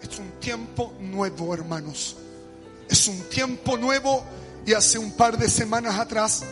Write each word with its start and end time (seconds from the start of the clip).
Es 0.00 0.18
un 0.18 0.30
tiempo 0.40 0.94
nuevo, 1.00 1.54
hermanos. 1.54 2.16
Es 2.88 3.08
un 3.08 3.20
tiempo 3.28 3.76
nuevo 3.76 4.24
y 4.64 4.72
hace 4.72 4.98
un 4.98 5.12
par 5.12 5.38
de 5.38 5.48
semanas 5.48 5.98
atrás 5.98 6.44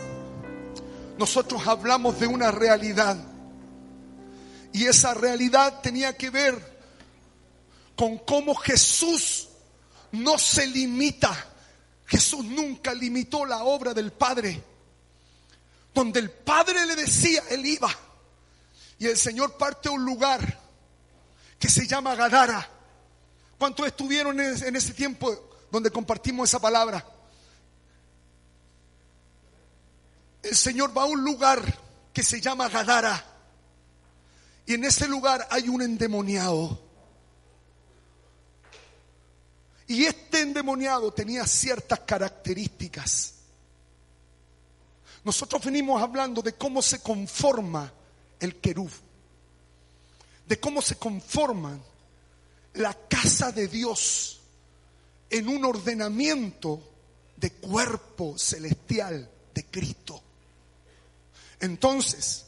nosotros 1.17 1.65
hablamos 1.67 2.19
de 2.19 2.27
una 2.27 2.51
realidad. 2.51 3.17
Y 4.73 4.85
esa 4.85 5.13
realidad 5.13 5.81
tenía 5.81 6.17
que 6.17 6.29
ver 6.29 6.75
con 7.95 8.17
cómo 8.19 8.53
Jesús 8.55 9.47
no 10.11 10.37
se 10.37 10.67
limita. 10.67 11.33
Jesús 12.05 12.43
nunca 12.43 12.93
limitó 12.93 13.45
la 13.45 13.63
obra 13.63 13.93
del 13.93 14.11
Padre. 14.11 14.61
Donde 15.93 16.19
el 16.19 16.29
Padre 16.29 16.85
le 16.85 16.95
decía, 16.95 17.41
Él 17.49 17.65
iba. 17.65 17.89
Y 18.99 19.07
el 19.07 19.17
Señor 19.17 19.57
parte 19.57 19.87
a 19.87 19.93
un 19.93 20.03
lugar 20.03 20.59
que 21.57 21.69
se 21.69 21.87
llama 21.87 22.15
Gadara. 22.15 22.74
¿Cuántos 23.57 23.87
estuvieron 23.87 24.39
en 24.39 24.75
ese 24.75 24.93
tiempo 24.93 25.49
donde 25.71 25.89
compartimos 25.89 26.49
esa 26.49 26.59
palabra? 26.59 27.05
El 30.43 30.55
Señor 30.55 30.95
va 30.95 31.03
a 31.03 31.05
un 31.05 31.23
lugar 31.23 31.61
que 32.13 32.21
se 32.23 32.39
llama 32.39 32.69
Gadara. 32.69 33.23
Y 34.65 34.73
en 34.73 34.83
ese 34.83 35.07
lugar 35.07 35.47
hay 35.49 35.69
un 35.69 35.81
endemoniado. 35.81 36.79
Y 39.87 40.05
este 40.05 40.41
endemoniado 40.41 41.11
tenía 41.13 41.45
ciertas 41.45 41.99
características. 42.01 43.33
Nosotros 45.23 45.63
venimos 45.63 46.01
hablando 46.01 46.41
de 46.41 46.53
cómo 46.53 46.81
se 46.81 46.99
conforma 46.99 47.91
el 48.39 48.57
querub, 48.57 48.91
de 50.45 50.59
cómo 50.59 50.81
se 50.81 50.95
conforman 50.95 51.81
la 52.75 52.93
casa 53.07 53.51
de 53.51 53.67
Dios 53.67 54.41
en 55.29 55.47
un 55.47 55.65
ordenamiento 55.65 56.81
de 57.35 57.51
cuerpo 57.51 58.37
celestial 58.37 59.29
de 59.53 59.65
Cristo. 59.65 60.21
Entonces, 61.59 62.45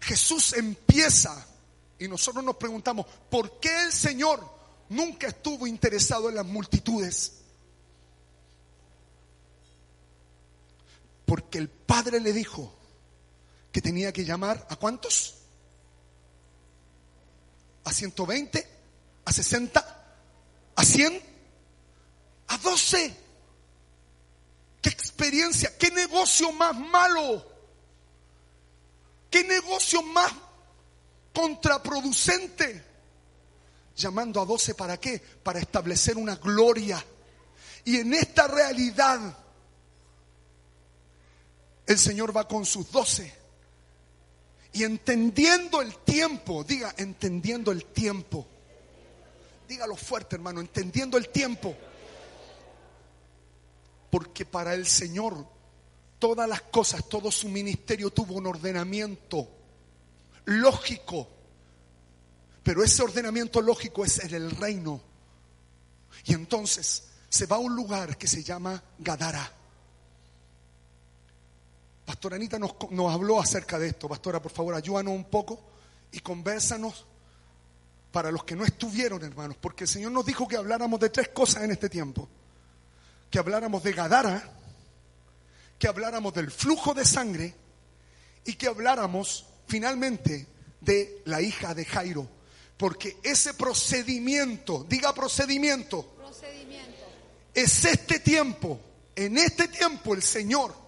Jesús 0.00 0.52
empieza 0.54 1.46
y 1.98 2.08
nosotros 2.08 2.44
nos 2.44 2.56
preguntamos, 2.56 3.06
¿por 3.30 3.58
qué 3.60 3.84
el 3.84 3.92
Señor 3.92 4.46
nunca 4.88 5.28
estuvo 5.28 5.66
interesado 5.66 6.28
en 6.28 6.36
las 6.36 6.46
multitudes? 6.46 7.32
Porque 11.24 11.58
el 11.58 11.68
Padre 11.68 12.20
le 12.20 12.32
dijo 12.32 12.72
que 13.72 13.80
tenía 13.80 14.12
que 14.12 14.24
llamar 14.24 14.66
a 14.70 14.76
cuántos? 14.76 15.43
A 17.84 17.92
120, 17.92 18.66
a 19.24 19.32
60, 19.32 20.04
a 20.76 20.84
100, 20.84 21.22
a 22.48 22.58
12. 22.58 23.16
¿Qué 24.80 24.88
experiencia? 24.90 25.76
¿Qué 25.78 25.90
negocio 25.90 26.52
más 26.52 26.74
malo? 26.74 27.46
¿Qué 29.30 29.44
negocio 29.44 30.02
más 30.02 30.32
contraproducente? 31.32 32.84
Llamando 33.96 34.40
a 34.40 34.44
12 34.44 34.74
para 34.74 34.98
qué? 34.98 35.18
Para 35.18 35.60
establecer 35.60 36.16
una 36.16 36.36
gloria. 36.36 37.04
Y 37.84 37.98
en 37.98 38.14
esta 38.14 38.46
realidad, 38.46 39.36
el 41.86 41.98
Señor 41.98 42.36
va 42.36 42.48
con 42.48 42.64
sus 42.64 42.90
12 42.90 43.43
y 44.74 44.82
entendiendo 44.82 45.80
el 45.80 45.96
tiempo, 45.98 46.64
diga, 46.64 46.92
entendiendo 46.98 47.70
el 47.70 47.84
tiempo. 47.84 48.44
Dígalo 49.68 49.94
fuerte, 49.94 50.34
hermano, 50.34 50.60
entendiendo 50.60 51.16
el 51.16 51.28
tiempo. 51.28 51.76
Porque 54.10 54.44
para 54.44 54.74
el 54.74 54.84
Señor 54.86 55.46
todas 56.18 56.48
las 56.48 56.62
cosas, 56.62 57.08
todo 57.08 57.30
su 57.30 57.48
ministerio 57.48 58.10
tuvo 58.10 58.34
un 58.34 58.48
ordenamiento 58.48 59.48
lógico. 60.46 61.28
Pero 62.64 62.82
ese 62.82 63.04
ordenamiento 63.04 63.62
lógico 63.62 64.04
es 64.04 64.24
en 64.24 64.34
el 64.34 64.50
reino. 64.50 65.00
Y 66.24 66.32
entonces 66.32 67.04
se 67.28 67.46
va 67.46 67.56
a 67.56 67.60
un 67.60 67.76
lugar 67.76 68.18
que 68.18 68.26
se 68.26 68.42
llama 68.42 68.82
Gadara. 68.98 69.52
Pastora 72.04 72.36
Anita 72.36 72.58
nos, 72.58 72.74
habló 73.12 73.40
acerca 73.40 73.78
de 73.78 73.88
esto. 73.88 74.08
Pastora, 74.08 74.40
por 74.40 74.52
favor, 74.52 74.74
ayúdanos 74.74 75.14
un 75.14 75.24
poco 75.24 75.60
y 76.12 76.20
conversanos 76.20 77.06
para 78.12 78.30
los 78.30 78.44
que 78.44 78.54
no 78.54 78.64
estuvieron, 78.64 79.22
hermanos, 79.24 79.56
porque 79.60 79.84
el 79.84 79.88
Señor 79.88 80.12
nos 80.12 80.24
dijo 80.24 80.46
que 80.46 80.56
habláramos 80.56 81.00
de 81.00 81.10
tres 81.10 81.28
cosas 81.28 81.64
en 81.64 81.72
este 81.72 81.88
tiempo. 81.88 82.28
Que 83.30 83.38
habláramos 83.38 83.82
de 83.82 83.92
Gadara, 83.92 84.52
que 85.78 85.88
habláramos 85.88 86.32
del 86.34 86.50
flujo 86.50 86.94
de 86.94 87.04
sangre 87.04 87.54
y 88.44 88.54
que 88.54 88.68
habláramos 88.68 89.46
finalmente 89.66 90.46
de 90.80 91.22
la 91.24 91.40
hija 91.40 91.74
de 91.74 91.84
Jairo. 91.84 92.28
Porque 92.76 93.16
ese 93.22 93.54
procedimiento, 93.54 94.84
diga 94.88 95.14
procedimiento, 95.14 96.02
procedimiento. 96.18 97.06
es 97.54 97.84
este 97.84 98.20
tiempo. 98.20 98.78
En 99.16 99.38
este 99.38 99.68
tiempo 99.68 100.14
el 100.14 100.22
Señor 100.22 100.83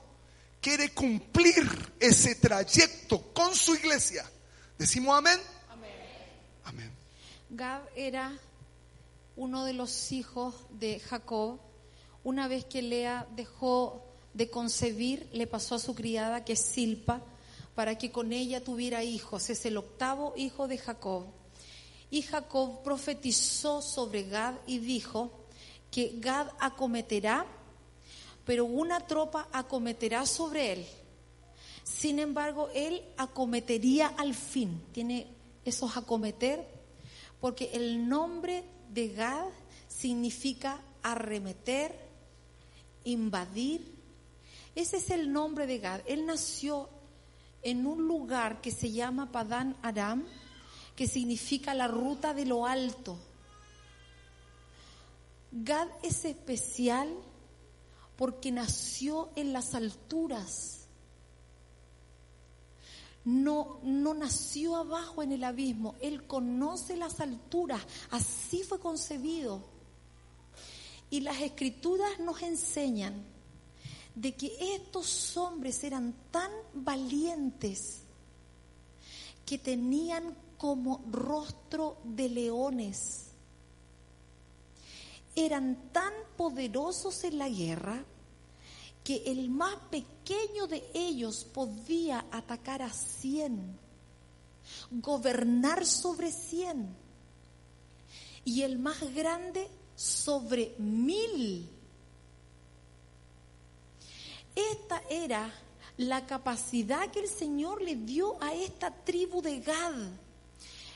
quiere 0.66 0.88
cumplir 0.88 1.64
ese 2.00 2.34
trayecto 2.34 3.32
con 3.32 3.54
su 3.54 3.76
iglesia. 3.76 4.28
Decimos 4.76 5.16
amén. 5.16 5.38
Amén. 6.64 6.90
Gad 7.50 7.82
era 7.94 8.36
uno 9.36 9.64
de 9.64 9.74
los 9.74 10.10
hijos 10.10 10.56
de 10.70 10.98
Jacob. 10.98 11.60
Una 12.24 12.48
vez 12.48 12.64
que 12.64 12.82
Lea 12.82 13.28
dejó 13.36 14.04
de 14.34 14.50
concebir, 14.50 15.28
le 15.32 15.46
pasó 15.46 15.76
a 15.76 15.78
su 15.78 15.94
criada, 15.94 16.44
que 16.44 16.54
es 16.54 16.60
Silpa, 16.62 17.22
para 17.76 17.96
que 17.96 18.10
con 18.10 18.32
ella 18.32 18.64
tuviera 18.64 19.04
hijos. 19.04 19.48
Es 19.50 19.66
el 19.66 19.76
octavo 19.76 20.34
hijo 20.36 20.66
de 20.66 20.78
Jacob. 20.78 21.26
Y 22.10 22.22
Jacob 22.22 22.82
profetizó 22.82 23.82
sobre 23.82 24.24
Gad 24.24 24.54
y 24.66 24.78
dijo 24.78 25.30
que 25.92 26.14
Gad 26.16 26.48
acometerá 26.58 27.46
pero 28.46 28.64
una 28.64 29.00
tropa 29.00 29.48
acometerá 29.52 30.24
sobre 30.24 30.72
él. 30.72 30.86
Sin 31.82 32.20
embargo, 32.20 32.70
él 32.74 33.02
acometería 33.16 34.06
al 34.16 34.34
fin. 34.34 34.82
Tiene 34.92 35.26
esos 35.64 35.96
acometer, 35.96 36.64
porque 37.40 37.70
el 37.74 38.08
nombre 38.08 38.64
de 38.88 39.08
Gad 39.08 39.48
significa 39.88 40.80
arremeter, 41.02 41.92
invadir. 43.04 43.94
Ese 44.76 44.98
es 44.98 45.10
el 45.10 45.32
nombre 45.32 45.66
de 45.66 45.80
Gad. 45.80 46.02
Él 46.06 46.24
nació 46.24 46.88
en 47.62 47.84
un 47.84 48.06
lugar 48.06 48.60
que 48.60 48.70
se 48.70 48.92
llama 48.92 49.32
Padán 49.32 49.76
Aram, 49.82 50.24
que 50.94 51.08
significa 51.08 51.74
la 51.74 51.88
ruta 51.88 52.32
de 52.32 52.46
lo 52.46 52.64
alto. 52.64 53.18
Gad 55.50 55.88
es 56.02 56.24
especial 56.24 57.08
porque 58.16 58.50
nació 58.50 59.30
en 59.36 59.52
las 59.52 59.74
alturas. 59.74 60.86
No, 63.24 63.80
no 63.82 64.14
nació 64.14 64.76
abajo 64.76 65.22
en 65.22 65.32
el 65.32 65.44
abismo, 65.44 65.96
Él 66.00 66.26
conoce 66.26 66.96
las 66.96 67.20
alturas, 67.20 67.82
así 68.10 68.62
fue 68.62 68.78
concebido. 68.78 69.62
Y 71.10 71.20
las 71.20 71.40
escrituras 71.40 72.18
nos 72.20 72.42
enseñan 72.42 73.24
de 74.14 74.34
que 74.34 74.56
estos 74.74 75.36
hombres 75.36 75.84
eran 75.84 76.14
tan 76.30 76.50
valientes 76.72 78.02
que 79.44 79.58
tenían 79.58 80.36
como 80.56 81.04
rostro 81.10 81.98
de 82.04 82.28
leones 82.28 83.25
eran 85.36 85.92
tan 85.92 86.12
poderosos 86.36 87.22
en 87.24 87.38
la 87.38 87.48
guerra 87.48 88.04
que 89.04 89.22
el 89.26 89.48
más 89.48 89.76
pequeño 89.90 90.66
de 90.66 90.82
ellos 90.92 91.44
podía 91.44 92.26
atacar 92.32 92.82
a 92.82 92.90
cien. 92.90 93.78
gobernar 94.90 95.86
sobre 95.86 96.32
cien 96.32 96.88
y 98.44 98.62
el 98.62 98.78
más 98.78 99.00
grande 99.14 99.68
sobre 99.94 100.74
mil. 100.78 101.68
Esta 104.54 105.02
era 105.08 105.52
la 105.96 106.26
capacidad 106.26 107.10
que 107.10 107.20
el 107.20 107.28
Señor 107.28 107.82
le 107.82 107.96
dio 107.96 108.42
a 108.42 108.54
esta 108.54 108.90
tribu 108.90 109.40
de 109.40 109.60
Gad. 109.60 109.94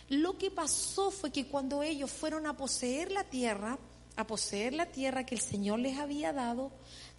Lo 0.08 0.36
que 0.36 0.50
pasó 0.50 1.10
fue 1.10 1.30
que 1.30 1.46
cuando 1.46 1.82
ellos 1.82 2.10
fueron 2.10 2.46
a 2.46 2.56
poseer 2.56 3.12
la 3.12 3.24
tierra, 3.24 3.78
a 4.20 4.26
poseer 4.26 4.72
la 4.74 4.86
tierra 4.86 5.26
que 5.26 5.34
el 5.34 5.40
Señor 5.40 5.80
les 5.80 5.98
había 5.98 6.32
dado, 6.32 6.70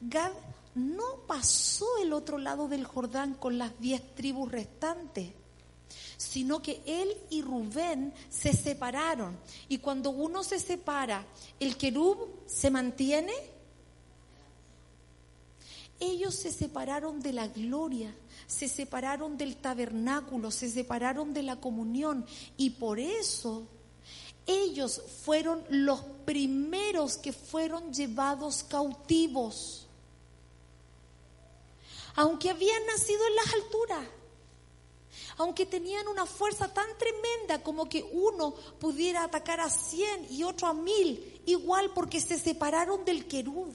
Gad 0.02 0.32
no 0.76 1.18
pasó 1.28 1.86
el 2.02 2.14
otro 2.14 2.38
lado 2.38 2.68
del 2.68 2.86
Jordán 2.86 3.34
con 3.34 3.58
las 3.58 3.78
diez 3.80 4.02
tribus 4.16 4.52
restantes, 4.52 5.32
sino 6.18 6.62
que 6.62 6.82
él 6.86 7.16
y 7.30 7.42
Rubén 7.42 8.14
se 8.30 8.54
separaron. 8.54 9.38
Y 9.68 9.80
cuando 9.80 10.12
uno 10.12 10.44
se 10.44 10.60
separa, 10.60 11.26
el 11.60 11.78
querub 11.78 12.30
se 12.46 12.70
mantiene. 12.70 13.34
Ellos 16.00 16.34
se 16.34 16.52
separaron 16.52 17.20
de 17.20 17.34
la 17.34 17.48
gloria, 17.48 18.16
se 18.48 18.68
separaron 18.68 19.38
del 19.38 19.58
tabernáculo, 19.58 20.50
se 20.50 20.70
separaron 20.70 21.34
de 21.34 21.44
la 21.44 21.58
comunión 21.58 22.26
y 22.58 22.72
por 22.72 23.00
eso 23.00 23.68
ellos 24.52 25.02
fueron 25.24 25.64
los 25.70 26.02
primeros 26.26 27.18
que 27.18 27.34
fueron 27.34 27.94
llevados 27.94 28.64
cautivos. 28.64 29.88
Aunque 32.16 32.50
habían 32.50 32.86
nacido 32.86 33.26
en 33.28 33.36
las 33.36 33.54
alturas, 33.54 34.08
aunque 35.38 35.66
tenían 35.66 36.08
una 36.08 36.26
fuerza 36.26 36.74
tan 36.74 36.88
tremenda 36.98 37.64
como 37.64 37.88
que 37.90 38.04
uno 38.04 38.54
pudiera 38.80 39.24
atacar 39.24 39.60
a 39.60 39.70
cien 39.70 40.28
y 40.30 40.44
otro 40.44 40.68
a 40.68 40.74
mil, 40.74 41.42
igual 41.46 41.92
porque 41.94 42.20
se 42.20 42.38
separaron 42.38 43.06
del 43.06 43.28
querub, 43.28 43.74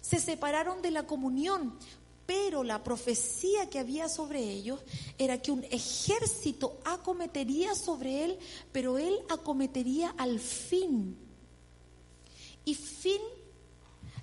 se 0.00 0.18
separaron 0.18 0.82
de 0.82 0.90
la 0.90 1.06
comunión, 1.06 1.78
pero 2.26 2.64
la 2.64 2.82
profecía 2.82 3.70
que 3.70 3.78
había 3.78 4.08
sobre 4.08 4.42
ellos 4.42 4.80
era 5.16 5.40
que 5.40 5.52
un 5.52 5.64
ejército 5.70 6.78
acometería 6.84 7.74
sobre 7.74 8.24
él, 8.24 8.38
pero 8.72 8.98
él 8.98 9.16
acometería 9.28 10.12
al 10.18 10.40
fin. 10.40 11.16
Y 12.64 12.74
fin, 12.74 13.20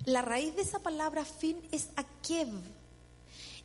la 0.04 0.20
raíz 0.20 0.54
de 0.54 0.62
esa 0.62 0.80
palabra 0.80 1.24
fin 1.24 1.56
es 1.72 1.88
Akev. 1.96 2.50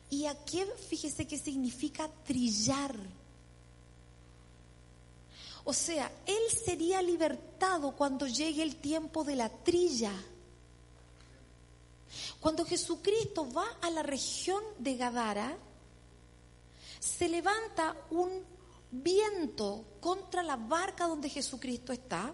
Y 0.08 0.24
Akev, 0.24 0.68
fíjese 0.88 1.26
que 1.26 1.38
significa 1.38 2.10
trillar. 2.24 2.96
O 5.64 5.74
sea, 5.74 6.10
él 6.26 6.58
sería 6.64 7.02
libertado 7.02 7.92
cuando 7.92 8.26
llegue 8.26 8.62
el 8.62 8.76
tiempo 8.76 9.22
de 9.22 9.36
la 9.36 9.50
trilla. 9.50 10.12
Cuando 12.40 12.64
Jesucristo 12.64 13.50
va 13.50 13.66
a 13.80 13.90
la 13.90 14.02
región 14.02 14.62
de 14.78 14.96
Gadara, 14.96 15.56
se 16.98 17.28
levanta 17.28 17.96
un 18.10 18.44
viento 18.90 19.84
contra 20.00 20.42
la 20.42 20.56
barca 20.56 21.06
donde 21.06 21.28
Jesucristo 21.28 21.92
está. 21.92 22.32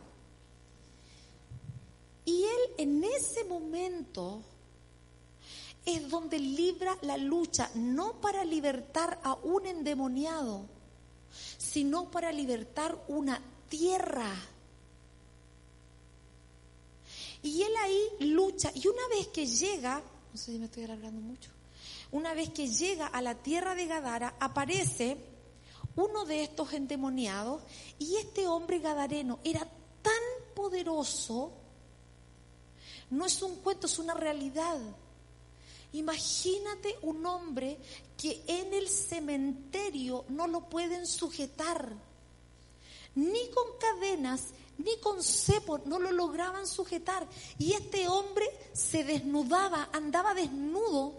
Y 2.24 2.42
él 2.42 2.60
en 2.78 3.04
ese 3.04 3.44
momento 3.44 4.42
es 5.84 6.08
donde 6.08 6.38
libra 6.38 6.98
la 7.02 7.16
lucha, 7.16 7.70
no 7.74 8.20
para 8.20 8.44
libertar 8.44 9.20
a 9.22 9.34
un 9.34 9.66
endemoniado, 9.66 10.66
sino 11.58 12.10
para 12.10 12.32
libertar 12.32 12.98
una 13.06 13.40
tierra 13.68 14.34
y 17.46 17.62
él 17.62 17.72
ahí 17.76 18.08
lucha 18.20 18.72
y 18.74 18.86
una 18.88 19.06
vez 19.08 19.28
que 19.28 19.46
llega, 19.46 20.02
no 20.32 20.38
sé 20.38 20.52
si 20.52 20.58
me 20.58 20.66
estoy 20.66 20.84
alargando 20.84 21.20
mucho, 21.20 21.50
una 22.12 22.34
vez 22.34 22.50
que 22.50 22.68
llega 22.68 23.06
a 23.06 23.22
la 23.22 23.34
tierra 23.34 23.74
de 23.74 23.86
Gadara, 23.86 24.34
aparece 24.40 25.16
uno 25.96 26.24
de 26.24 26.42
estos 26.42 26.72
endemoniados 26.72 27.62
y 27.98 28.16
este 28.16 28.46
hombre 28.46 28.80
gadareno 28.80 29.38
era 29.44 29.60
tan 30.02 30.12
poderoso, 30.54 31.52
no 33.10 33.24
es 33.24 33.42
un 33.42 33.56
cuento, 33.56 33.86
es 33.86 33.98
una 33.98 34.14
realidad. 34.14 34.78
Imagínate 35.92 36.98
un 37.02 37.24
hombre 37.24 37.78
que 38.18 38.42
en 38.46 38.74
el 38.74 38.88
cementerio 38.88 40.24
no 40.28 40.46
lo 40.46 40.68
pueden 40.68 41.06
sujetar, 41.06 41.92
ni 43.14 43.48
con 43.50 43.64
cadenas, 43.78 44.48
ni 44.78 44.98
con 44.98 45.22
cepo 45.22 45.78
no 45.86 45.98
lo 45.98 46.12
lograban 46.12 46.66
sujetar. 46.66 47.26
Y 47.58 47.72
este 47.72 48.08
hombre 48.08 48.46
se 48.72 49.04
desnudaba, 49.04 49.88
andaba 49.92 50.34
desnudo 50.34 51.14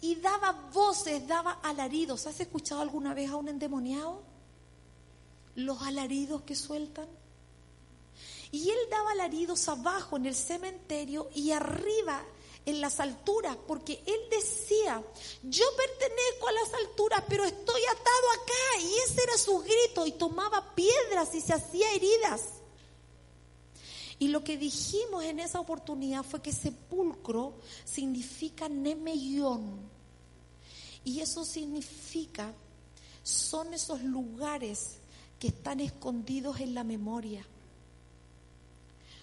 y 0.00 0.16
daba 0.16 0.52
voces, 0.72 1.26
daba 1.26 1.52
alaridos. 1.62 2.26
¿Has 2.26 2.40
escuchado 2.40 2.80
alguna 2.80 3.14
vez 3.14 3.30
a 3.30 3.36
un 3.36 3.48
endemoniado? 3.48 4.22
Los 5.54 5.82
alaridos 5.82 6.42
que 6.42 6.54
sueltan. 6.54 7.06
Y 8.52 8.70
él 8.70 8.78
daba 8.90 9.12
alaridos 9.12 9.68
abajo 9.68 10.16
en 10.16 10.26
el 10.26 10.34
cementerio 10.34 11.28
y 11.34 11.52
arriba 11.52 12.24
en 12.70 12.80
las 12.80 13.00
alturas, 13.00 13.56
porque 13.66 14.02
él 14.06 14.20
decía, 14.30 15.02
yo 15.42 15.64
pertenezco 15.76 16.48
a 16.48 16.52
las 16.52 16.74
alturas, 16.74 17.24
pero 17.28 17.44
estoy 17.44 17.82
atado 17.84 18.30
acá. 18.42 18.82
Y 18.82 19.10
ese 19.10 19.22
era 19.22 19.36
su 19.36 19.58
grito, 19.58 20.06
y 20.06 20.12
tomaba 20.12 20.74
piedras 20.74 21.34
y 21.34 21.40
se 21.40 21.52
hacía 21.52 21.92
heridas. 21.92 22.42
Y 24.18 24.28
lo 24.28 24.44
que 24.44 24.56
dijimos 24.56 25.24
en 25.24 25.40
esa 25.40 25.60
oportunidad 25.60 26.22
fue 26.22 26.42
que 26.42 26.52
sepulcro 26.52 27.54
significa 27.84 28.68
nemeyón. 28.68 29.80
Y 31.04 31.20
eso 31.20 31.44
significa, 31.44 32.52
son 33.22 33.72
esos 33.72 34.02
lugares 34.02 34.98
que 35.38 35.48
están 35.48 35.80
escondidos 35.80 36.60
en 36.60 36.74
la 36.74 36.84
memoria 36.84 37.46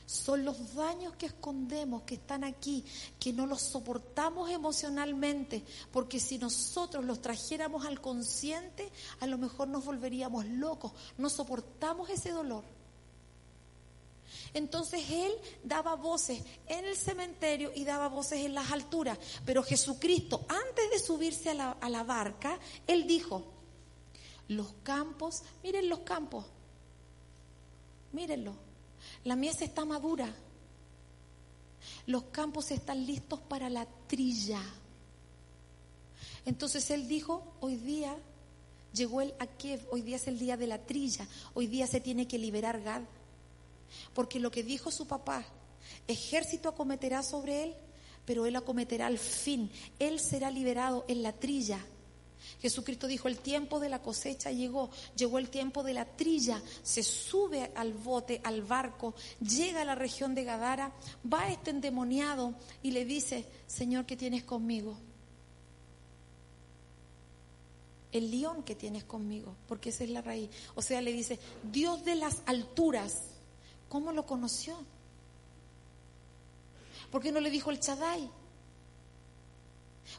son 0.08 0.46
los 0.46 0.74
daños 0.74 1.16
que 1.18 1.26
escondemos, 1.26 2.04
que 2.04 2.16
están 2.16 2.46
aquí, 2.46 2.86
que 3.20 3.34
no 3.34 3.46
los 3.46 3.62
soportamos 3.62 4.50
emocionalmente, 4.50 5.66
porque 5.92 6.18
si 6.22 6.38
nosotros 6.38 7.04
los 7.04 7.22
trajéramos 7.22 7.86
al 7.86 8.00
consciente, 8.00 8.90
a 9.20 9.28
lo 9.28 9.38
mejor 9.38 9.68
nos 9.68 9.84
volveríamos 9.84 10.46
locos, 10.46 10.94
no 11.18 11.30
soportamos 11.30 12.10
ese 12.10 12.32
dolor. 12.32 12.64
Entonces 14.54 15.04
él 15.10 15.34
daba 15.66 15.96
voces 15.96 16.42
en 16.68 16.86
el 16.86 16.96
cementerio 16.96 17.74
y 17.76 17.84
daba 17.84 18.08
voces 18.08 18.46
en 18.46 18.56
las 18.56 18.72
alturas, 18.72 19.20
pero 19.46 19.62
Jesucristo, 19.62 20.46
antes 20.48 20.90
de 20.90 21.00
subirse 21.00 21.50
a 21.50 21.54
la, 21.54 21.72
a 21.72 21.90
la 21.90 22.04
barca, 22.04 22.58
él 22.88 23.08
dijo, 23.08 23.44
los 24.48 24.72
campos, 24.84 25.44
miren 25.64 25.90
los 25.90 26.00
campos, 26.00 26.46
mírenlo 28.14 28.67
la 29.28 29.36
mies 29.36 29.62
está 29.62 29.84
madura. 29.84 30.34
Los 32.06 32.24
campos 32.32 32.72
están 32.72 33.06
listos 33.06 33.42
para 33.42 33.70
la 33.70 33.86
trilla. 34.08 34.62
Entonces 36.46 36.90
él 36.92 37.10
dijo, 37.10 37.58
hoy 37.60 37.76
día 37.76 38.16
llegó 38.94 39.20
el 39.20 39.34
Akev, 39.38 39.86
hoy 39.92 40.02
día 40.02 40.16
es 40.16 40.28
el 40.28 40.40
día 40.40 40.56
de 40.56 40.68
la 40.68 40.86
trilla, 40.86 41.28
hoy 41.54 41.68
día 41.68 41.88
se 41.88 42.00
tiene 42.00 42.26
que 42.26 42.38
liberar 42.38 42.82
Gad. 42.82 43.02
Porque 44.14 44.40
lo 44.40 44.50
que 44.50 44.64
dijo 44.64 44.92
su 44.92 45.08
papá, 45.08 45.44
ejército 46.08 46.70
acometerá 46.70 47.22
sobre 47.22 47.64
él, 47.64 47.76
pero 48.24 48.46
él 48.46 48.56
acometerá 48.56 49.08
al 49.08 49.18
fin, 49.18 49.70
él 50.00 50.22
será 50.22 50.52
liberado 50.52 51.04
en 51.10 51.22
la 51.22 51.34
trilla. 51.34 51.86
Jesucristo 52.62 53.08
dijo, 53.08 53.28
el 53.28 53.40
tiempo 53.40 53.80
de 53.80 53.90
la 53.90 54.02
cosecha 54.02 54.52
llegó, 54.52 54.90
llegó 55.16 55.38
el 55.38 55.50
tiempo 55.50 55.84
de 55.84 55.94
la 55.94 56.06
trilla, 56.06 56.62
se 56.84 57.04
sube 57.04 57.72
al 57.76 57.94
bote, 57.94 58.42
al 58.44 58.62
barco, 58.62 59.14
llega 59.40 59.82
a 59.82 59.86
la 59.86 59.96
región 59.96 60.36
de 60.36 60.44
Gadara, 60.44 60.94
va 61.32 61.50
este 61.50 61.72
endemoniado 61.72 62.56
y 62.82 62.92
le 62.92 63.06
dice, 63.06 63.46
Señor, 63.68 64.06
¿qué 64.06 64.16
tienes 64.16 64.44
conmigo? 64.44 64.98
El 68.12 68.32
león 68.32 68.64
que 68.64 68.76
tienes 68.76 69.04
conmigo, 69.04 69.56
porque 69.68 69.90
esa 69.90 70.04
es 70.04 70.10
la 70.10 70.22
raíz. 70.22 70.50
O 70.76 70.82
sea, 70.82 71.02
le 71.02 71.14
dice, 71.14 71.40
Dios 71.72 72.04
de 72.04 72.16
las 72.16 72.42
alturas, 72.46 73.22
¿cómo 73.90 74.12
lo 74.12 74.26
conoció? 74.26 74.78
¿Por 77.12 77.22
qué 77.22 77.32
no 77.32 77.40
le 77.40 77.52
dijo 77.52 77.72
el 77.72 77.80
Chadai? 77.80 78.30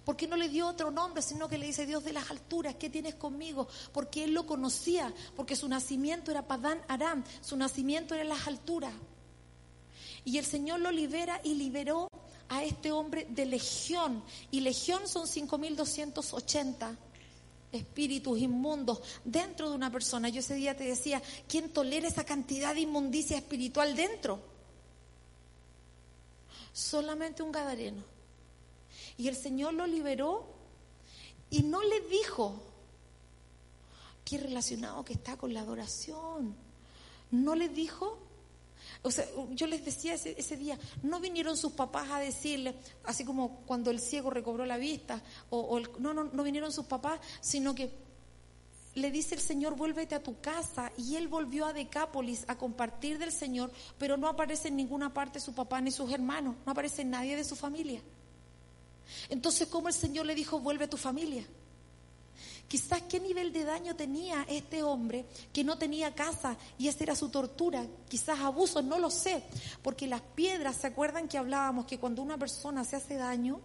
¿Por 0.05 0.17
qué 0.17 0.27
no 0.27 0.37
le 0.37 0.49
dio 0.49 0.67
otro 0.67 0.91
nombre, 0.91 1.23
sino 1.23 1.49
que 1.49 1.59
le 1.59 1.67
dice 1.67 1.87
Dios 1.87 2.05
de 2.05 2.13
las 2.13 2.31
alturas, 2.31 2.75
¿qué 2.77 2.91
tienes 2.91 3.15
conmigo? 3.15 3.69
Porque 3.93 4.25
él 4.25 4.33
lo 4.33 4.47
conocía, 4.47 5.13
porque 5.37 5.57
su 5.57 5.69
nacimiento 5.69 6.31
era 6.31 6.47
Padán 6.47 6.81
Aram, 6.89 7.25
su 7.41 7.57
nacimiento 7.57 8.15
era 8.15 8.23
en 8.23 8.29
las 8.29 8.47
alturas. 8.47 8.93
Y 10.25 10.39
el 10.39 10.45
Señor 10.45 10.81
lo 10.81 10.91
libera 10.91 11.41
y 11.43 11.55
liberó 11.55 12.09
a 12.49 12.65
este 12.65 12.93
hombre 12.93 13.27
de 13.31 13.47
legión. 13.47 14.23
Y 14.51 14.61
legión 14.61 15.07
son 15.09 15.27
5.280. 15.27 16.97
espíritus 17.71 18.39
inmundos 18.39 19.01
dentro 19.25 19.69
de 19.69 19.77
una 19.77 19.91
persona. 19.93 20.31
Yo 20.31 20.41
ese 20.41 20.55
día 20.55 20.75
te 20.75 20.85
decía, 20.85 21.23
¿quién 21.47 21.71
tolera 21.71 22.09
esa 22.09 22.25
cantidad 22.25 22.75
de 22.75 22.81
inmundicia 22.81 23.37
espiritual 23.37 23.95
dentro? 23.95 24.41
Solamente 26.73 27.43
un 27.43 27.53
gadareno. 27.53 28.18
Y 29.19 29.29
el 29.29 29.37
Señor 29.37 29.75
lo 29.75 29.87
liberó 29.87 30.47
y 31.51 31.63
no 31.63 31.83
le 31.83 32.01
dijo, 32.09 32.63
qué 34.25 34.39
relacionado 34.39 35.05
que 35.05 35.13
está 35.13 35.37
con 35.37 35.53
la 35.53 35.61
adoración. 35.61 36.57
No 37.31 37.55
le 37.55 37.69
dijo 37.69 38.29
o 39.03 39.11
sea, 39.11 39.27
yo 39.51 39.67
les 39.67 39.85
decía 39.85 40.15
ese, 40.15 40.57
día, 40.57 40.79
no 41.03 41.21
vinieron 41.21 41.57
sus 41.57 41.73
papás 41.73 42.11
a 42.11 42.19
decirle, 42.19 42.75
así 43.05 43.25
como 43.25 43.61
cuando 43.61 43.91
el 43.91 44.01
ciego 44.01 44.31
recobró 44.31 44.67
la 44.67 44.77
vista, 44.77 45.23
o, 45.51 45.81
no, 45.99 46.15
no, 46.15 46.25
no 46.25 46.43
vinieron 46.43 46.73
sus 46.73 46.87
papás, 46.87 47.21
sino 47.41 47.75
que 47.75 47.91
le 48.95 49.11
dice 49.13 49.37
el 49.37 49.41
Señor, 49.41 49.77
vuélvete 49.77 50.17
a 50.17 50.23
tu 50.23 50.41
casa. 50.41 50.91
Y 50.97 51.15
él 51.15 51.29
volvió 51.29 51.67
a 51.67 51.73
Decápolis 51.73 52.45
a 52.49 52.59
compartir 52.59 53.19
del 53.19 53.31
Señor, 53.31 53.71
pero 53.99 54.17
no 54.17 54.27
aparece 54.27 54.69
en 54.69 54.77
ninguna 54.77 55.15
parte 55.15 55.39
su 55.39 55.55
papá 55.55 55.81
ni 55.81 55.93
sus 55.93 56.11
hermanos, 56.11 56.57
no 56.67 56.73
aparece 56.73 57.05
nadie 57.05 57.37
de 57.37 57.45
su 57.45 57.55
familia. 57.55 58.03
Entonces, 59.29 59.69
¿cómo 59.69 59.89
el 59.89 59.95
Señor 59.95 60.27
le 60.27 60.35
dijo, 60.35 60.61
vuelve 60.61 60.85
a 60.85 60.91
tu 60.91 60.97
familia? 60.97 61.45
Quizás 62.69 63.03
qué 63.09 63.19
nivel 63.19 63.51
de 63.51 63.65
daño 63.65 63.97
tenía 63.97 64.45
este 64.47 64.83
hombre 64.83 65.25
que 65.55 65.65
no 65.65 65.79
tenía 65.79 66.15
casa 66.15 66.57
y 66.77 66.89
esa 66.89 67.05
era 67.05 67.17
su 67.17 67.31
tortura. 67.31 67.87
Quizás 68.09 68.39
abuso, 68.41 68.83
no 68.83 68.99
lo 68.99 69.11
sé. 69.11 69.43
Porque 69.83 70.07
las 70.07 70.21
piedras, 70.21 70.77
¿se 70.77 70.87
acuerdan 70.87 71.29
que 71.29 71.39
hablábamos 71.39 71.87
que 71.87 71.99
cuando 71.99 72.21
una 72.21 72.37
persona 72.37 72.85
se 72.85 72.97
hace 72.97 73.15
daño 73.15 73.61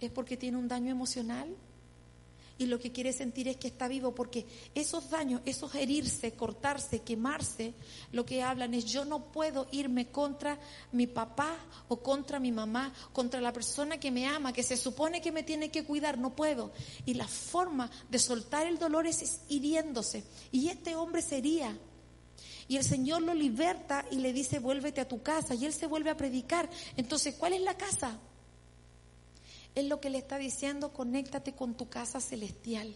es 0.00 0.10
porque 0.10 0.36
tiene 0.36 0.58
un 0.58 0.68
daño 0.68 0.90
emocional? 0.90 1.48
Y 2.58 2.66
lo 2.66 2.78
que 2.78 2.92
quiere 2.92 3.12
sentir 3.12 3.48
es 3.48 3.56
que 3.56 3.68
está 3.68 3.88
vivo, 3.88 4.14
porque 4.14 4.44
esos 4.74 5.08
daños, 5.10 5.40
esos 5.44 5.74
herirse, 5.74 6.32
cortarse, 6.32 7.00
quemarse, 7.00 7.72
lo 8.12 8.26
que 8.26 8.42
hablan 8.42 8.74
es 8.74 8.84
yo 8.84 9.04
no 9.04 9.30
puedo 9.32 9.68
irme 9.70 10.08
contra 10.08 10.58
mi 10.92 11.06
papá 11.06 11.56
o 11.86 12.00
contra 12.02 12.40
mi 12.40 12.50
mamá, 12.52 12.92
contra 13.12 13.40
la 13.40 13.52
persona 13.52 13.98
que 13.98 14.10
me 14.10 14.26
ama, 14.26 14.52
que 14.52 14.62
se 14.62 14.76
supone 14.76 15.20
que 15.20 15.32
me 15.32 15.44
tiene 15.44 15.70
que 15.70 15.84
cuidar, 15.84 16.18
no 16.18 16.34
puedo. 16.34 16.72
Y 17.06 17.14
la 17.14 17.28
forma 17.28 17.90
de 18.10 18.18
soltar 18.18 18.66
el 18.66 18.78
dolor 18.78 19.06
es 19.06 19.42
hiriéndose. 19.48 20.24
Y 20.50 20.68
este 20.68 20.96
hombre 20.96 21.22
sería 21.22 21.78
y 22.68 22.76
el 22.76 22.84
Señor 22.84 23.22
lo 23.22 23.32
liberta 23.32 24.04
y 24.10 24.16
le 24.16 24.32
dice, 24.32 24.58
vuélvete 24.58 25.00
a 25.00 25.08
tu 25.08 25.22
casa. 25.22 25.54
Y 25.54 25.64
él 25.64 25.72
se 25.72 25.86
vuelve 25.86 26.10
a 26.10 26.16
predicar. 26.16 26.68
Entonces, 26.96 27.34
¿cuál 27.34 27.54
es 27.54 27.62
la 27.62 27.76
casa? 27.76 28.18
Es 29.78 29.84
lo 29.84 30.00
que 30.00 30.10
le 30.10 30.18
está 30.18 30.38
diciendo, 30.38 30.92
conéctate 30.92 31.54
con 31.54 31.74
tu 31.74 31.88
casa 31.88 32.20
celestial. 32.20 32.92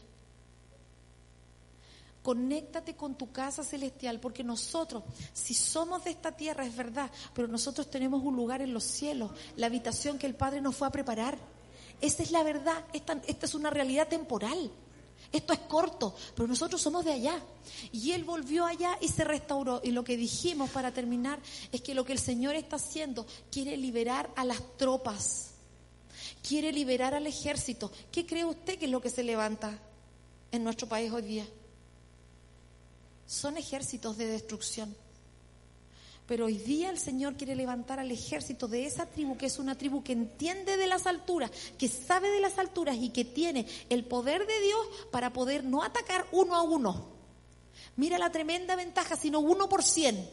Conéctate 2.24 2.96
con 2.96 3.14
tu 3.14 3.30
casa 3.30 3.62
celestial, 3.62 4.18
porque 4.18 4.42
nosotros, 4.42 5.04
si 5.32 5.54
somos 5.54 6.02
de 6.02 6.10
esta 6.10 6.32
tierra, 6.32 6.66
es 6.66 6.74
verdad, 6.74 7.08
pero 7.34 7.46
nosotros 7.46 7.88
tenemos 7.88 8.24
un 8.24 8.34
lugar 8.34 8.62
en 8.62 8.74
los 8.74 8.82
cielos, 8.82 9.30
la 9.54 9.66
habitación 9.66 10.18
que 10.18 10.26
el 10.26 10.34
Padre 10.34 10.60
nos 10.60 10.74
fue 10.74 10.88
a 10.88 10.90
preparar. 10.90 11.38
Esa 12.00 12.24
es 12.24 12.32
la 12.32 12.42
verdad, 12.42 12.84
esta, 12.92 13.12
esta 13.28 13.46
es 13.46 13.54
una 13.54 13.70
realidad 13.70 14.08
temporal. 14.08 14.72
Esto 15.30 15.52
es 15.52 15.60
corto, 15.60 16.16
pero 16.34 16.48
nosotros 16.48 16.82
somos 16.82 17.04
de 17.04 17.12
allá. 17.12 17.40
Y 17.92 18.10
Él 18.10 18.24
volvió 18.24 18.66
allá 18.66 18.98
y 19.00 19.06
se 19.06 19.22
restauró. 19.22 19.80
Y 19.84 19.92
lo 19.92 20.02
que 20.02 20.16
dijimos 20.16 20.68
para 20.70 20.90
terminar 20.90 21.38
es 21.70 21.80
que 21.80 21.94
lo 21.94 22.04
que 22.04 22.12
el 22.12 22.18
Señor 22.18 22.56
está 22.56 22.74
haciendo 22.74 23.24
quiere 23.52 23.76
liberar 23.76 24.32
a 24.34 24.44
las 24.44 24.60
tropas 24.76 25.51
quiere 26.46 26.72
liberar 26.72 27.14
al 27.14 27.26
ejército. 27.26 27.90
¿Qué 28.10 28.26
cree 28.26 28.44
usted 28.44 28.78
que 28.78 28.86
es 28.86 28.90
lo 28.90 29.00
que 29.00 29.10
se 29.10 29.22
levanta 29.22 29.78
en 30.50 30.64
nuestro 30.64 30.88
país 30.88 31.10
hoy 31.12 31.22
día? 31.22 31.46
Son 33.26 33.56
ejércitos 33.56 34.18
de 34.18 34.26
destrucción. 34.26 34.94
Pero 36.26 36.46
hoy 36.46 36.56
día 36.56 36.90
el 36.90 36.98
Señor 36.98 37.36
quiere 37.36 37.56
levantar 37.56 37.98
al 37.98 38.10
ejército 38.10 38.68
de 38.68 38.86
esa 38.86 39.06
tribu, 39.06 39.36
que 39.36 39.46
es 39.46 39.58
una 39.58 39.76
tribu 39.76 40.02
que 40.02 40.12
entiende 40.12 40.76
de 40.76 40.86
las 40.86 41.06
alturas, 41.06 41.50
que 41.78 41.88
sabe 41.88 42.30
de 42.30 42.40
las 42.40 42.58
alturas 42.58 42.96
y 42.96 43.10
que 43.10 43.24
tiene 43.24 43.66
el 43.90 44.04
poder 44.04 44.46
de 44.46 44.60
Dios 44.60 44.86
para 45.10 45.32
poder 45.32 45.64
no 45.64 45.82
atacar 45.82 46.26
uno 46.32 46.54
a 46.54 46.62
uno. 46.62 47.06
Mira 47.96 48.18
la 48.18 48.30
tremenda 48.30 48.76
ventaja, 48.76 49.16
sino 49.16 49.40
uno 49.40 49.68
por 49.68 49.82
cien. 49.82 50.28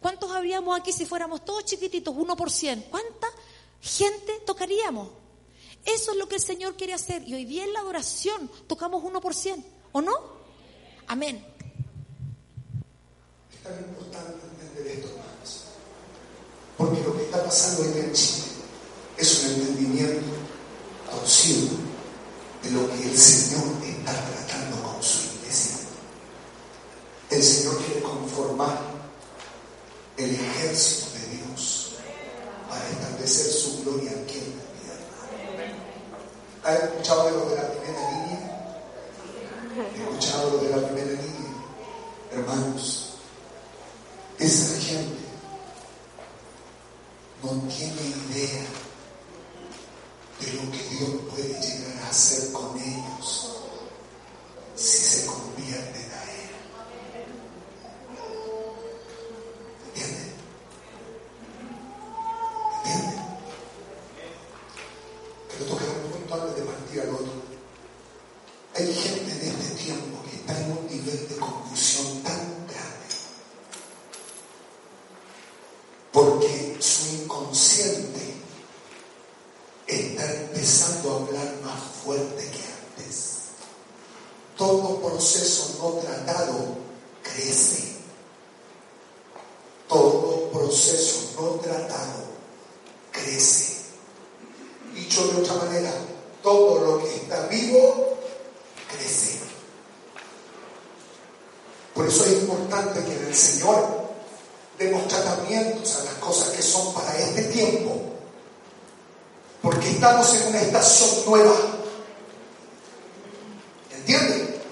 ¿Cuántos 0.00 0.30
habríamos 0.30 0.78
aquí 0.78 0.92
si 0.92 1.06
fuéramos 1.06 1.44
todos 1.44 1.64
chiquititos, 1.64 2.14
uno 2.16 2.36
por 2.36 2.50
cien? 2.50 2.84
¿Cuántas 2.90 3.17
gente 3.80 4.40
tocaríamos. 4.46 5.08
Eso 5.84 6.12
es 6.12 6.18
lo 6.18 6.28
que 6.28 6.36
el 6.36 6.40
Señor 6.40 6.76
quiere 6.76 6.94
hacer. 6.94 7.26
Y 7.26 7.34
hoy 7.34 7.44
día 7.44 7.64
en 7.64 7.72
la 7.72 7.80
adoración 7.80 8.50
tocamos 8.66 9.02
uno 9.04 9.20
por 9.20 9.34
cien, 9.34 9.64
¿o 9.92 10.00
no? 10.00 10.12
Amén. 11.06 11.44
Es 13.52 13.62
tan 13.62 13.78
importante 13.78 14.44
entender 14.44 14.98
esto, 14.98 15.08
hermanos. 15.08 15.64
Porque 16.76 17.02
lo 17.02 17.16
que 17.16 17.24
está 17.24 17.42
pasando 17.42 17.82
hoy 17.82 18.00
en 18.00 18.12
Chile 18.12 18.44
es 19.16 19.44
un 19.44 19.50
entendimiento 19.52 20.26
torcido 21.10 21.70
de 22.62 22.70
lo 22.70 22.88
que 22.90 23.02
el 23.02 23.16
Señor 23.16 23.64
está 23.82 24.12
tratando 24.12 24.82
con 24.82 25.02
su 25.02 25.36
iglesia. 25.38 25.78
El 27.30 27.42
Señor 27.42 27.78
quiere 27.78 28.02
conformar 28.02 28.78
el 30.16 30.34
ejército 30.34 31.18
de 31.18 31.27
para 32.78 32.90
establecer 32.90 33.52
su 33.52 33.82
gloria 33.82 34.12
aquí 34.12 34.38
en 34.38 34.56
la 34.56 34.64
tierra. 34.78 35.74
¿Ha 36.64 36.74
escuchado 36.74 37.24
de 37.24 37.32
los 37.32 37.50
de 37.50 37.56
la 37.56 37.70
primera 37.70 38.10
línea? 38.10 38.40
¿Ha 39.76 40.00
escuchado 40.00 40.50
lo 40.50 40.58
de 40.58 40.70
la 40.70 40.88
primera 40.88 41.10
línea? 41.10 41.38
Hermanos, 42.32 43.14
esa 44.38 44.80
gente 44.80 45.18
no 47.42 47.50
tiene 47.68 48.02
idea 48.30 48.64
de 50.40 50.52
lo 50.52 50.70
que 50.70 50.82
Dios 50.90 51.10
puede 51.30 51.60
llegar 51.60 52.04
a 52.04 52.08
hacer 52.10 52.52
con 52.52 52.78
ellos 52.78 53.56
si 54.76 54.98
se 54.98 55.26
convierten 55.26 56.12
a 56.12 56.22
Él. 56.22 56.50
¿Entienden? 59.88 60.32
Quiero 65.48 65.64
tocar 65.72 65.88
un 65.88 66.10
punto 66.12 66.34
antes 66.34 66.56
de 66.56 66.62
partir 66.62 67.00
al 67.00 67.10
otro. 67.10 67.32
Hay 68.76 68.94
gente 68.94 69.32
en 69.32 69.60
este 69.60 69.74
tiempo 69.74 70.22
que 70.22 70.36
está 70.36 70.56
en 70.60 70.70
un 70.70 70.86
nivel 70.86 71.28
de 71.28 71.36
confusión 71.36 72.22
tan 72.22 72.66
grande 72.68 72.88
porque 76.12 76.76
su 76.80 77.14
inconsciente 77.14 78.34
está 79.86 80.34
empezando 80.34 81.12
a 81.12 81.16
hablar 81.16 81.54
más 81.64 81.80
fuerte 82.04 82.50
que 82.50 82.58
antes. 82.58 83.38
Todo 84.56 85.00
proceso 85.00 85.76
no 85.78 86.00
tratado 86.00 86.76
crece. 87.22 87.96
Todo 89.86 90.50
proceso 90.50 91.34
no 91.40 91.48
tratado 91.60 92.24
crece. 93.12 93.76
Dicho 94.92 95.24
de 95.28 95.42
otra 95.42 95.54
manera, 95.54 95.92
todo 96.42 96.80
lo 96.80 96.98
que 96.98 97.14
está 97.14 97.46
vivo 97.46 98.18
crece. 98.90 99.38
Por 101.94 102.08
eso 102.08 102.24
es 102.24 102.32
importante 102.32 103.04
que 103.04 103.12
en 103.12 103.26
el 103.26 103.34
Señor 103.34 103.98
demos 104.78 105.08
tratamientos 105.08 105.96
a 105.96 106.04
las 106.04 106.14
cosas 106.14 106.50
que 106.50 106.62
son 106.62 106.94
para 106.94 107.16
este 107.18 107.42
tiempo, 107.44 108.00
porque 109.60 109.90
estamos 109.90 110.32
en 110.34 110.46
una 110.48 110.60
estación 110.60 111.10
nueva. 111.26 111.54
¿Entienden? 113.92 114.62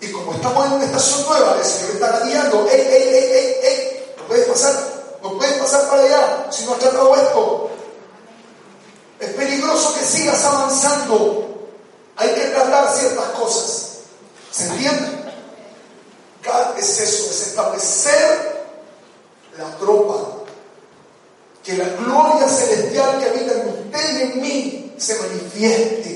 Y 0.00 0.10
como 0.10 0.32
estamos 0.32 0.66
en 0.66 0.72
una 0.72 0.84
estación 0.86 1.26
nueva, 1.26 1.56
el 1.58 1.64
Señor 1.64 1.90
está 1.90 2.24
guiando, 2.24 2.68
¡ey, 2.70 2.80
ey, 2.80 3.02
ey, 3.02 3.24
ey, 3.24 3.54
ey! 3.62 4.14
¿No 4.16 4.24
puedes 4.24 4.46
pasar? 4.48 4.74
No 5.22 5.36
puedes 5.36 5.58
pasar 5.58 5.88
para 5.90 6.02
allá 6.02 6.46
si 6.50 6.64
no 6.64 6.72
has 6.72 6.78
tratado 6.78 7.14
esto. 7.14 7.70
Es 9.20 9.30
peligroso 9.34 9.94
que 9.94 10.04
avanzando. 10.28 11.70
Hay 12.16 12.34
que 12.34 12.40
tratar 12.46 12.92
ciertas 12.94 13.24
cosas. 13.30 13.86
¿Se 14.50 14.66
entiende? 14.68 15.16
Es 16.78 17.00
eso, 17.00 17.30
es 17.30 17.48
establecer 17.48 18.66
la 19.58 19.76
tropa. 19.78 20.44
Que 21.62 21.76
la 21.76 21.88
gloria 21.88 22.48
celestial 22.48 23.18
que 23.18 23.28
habita 23.28 23.52
en 23.52 23.68
usted 23.68 24.18
y 24.18 24.22
en 24.22 24.40
mí 24.40 24.94
se 24.96 25.16
manifieste. 25.16 26.15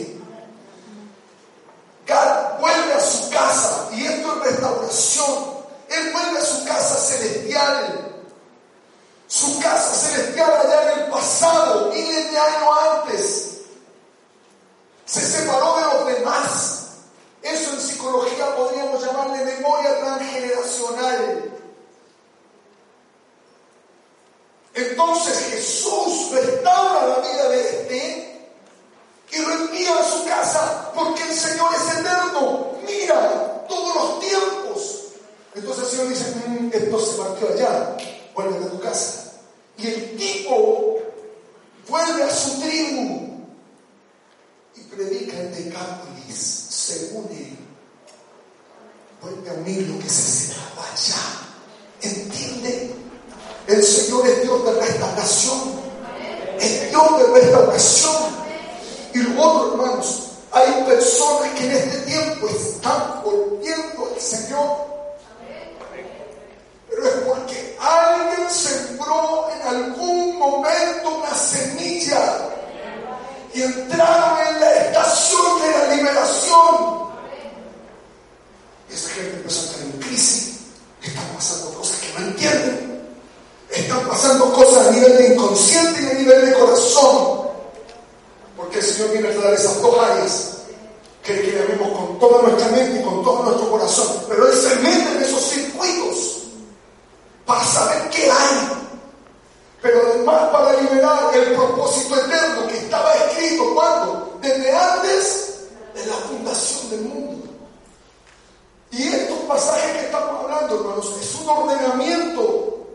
Pasajes 109.50 109.92
que 109.92 110.04
estamos 110.07 110.45
hablando, 110.45 110.76
hermanos, 110.76 111.12
es 111.21 111.35
un 111.35 111.49
ordenamiento. 111.49 112.87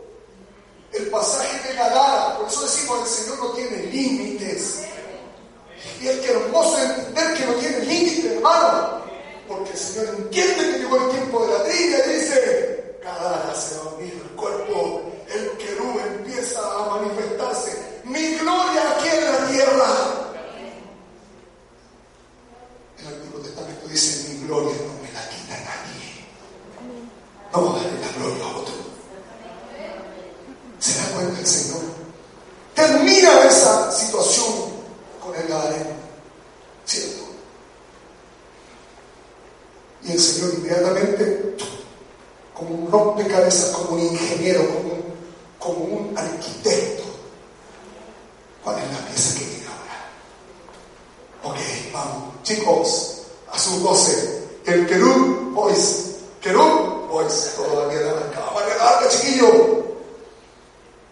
El 0.90 1.10
pasaje 1.10 1.68
de 1.68 1.74
Gadara, 1.74 2.38
por 2.38 2.48
eso 2.48 2.62
decimos, 2.62 3.00
el 3.02 3.06
Señor 3.06 3.38
no 3.40 3.50
tiene 3.50 3.76
límites. 3.92 4.84
Y 6.00 6.08
es 6.08 6.18
que 6.20 6.32
hermoso 6.32 6.78
entender 6.78 7.34
que 7.34 7.44
no 7.44 7.52
tiene 7.54 7.80
límites, 7.80 8.24
hermano. 8.24 9.02
Porque 9.46 9.70
el 9.70 9.78
Señor 9.78 10.14
entiende 10.16 10.72
que 10.72 10.78
llegó 10.78 10.96
el 10.96 11.10
tiempo 11.10 11.46
de 11.46 11.52
la 11.58 11.64
trilla 11.64 12.06
y 12.06 12.12
dice, 12.14 12.98
Gadara 13.04 13.54
se 13.54 13.78
va 13.78 13.90
a 13.90 13.94
unir 13.94 14.14
el 14.14 14.36
cuerpo, 14.36 15.02
el 15.28 15.50
querú 15.58 16.00
empieza 16.00 16.60
a 16.60 16.96
manifestarse. 16.96 18.00
Mi 18.04 18.34
gloria 18.36 18.96
aquí 18.96 19.08
en 19.08 19.24
la 19.24 19.46
tierra. 19.48 19.86
El 22.98 23.06
Antiguo 23.06 23.40
Testamento 23.40 23.88
dice, 23.88 24.28
mi 24.28 24.46
gloria 24.46 24.74
no 24.86 25.02
me 25.02 25.12
la 25.12 25.28
quita 25.28 25.54
nadie. 25.60 25.96
Vamos 27.52 27.80
a 27.80 27.82
darle 27.84 28.00
la 28.00 28.12
gloria 28.12 28.44
a 28.44 28.56
otro. 28.56 28.74
¿Se 30.78 30.98
da 30.98 31.06
cuenta 31.14 31.40
el 31.40 31.46
Señor? 31.46 31.82
Termina 32.74 33.44
esa 33.44 33.90
situación 33.92 34.54
con 35.22 35.34
el 35.34 35.46
Gadareno. 35.46 35.96
¿Cierto? 36.84 37.24
Y 40.04 40.12
el 40.12 40.20
Señor 40.20 40.54
inmediatamente 40.54 41.56
como 42.56 42.70
un 42.74 42.90
rompecabezas, 42.90 43.70
como 43.70 43.96
un 43.96 44.00
ingeniero, 44.00 44.66
como 44.66 44.94
un, 44.94 45.04
como 45.58 45.96
un 45.96 46.18
arquitecto. 46.18 47.04
¿Cuál 48.62 48.78
es 48.78 48.92
la 48.92 48.98
pieza 49.06 49.38
que 49.38 49.44
tiene 49.44 49.66
ahora? 49.66 51.54
Ok, 51.54 51.58
vamos. 51.92 52.34
Chicos, 52.42 53.22
a 53.50 53.58
sus 53.58 53.82
voces. 53.82 54.42
El 54.64 54.86
Querub 54.86 55.52
Boys. 55.52 56.16
Querub 56.40 57.08
Boys. 57.08 57.52
Todavía 57.56 58.00
la 58.00 58.14
marca. 58.14 58.40
Vamos 58.40 58.66
chiquillo. 59.08 59.84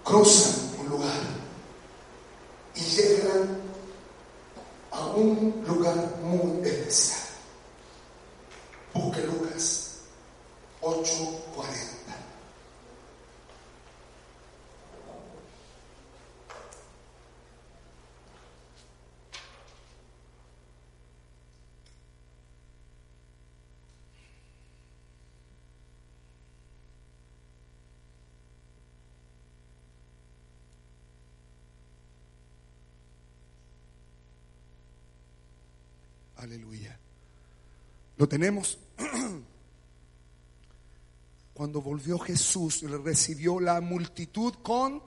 Cruzan 0.03 0.53
un 0.81 0.89
lugar 0.89 1.21
y 2.75 2.81
llegan 2.81 3.61
a 4.91 5.07
un 5.07 5.65
lugar 5.67 5.97
muy 6.23 6.67
especial. 6.67 7.21
Busque 8.93 9.23
Lucas 9.23 10.01
8.40. 10.83 11.95
Aleluya. 36.45 36.99
¿Lo 38.19 38.29
tenemos? 38.29 38.79
Cuando 41.55 41.81
volvió 41.81 42.19
Jesús, 42.19 42.83
le 42.83 42.99
recibió 42.99 43.59
la 43.61 43.81
multitud 43.81 44.53
con 44.63 45.03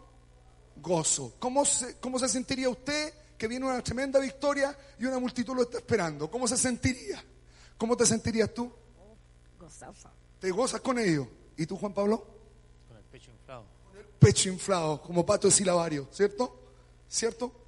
gozo. 0.78 1.36
¿Cómo 1.38 1.63
se, 1.63 1.97
¿Cómo 1.97 2.17
se 2.17 2.28
sentiría 2.28 2.69
usted 2.69 3.13
que 3.38 3.47
viene 3.47 3.67
una 3.67 3.84
tremenda 3.84 4.19
victoria 4.19 4.76
y 4.97 5.06
una 5.06 5.19
multitud 5.19 5.56
lo 5.56 5.62
está 5.62 5.78
esperando? 5.78 6.32
¿Cómo 6.32 6.47
se 6.47 6.58
sentiría? 6.58 7.23
¿Cómo 7.78 7.95
te 7.95 8.08
sentirías 8.08 8.52
tú? 8.52 8.71
Gozosa. 9.60 10.12
¿Te 10.39 10.50
gozas 10.50 10.82
con 10.82 10.97
ellos? 10.97 11.28
¿Y 11.56 11.67
tú, 11.67 11.78
Juan 11.78 11.93
Pablo? 11.93 12.26
Con 12.88 12.97
el 12.97 13.04
pecho 13.04 13.30
inflado. 13.30 13.63
Con 13.86 13.95
el 13.95 14.06
pecho 14.06 14.50
inflado, 14.50 15.00
como 15.04 15.23
pato 15.23 15.50
de 15.50 15.54
silabario, 15.54 16.08
¿cierto? 16.12 16.63
¿Cierto? 17.08 17.66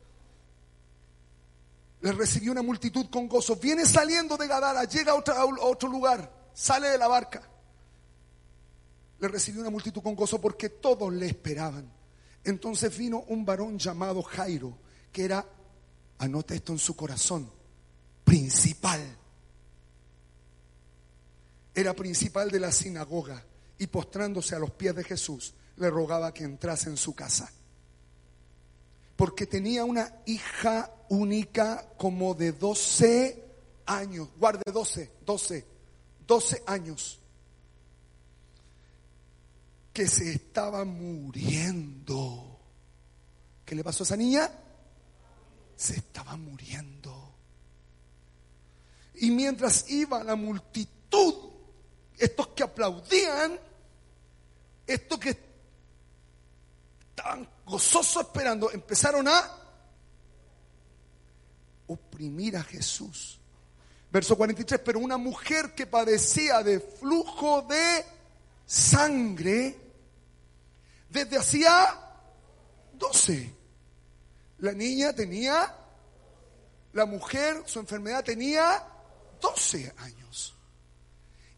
Le 2.01 2.11
recibió 2.13 2.51
una 2.51 2.61
multitud 2.61 3.07
con 3.09 3.27
gozo. 3.27 3.55
Viene 3.55 3.85
saliendo 3.85 4.37
de 4.37 4.47
Gadara, 4.47 4.85
llega 4.85 5.11
a 5.11 5.15
otro, 5.15 5.89
lugar, 5.89 6.31
sale 6.53 6.89
de 6.89 6.97
la 6.97 7.07
barca 7.07 7.49
le 9.19 9.27
recibió 9.27 9.61
una 9.61 9.69
multitud 9.69 10.01
con 10.01 10.15
gozo 10.15 10.39
porque 10.39 10.69
todos 10.69 11.11
le 11.13 11.27
esperaban. 11.27 11.91
Entonces 12.43 12.97
vino 12.97 13.25
un 13.27 13.45
varón 13.45 13.77
llamado 13.77 14.21
Jairo, 14.23 14.77
que 15.11 15.25
era, 15.25 15.45
anote 16.19 16.55
esto 16.55 16.71
en 16.71 16.79
su 16.79 16.95
corazón, 16.95 17.51
principal. 18.23 19.01
Era 21.75 21.93
principal 21.93 22.49
de 22.49 22.59
la 22.59 22.71
sinagoga 22.71 23.43
y 23.77 23.87
postrándose 23.87 24.55
a 24.55 24.59
los 24.59 24.71
pies 24.71 24.95
de 24.95 25.03
Jesús, 25.03 25.53
le 25.77 25.89
rogaba 25.89 26.33
que 26.33 26.43
entrase 26.43 26.89
en 26.89 26.97
su 26.97 27.13
casa. 27.13 27.51
Porque 29.19 29.45
tenía 29.45 29.83
una 29.83 30.21
hija 30.27 30.93
única 31.09 31.85
como 31.97 32.33
de 32.33 32.53
12 32.53 33.43
años, 33.85 34.29
guarde 34.37 34.63
12, 34.71 35.11
12, 35.25 35.65
12 36.25 36.63
años 36.65 37.19
que 39.91 40.07
se 40.07 40.31
estaba 40.31 40.85
muriendo. 40.85 42.61
¿Qué 43.65 43.75
le 43.75 43.83
pasó 43.83 44.03
a 44.03 44.05
esa 44.05 44.15
niña? 44.15 44.49
Se 45.75 45.95
estaba 45.95 46.37
muriendo. 46.37 47.35
Y 49.15 49.31
mientras 49.31 49.89
iba 49.89 50.23
la 50.23 50.37
multitud, 50.37 51.33
estos 52.17 52.47
que 52.47 52.63
aplaudían, 52.63 53.59
estos 54.87 55.19
que 55.19 55.48
estaban 57.19 57.47
gozosos 57.65 58.25
esperando, 58.25 58.71
empezaron 58.71 59.27
a 59.27 59.51
oprimir 61.87 62.55
a 62.55 62.63
Jesús. 62.63 63.39
Verso 64.11 64.35
43, 64.35 64.81
pero 64.83 64.99
una 64.99 65.17
mujer 65.17 65.75
que 65.75 65.85
padecía 65.85 66.63
de 66.63 66.79
flujo 66.79 67.61
de 67.63 68.05
sangre, 68.65 69.77
desde 71.09 71.37
hacía 71.37 71.99
12. 72.93 73.53
La 74.59 74.71
niña 74.71 75.13
tenía, 75.13 75.75
la 76.93 77.05
mujer, 77.05 77.63
su 77.65 77.79
enfermedad 77.79 78.23
tenía 78.23 78.83
12 79.41 79.93
años 79.97 80.58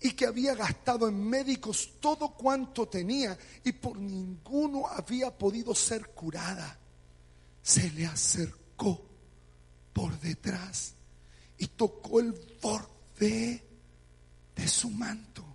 y 0.02 0.12
que 0.14 0.26
había 0.26 0.56
gastado 0.56 1.08
en 1.08 1.24
médicos 1.24 1.94
todo 2.00 2.30
cuanto 2.30 2.88
tenía 2.88 3.38
y 3.64 3.72
por 3.72 3.98
ninguno 3.98 4.88
había 4.88 5.30
podido 5.38 5.76
ser 5.76 6.08
curada, 6.10 6.80
se 7.62 7.92
le 7.92 8.08
acercó 8.08 9.00
por 9.94 10.20
detrás 10.20 10.96
y 11.60 11.68
tocó 11.68 12.20
el 12.20 12.34
borde 12.60 13.64
de 14.56 14.68
su 14.68 14.90
manto. 14.90 15.46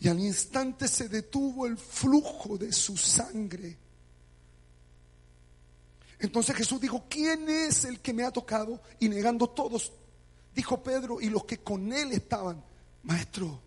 Y 0.00 0.08
al 0.08 0.18
instante 0.18 0.86
se 0.86 1.08
detuvo 1.08 1.66
el 1.66 1.78
flujo 1.78 2.58
de 2.58 2.72
su 2.72 2.96
sangre. 2.96 3.78
Entonces 6.18 6.54
Jesús 6.54 6.80
dijo, 6.80 7.06
¿quién 7.08 7.48
es 7.48 7.86
el 7.86 8.00
que 8.00 8.12
me 8.12 8.24
ha 8.24 8.30
tocado? 8.30 8.82
Y 8.98 9.08
negando 9.08 9.48
todos, 9.48 9.92
dijo 10.54 10.82
Pedro 10.82 11.20
y 11.20 11.28
los 11.28 11.44
que 11.44 11.58
con 11.58 11.92
él 11.92 12.12
estaban, 12.12 12.62
maestro, 13.02 13.60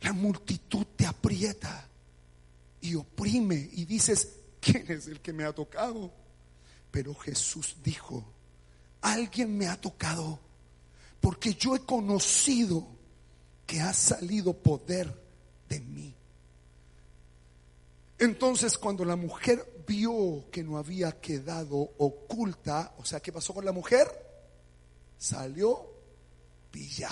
la 0.00 0.12
multitud 0.12 0.86
te 0.96 1.06
aprieta 1.06 1.88
y 2.80 2.94
oprime 2.94 3.70
y 3.72 3.84
dices, 3.84 4.36
¿quién 4.60 4.90
es 4.90 5.06
el 5.06 5.20
que 5.20 5.32
me 5.32 5.44
ha 5.44 5.52
tocado? 5.52 6.12
Pero 6.90 7.14
Jesús 7.14 7.76
dijo, 7.82 8.24
alguien 9.00 9.56
me 9.56 9.68
ha 9.68 9.80
tocado 9.80 10.40
porque 11.20 11.54
yo 11.54 11.76
he 11.76 11.80
conocido 11.80 12.86
que 13.66 13.80
ha 13.80 13.92
salido 13.92 14.52
poder 14.52 15.14
de 15.68 15.80
mí. 15.80 16.14
Entonces 18.18 18.76
cuando 18.76 19.04
la 19.04 19.16
mujer 19.16 19.84
vio 19.86 20.50
que 20.50 20.62
no 20.62 20.78
había 20.78 21.20
quedado 21.20 21.92
oculta, 21.98 22.94
o 22.98 23.04
sea, 23.04 23.20
¿qué 23.20 23.32
pasó 23.32 23.54
con 23.54 23.64
la 23.64 23.72
mujer? 23.72 24.08
Salió 25.16 25.91
pilla, 26.72 27.10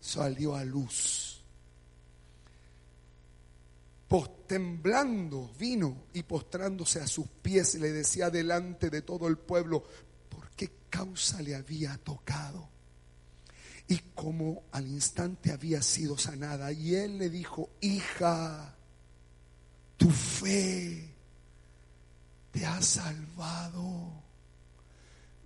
salió 0.00 0.56
a 0.56 0.64
luz. 0.64 1.36
temblando 4.48 5.48
vino 5.56 6.06
y 6.12 6.24
postrándose 6.24 7.00
a 7.00 7.06
sus 7.06 7.28
pies 7.40 7.76
le 7.76 7.92
decía 7.92 8.30
delante 8.30 8.90
de 8.90 9.02
todo 9.02 9.28
el 9.28 9.38
pueblo 9.38 9.84
por 10.28 10.50
qué 10.56 10.72
causa 10.90 11.40
le 11.40 11.54
había 11.54 11.96
tocado 11.98 12.68
y 13.90 13.98
como 14.14 14.62
al 14.70 14.86
instante 14.86 15.50
había 15.50 15.82
sido 15.82 16.16
sanada. 16.16 16.70
Y 16.70 16.94
él 16.94 17.18
le 17.18 17.28
dijo, 17.28 17.70
hija, 17.80 18.76
tu 19.96 20.08
fe 20.10 21.12
te 22.52 22.64
ha 22.64 22.80
salvado. 22.80 24.12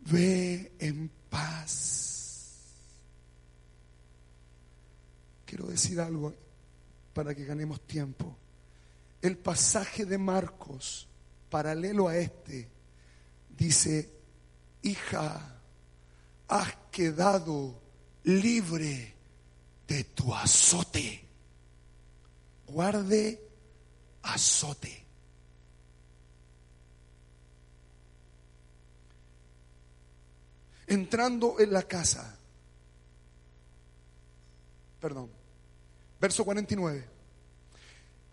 Ve 0.03 0.73
en 0.79 1.11
paz. 1.31 2.04
Quiero 5.47 5.67
decir 5.67 6.01
algo 6.01 6.35
para 7.13 7.35
que 7.35 7.45
ganemos 7.45 7.81
tiempo. 7.87 8.37
El 9.23 9.39
pasaje 9.39 10.05
de 10.05 10.19
Marcos, 10.19 11.09
paralelo 11.49 12.09
a 12.09 12.17
este, 12.17 12.69
dice, 13.57 14.11
hija, 14.83 15.61
has 16.49 16.77
quedado 16.91 17.81
libre 18.25 19.15
de 19.87 20.05
tu 20.05 20.35
azote. 20.35 21.25
Guarde 22.67 23.41
azote. 24.23 25.05
Entrando 30.87 31.59
en 31.61 31.73
la 31.73 31.83
casa, 31.83 32.34
perdón, 35.05 35.31
verso 36.19 36.47
49, 36.47 37.07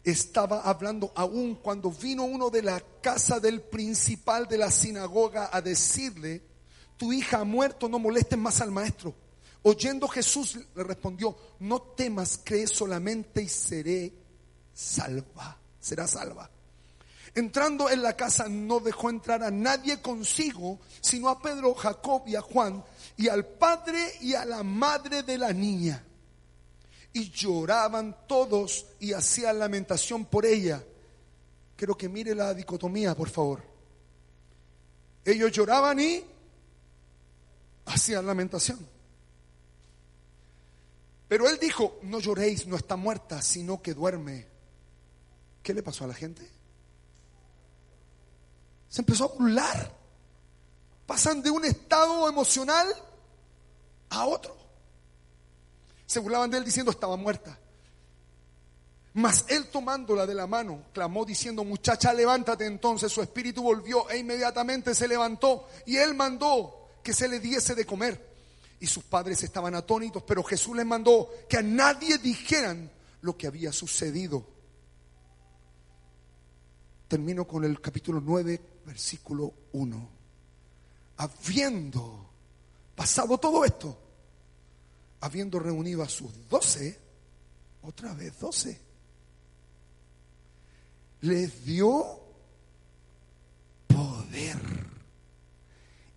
estaba 0.05 0.61
hablando 0.61 1.11
aún 1.15 1.55
cuando 1.55 1.91
vino 1.91 2.23
uno 2.23 2.49
de 2.49 2.61
la 2.61 2.81
casa 3.01 3.41
del 3.41 3.59
principal 3.59 4.47
de 4.47 4.57
la 4.57 4.71
sinagoga 4.71 5.49
a 5.51 5.59
decirle, 5.59 6.41
tu 6.95 7.11
hija 7.11 7.39
ha 7.39 7.43
muerto, 7.43 7.89
no 7.89 7.99
molestes 7.99 8.39
más 8.39 8.61
al 8.61 8.71
maestro. 8.71 9.13
Oyendo 9.63 10.07
Jesús 10.07 10.59
le 10.73 10.83
respondió, 10.85 11.35
no 11.59 11.81
temas, 11.81 12.39
cree 12.41 12.67
solamente 12.67 13.43
y 13.43 13.49
seré 13.49 14.13
salva, 14.73 15.57
será 15.77 16.07
salva. 16.07 16.49
Entrando 17.35 17.89
en 17.89 18.01
la 18.01 18.15
casa 18.15 18.47
no 18.47 18.79
dejó 18.79 19.09
entrar 19.09 19.43
a 19.43 19.51
nadie 19.51 20.01
consigo, 20.01 20.79
sino 21.01 21.27
a 21.27 21.41
Pedro, 21.41 21.75
Jacob 21.75 22.23
y 22.27 22.37
a 22.37 22.41
Juan, 22.41 22.81
y 23.17 23.27
al 23.27 23.45
padre 23.45 24.13
y 24.21 24.35
a 24.35 24.45
la 24.45 24.63
madre 24.63 25.23
de 25.23 25.37
la 25.37 25.51
niña. 25.51 26.05
Y 27.13 27.29
lloraban 27.29 28.25
todos 28.27 28.85
y 28.99 29.13
hacían 29.13 29.59
lamentación 29.59 30.25
por 30.25 30.45
ella. 30.45 30.83
Quiero 31.75 31.97
que 31.97 32.07
mire 32.07 32.33
la 32.35 32.53
dicotomía, 32.53 33.15
por 33.15 33.29
favor. 33.29 33.63
Ellos 35.25 35.51
lloraban 35.51 35.99
y 35.99 36.23
hacían 37.85 38.25
lamentación. 38.25 38.87
Pero 41.27 41.47
él 41.49 41.57
dijo, 41.59 41.99
no 42.03 42.19
lloréis, 42.19 42.67
no 42.67 42.75
está 42.75 42.95
muerta, 42.95 43.41
sino 43.41 43.81
que 43.81 43.93
duerme. 43.93 44.47
¿Qué 45.63 45.73
le 45.73 45.83
pasó 45.83 46.03
a 46.03 46.07
la 46.07 46.13
gente? 46.13 46.47
Se 48.89 49.01
empezó 49.01 49.25
a 49.25 49.27
burlar. 49.27 49.95
Pasan 51.05 51.41
de 51.41 51.49
un 51.49 51.63
estado 51.65 52.27
emocional 52.27 52.87
a 54.09 54.25
otro. 54.25 54.60
Se 56.11 56.19
burlaban 56.19 56.51
de 56.51 56.57
él 56.57 56.65
diciendo 56.65 56.91
estaba 56.91 57.15
muerta. 57.15 57.57
Mas 59.13 59.45
él 59.47 59.67
tomándola 59.67 60.25
de 60.25 60.35
la 60.35 60.45
mano, 60.45 60.87
clamó 60.91 61.23
diciendo, 61.23 61.63
muchacha, 61.63 62.13
levántate. 62.13 62.65
Entonces 62.65 63.09
su 63.09 63.21
espíritu 63.21 63.63
volvió 63.63 64.09
e 64.09 64.17
inmediatamente 64.17 64.93
se 64.93 65.07
levantó 65.07 65.69
y 65.85 65.95
él 65.95 66.13
mandó 66.13 66.89
que 67.01 67.13
se 67.13 67.29
le 67.29 67.39
diese 67.39 67.75
de 67.75 67.85
comer 67.85 68.29
y 68.81 68.87
sus 68.87 69.05
padres 69.05 69.41
estaban 69.41 69.73
atónitos, 69.73 70.21
pero 70.23 70.43
Jesús 70.43 70.75
les 70.75 70.85
mandó 70.85 71.29
que 71.47 71.55
a 71.55 71.61
nadie 71.61 72.17
dijeran 72.17 72.91
lo 73.21 73.37
que 73.37 73.47
había 73.47 73.71
sucedido. 73.71 74.45
Termino 77.07 77.47
con 77.47 77.63
el 77.63 77.79
capítulo 77.79 78.19
9, 78.19 78.59
versículo 78.85 79.53
1. 79.71 80.09
Habiendo 81.15 82.29
pasado 82.97 83.37
todo 83.37 83.63
esto, 83.63 84.10
habiendo 85.21 85.59
reunido 85.59 86.03
a 86.03 86.09
sus 86.09 86.49
doce, 86.49 86.99
otra 87.83 88.13
vez 88.13 88.37
doce, 88.39 88.79
les 91.21 91.63
dio 91.63 92.19
poder 93.87 94.59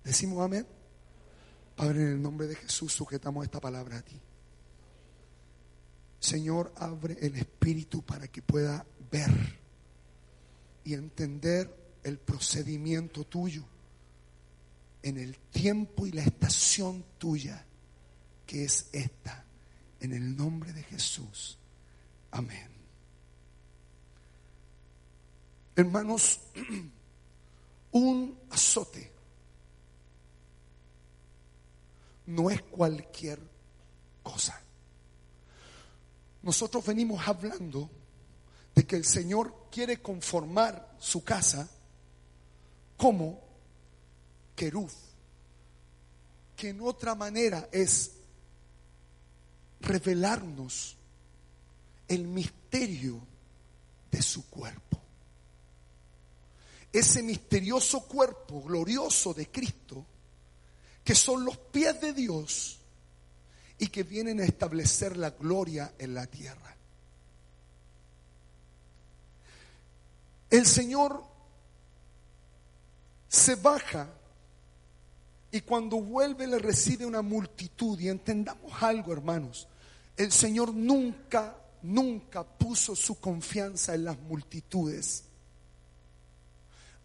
Decimos 0.03 0.43
amén. 0.43 0.65
Padre, 1.75 2.01
en 2.01 2.07
el 2.07 2.21
nombre 2.21 2.47
de 2.47 2.55
Jesús 2.55 2.91
sujetamos 2.91 3.45
esta 3.45 3.59
palabra 3.59 3.97
a 3.97 4.01
ti. 4.01 4.19
Señor, 6.21 6.71
abre 6.77 7.17
el 7.19 7.35
espíritu 7.35 8.03
para 8.03 8.27
que 8.27 8.43
pueda 8.43 8.85
ver 9.11 9.59
y 10.83 10.93
entender 10.93 11.99
el 12.03 12.19
procedimiento 12.19 13.25
tuyo 13.25 13.65
en 15.01 15.17
el 15.17 15.39
tiempo 15.49 16.05
y 16.05 16.11
la 16.11 16.21
estación 16.21 17.03
tuya, 17.17 17.65
que 18.45 18.65
es 18.65 18.87
esta 18.91 19.43
en 19.99 20.13
el 20.13 20.37
nombre 20.37 20.71
de 20.73 20.83
Jesús. 20.83 21.57
Amén. 22.29 22.69
Hermanos, 25.75 26.39
un 27.93 28.37
azote 28.51 29.11
no 32.27 32.51
es 32.51 32.61
cualquier 32.61 33.39
cosa. 34.21 34.61
Nosotros 36.43 36.85
venimos 36.85 37.27
hablando 37.27 37.89
de 38.73 38.85
que 38.85 38.95
el 38.95 39.05
Señor 39.05 39.67
quiere 39.71 40.01
conformar 40.01 40.95
su 40.99 41.23
casa 41.23 41.69
como 42.97 43.39
querub, 44.55 44.89
que 46.55 46.69
en 46.69 46.81
otra 46.81 47.15
manera 47.15 47.69
es 47.71 48.11
revelarnos 49.81 50.95
el 52.07 52.27
misterio 52.27 53.19
de 54.11 54.21
su 54.21 54.49
cuerpo. 54.49 54.99
Ese 56.91 57.23
misterioso 57.23 58.01
cuerpo 58.01 58.61
glorioso 58.61 59.33
de 59.33 59.49
Cristo, 59.49 60.05
que 61.03 61.15
son 61.15 61.45
los 61.45 61.57
pies 61.57 61.99
de 62.01 62.13
Dios 62.13 62.80
y 63.81 63.87
que 63.87 64.03
vienen 64.03 64.39
a 64.39 64.45
establecer 64.45 65.17
la 65.17 65.31
gloria 65.31 65.95
en 65.97 66.13
la 66.13 66.27
tierra. 66.27 66.77
El 70.51 70.67
Señor 70.67 71.25
se 73.27 73.55
baja 73.55 74.07
y 75.51 75.61
cuando 75.61 75.99
vuelve 75.99 76.45
le 76.45 76.59
recibe 76.59 77.07
una 77.07 77.23
multitud. 77.23 77.99
Y 77.99 78.09
entendamos 78.09 78.71
algo, 78.83 79.13
hermanos. 79.13 79.67
El 80.15 80.31
Señor 80.31 80.75
nunca, 80.75 81.57
nunca 81.81 82.43
puso 82.43 82.95
su 82.95 83.19
confianza 83.19 83.95
en 83.95 84.05
las 84.05 84.19
multitudes. 84.19 85.23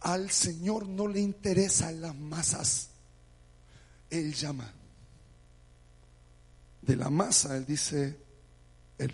Al 0.01 0.31
Señor 0.31 0.87
no 0.87 1.09
le 1.09 1.21
interesan 1.21 2.03
las 2.03 2.15
masas. 2.15 2.91
Él 4.11 4.35
llama. 4.35 4.71
De 6.87 6.97
la 6.97 7.11
masa, 7.11 7.57
Él 7.57 7.67
dice, 7.67 8.17
Él. 8.99 9.13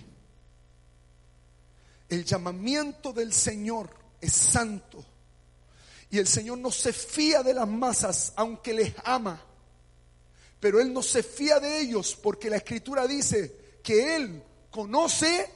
El 2.09 2.25
llamamiento 2.25 3.13
del 3.13 3.33
Señor 3.33 3.91
es 4.21 4.33
santo. 4.33 5.05
Y 6.11 6.19
el 6.19 6.27
Señor 6.27 6.59
no 6.59 6.71
se 6.71 6.93
fía 6.93 7.43
de 7.43 7.55
las 7.55 7.67
masas, 7.67 8.35
aunque 8.37 8.75
les 8.75 8.95
ama. 9.05 9.43
Pero 10.61 10.81
Él 10.81 10.93
no 10.93 11.03
se 11.03 11.23
fía 11.23 11.59
de 11.59 11.81
ellos 11.81 12.19
porque 12.23 12.51
la 12.51 12.57
Escritura 12.57 13.07
dice 13.07 13.79
que 13.83 14.17
Él 14.17 14.43
conoce 14.71 15.51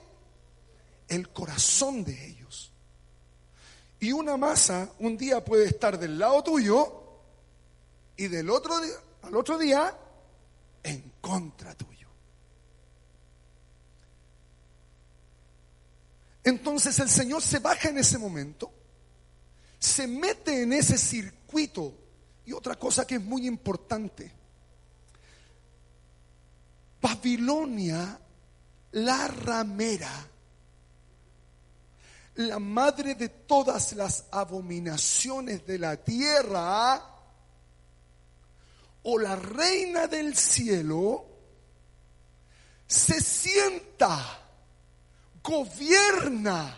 el 1.08 1.28
corazón 1.28 2.02
de 2.02 2.26
ellos. 2.26 2.72
Y 4.00 4.12
una 4.12 4.36
masa 4.36 4.90
un 4.98 5.16
día 5.16 5.44
puede 5.44 5.66
estar 5.66 5.98
del 5.98 6.18
lado 6.18 6.42
tuyo 6.42 7.02
y 8.16 8.28
del 8.28 8.50
otro 8.50 8.74
al 9.22 9.36
otro 9.36 9.58
día 9.58 9.96
en 10.82 11.12
contra 11.20 11.74
tuyo. 11.74 11.95
Entonces 16.46 16.98
el 16.98 17.10
Señor 17.10 17.42
se 17.42 17.58
baja 17.58 17.90
en 17.90 17.98
ese 17.98 18.16
momento 18.16 18.72
se 19.78 20.06
mete 20.06 20.62
en 20.62 20.72
ese 20.72 20.98
circuito. 20.98 21.94
Y 22.44 22.52
otra 22.52 22.76
cosa 22.76 23.06
que 23.06 23.16
es 23.16 23.22
muy 23.22 23.46
importante, 23.46 24.32
Babilonia, 27.00 28.20
la 28.92 29.28
ramera, 29.28 30.28
la 32.36 32.58
madre 32.58 33.14
de 33.14 33.28
todas 33.28 33.92
las 33.94 34.26
abominaciones 34.30 35.66
de 35.66 35.78
la 35.78 35.96
tierra, 35.96 37.12
o 39.02 39.18
la 39.18 39.36
reina 39.36 40.06
del 40.06 40.36
cielo, 40.36 41.26
se 42.86 43.20
sienta, 43.20 44.45
gobierna 45.46 46.76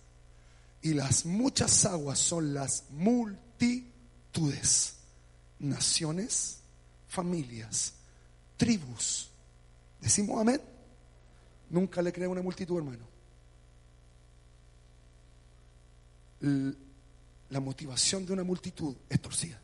Y 0.83 0.95
las 0.95 1.25
muchas 1.25 1.85
aguas 1.85 2.19
son 2.19 2.53
las 2.53 2.85
multitudes. 2.91 4.95
Naciones, 5.59 6.59
familias, 7.09 7.95
tribus. 8.57 9.31
¿Decimos 10.01 10.41
amén? 10.41 10.61
Nunca 11.71 12.01
le 12.03 12.13
creo 12.13 12.31
una 12.31 12.43
multitud, 12.43 12.77
hermano. 12.79 13.17
la 17.49 17.61
motivación 17.61 18.27
de 18.27 18.33
una 18.33 18.45
multitud 18.45 18.95
es 19.09 19.21
torcida. 19.21 19.61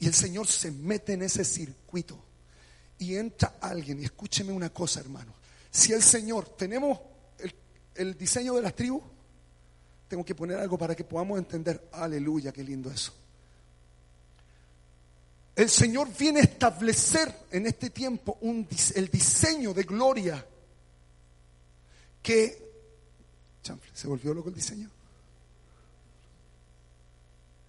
Y 0.00 0.06
el 0.06 0.14
Señor 0.14 0.46
se 0.46 0.70
mete 0.70 1.12
en 1.12 1.22
ese 1.22 1.44
circuito 1.44 2.18
y 2.98 3.16
entra 3.16 3.56
alguien, 3.60 4.00
y 4.00 4.04
escúcheme 4.04 4.52
una 4.52 4.70
cosa, 4.70 5.00
hermano. 5.00 5.32
Si 5.70 5.92
el 5.92 6.02
Señor, 6.02 6.56
tenemos 6.56 6.98
el, 7.38 7.54
el 7.94 8.18
diseño 8.18 8.54
de 8.54 8.62
las 8.62 8.74
tribus, 8.74 9.02
tengo 10.08 10.24
que 10.24 10.34
poner 10.34 10.58
algo 10.58 10.76
para 10.76 10.94
que 10.94 11.04
podamos 11.04 11.38
entender, 11.38 11.88
aleluya, 11.92 12.52
qué 12.52 12.64
lindo 12.64 12.90
eso. 12.90 13.14
El 15.54 15.68
Señor 15.68 16.08
viene 16.16 16.40
a 16.40 16.44
establecer 16.44 17.46
en 17.50 17.66
este 17.66 17.90
tiempo 17.90 18.38
un, 18.40 18.66
el 18.94 19.08
diseño 19.08 19.74
de 19.74 19.82
gloria 19.82 20.46
que 22.22 22.62
¿se 23.92 24.06
volvió 24.06 24.34
loco 24.34 24.48
el 24.48 24.54
diseño? 24.54 24.90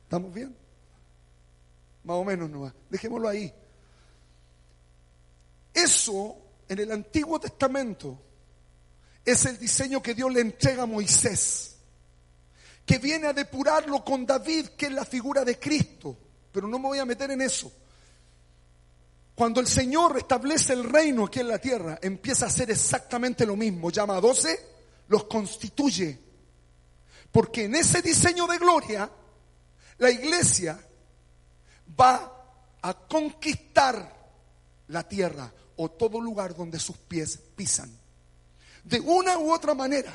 ¿Estamos 0.04 0.34
bien? 0.34 0.56
Más 2.04 2.18
o 2.18 2.24
menos 2.24 2.50
no 2.50 2.72
Dejémoslo 2.90 3.30
ahí. 3.30 3.54
Eso 5.74 6.38
en 6.70 6.80
el 6.80 6.92
Antiguo 6.92 7.40
Testamento 7.40 8.20
es 9.26 9.46
el 9.46 9.58
diseño 9.58 10.02
que 10.02 10.14
Dios 10.14 10.32
le 10.32 10.42
entrega 10.42 10.84
a 10.84 10.86
Moisés, 10.86 11.78
que 12.86 12.98
viene 12.98 13.28
a 13.28 13.34
depurarlo 13.34 14.04
con 14.04 14.26
David, 14.26 14.68
que 14.78 14.88
es 14.88 14.92
la 14.92 15.06
figura 15.06 15.44
de 15.44 15.58
Cristo. 15.58 16.18
Pero 16.54 16.68
no 16.68 16.80
me 16.80 16.88
voy 16.88 17.00
a 17.00 17.06
meter 17.06 17.32
en 17.32 17.42
eso. 17.42 17.70
Cuando 19.36 19.60
el 19.60 19.68
Señor 19.68 20.16
establece 20.18 20.74
el 20.74 20.84
reino 20.84 21.26
aquí 21.26 21.40
en 21.40 21.48
la 21.48 21.58
tierra, 21.58 22.00
empieza 22.02 22.46
a 22.46 22.50
hacer 22.50 22.70
exactamente 22.70 23.46
lo 23.46 23.58
mismo. 23.58 23.90
Llama 23.90 24.16
a 24.16 24.22
doce 24.22 24.58
los 25.08 25.26
constituye. 25.26 26.20
Porque 27.32 27.66
en 27.66 27.76
ese 27.76 28.04
diseño 28.04 28.46
de 28.46 28.60
gloria, 28.60 29.10
la 29.98 30.12
iglesia 30.12 30.80
va 32.00 32.32
a 32.82 32.94
conquistar 32.94 34.24
la 34.90 35.08
tierra 35.08 35.52
o 35.78 35.90
todo 35.90 36.22
lugar 36.22 36.56
donde 36.56 36.80
sus 36.80 36.98
pies 36.98 37.40
pisan. 37.56 37.92
De 38.84 39.00
una 39.00 39.40
u 39.40 39.52
otra 39.52 39.74
manera, 39.74 40.14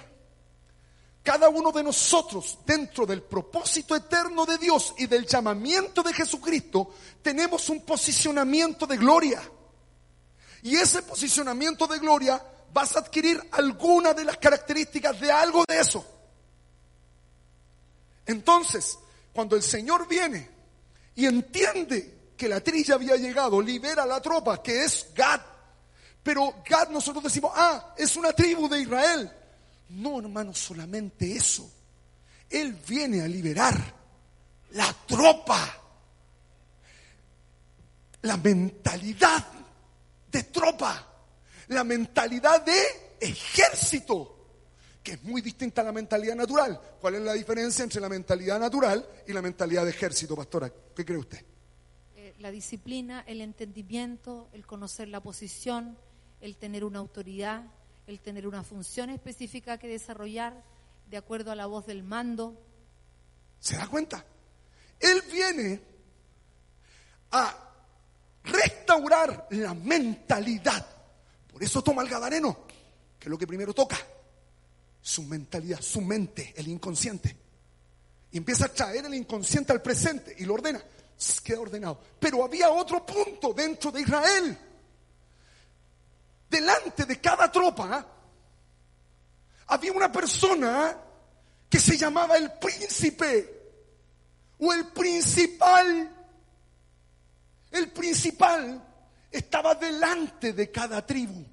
cada 1.28 1.50
uno 1.50 1.70
de 1.72 1.82
nosotros, 1.82 2.56
dentro 2.64 3.04
del 3.04 3.20
propósito 3.20 3.94
eterno 3.94 4.46
de 4.46 4.56
Dios 4.56 4.94
y 4.96 5.06
del 5.06 5.26
llamamiento 5.26 6.02
de 6.02 6.14
Jesucristo, 6.14 6.94
tenemos 7.20 7.68
un 7.68 7.82
posicionamiento 7.82 8.86
de 8.86 8.96
gloria. 8.96 9.42
Y 10.62 10.76
ese 10.76 11.02
posicionamiento 11.02 11.86
de 11.86 11.98
gloria 11.98 12.42
vas 12.72 12.96
a 12.96 13.00
adquirir 13.00 13.46
alguna 13.52 14.14
de 14.14 14.24
las 14.24 14.38
características 14.38 15.20
de 15.20 15.30
algo 15.30 15.64
de 15.68 15.78
eso. 15.78 16.02
Entonces, 18.24 18.98
cuando 19.34 19.54
el 19.54 19.62
Señor 19.62 20.08
viene 20.08 20.48
y 21.14 21.26
entiende 21.26 22.32
que 22.38 22.48
la 22.48 22.62
trilla 22.62 22.94
había 22.94 23.16
llegado, 23.16 23.60
libera 23.60 24.04
a 24.04 24.06
la 24.06 24.22
tropa, 24.22 24.62
que 24.62 24.82
es 24.82 25.08
Gad. 25.14 25.42
Pero 26.22 26.54
Gad 26.66 26.88
nosotros 26.88 27.22
decimos, 27.22 27.52
ah, 27.54 27.92
es 27.98 28.16
una 28.16 28.32
tribu 28.32 28.66
de 28.66 28.80
Israel. 28.80 29.37
No, 29.90 30.18
hermano, 30.18 30.54
solamente 30.54 31.32
eso. 31.36 31.70
Él 32.50 32.78
viene 32.86 33.22
a 33.22 33.28
liberar 33.28 33.94
la 34.72 34.94
tropa, 35.06 35.80
la 38.22 38.36
mentalidad 38.36 39.46
de 40.30 40.42
tropa 40.44 41.08
la 41.68 41.84
mentalidad 41.84 42.64
de 42.64 42.78
ejército, 43.20 44.36
que 45.02 45.12
es 45.12 45.22
muy 45.24 45.40
distinta 45.40 45.82
a 45.82 45.84
la 45.84 45.92
mentalidad 45.92 46.34
natural. 46.34 46.80
¿Cuál 47.00 47.16
es 47.16 47.22
la 47.22 47.32
diferencia 47.34 47.82
entre 47.82 48.00
la 48.00 48.08
mentalidad 48.08 48.58
natural 48.58 49.06
y 49.26 49.32
la 49.32 49.42
mentalidad 49.42 49.84
de 49.84 49.90
ejército, 49.90 50.36
pastora? 50.36 50.72
¿Qué 50.94 51.04
cree 51.04 51.18
usted? 51.18 51.44
Eh, 52.16 52.34
la 52.38 52.50
disciplina, 52.50 53.24
el 53.26 53.40
entendimiento, 53.40 54.48
el 54.52 54.66
conocer 54.66 55.08
la 55.08 55.22
posición, 55.22 55.96
el 56.40 56.56
tener 56.56 56.84
una 56.84 56.98
autoridad, 56.98 57.64
el 58.08 58.20
tener 58.20 58.46
una 58.46 58.64
función 58.64 59.10
específica 59.10 59.78
que 59.78 59.86
desarrollar 59.86 60.64
de 61.08 61.16
acuerdo 61.16 61.52
a 61.52 61.54
la 61.54 61.66
voz 61.66 61.86
del 61.86 62.02
mando. 62.02 62.60
¿Se 63.60 63.76
da 63.76 63.86
cuenta? 63.86 64.24
Él 64.98 65.22
viene 65.30 65.80
a 67.30 67.54
restaurar 68.44 69.46
la 69.50 69.74
mentalidad 69.74 70.98
por 71.58 71.64
eso 71.64 71.82
toma 71.82 72.02
el 72.02 72.08
Gadareno, 72.08 72.56
que 73.18 73.26
es 73.26 73.28
lo 73.28 73.36
que 73.36 73.44
primero 73.44 73.74
toca. 73.74 73.98
Su 75.02 75.24
mentalidad, 75.24 75.80
su 75.80 76.00
mente, 76.00 76.54
el 76.56 76.68
inconsciente. 76.68 77.36
Y 78.30 78.36
empieza 78.36 78.66
a 78.66 78.68
traer 78.68 79.06
el 79.06 79.14
inconsciente 79.14 79.72
al 79.72 79.82
presente 79.82 80.36
y 80.38 80.44
lo 80.44 80.54
ordena. 80.54 80.80
Queda 81.42 81.58
ordenado. 81.58 82.00
Pero 82.20 82.44
había 82.44 82.70
otro 82.70 83.04
punto 83.04 83.52
dentro 83.52 83.90
de 83.90 84.02
Israel. 84.02 84.56
Delante 86.48 87.04
de 87.04 87.20
cada 87.20 87.50
tropa 87.50 88.06
había 89.66 89.92
una 89.92 90.10
persona 90.10 90.96
que 91.68 91.78
se 91.78 91.96
llamaba 91.96 92.36
el 92.36 92.52
príncipe 92.52 93.58
o 94.58 94.72
el 94.72 94.86
principal. 94.86 96.14
El 97.70 97.90
principal 97.90 98.82
estaba 99.30 99.74
delante 99.74 100.54
de 100.54 100.70
cada 100.70 101.04
tribu. 101.04 101.44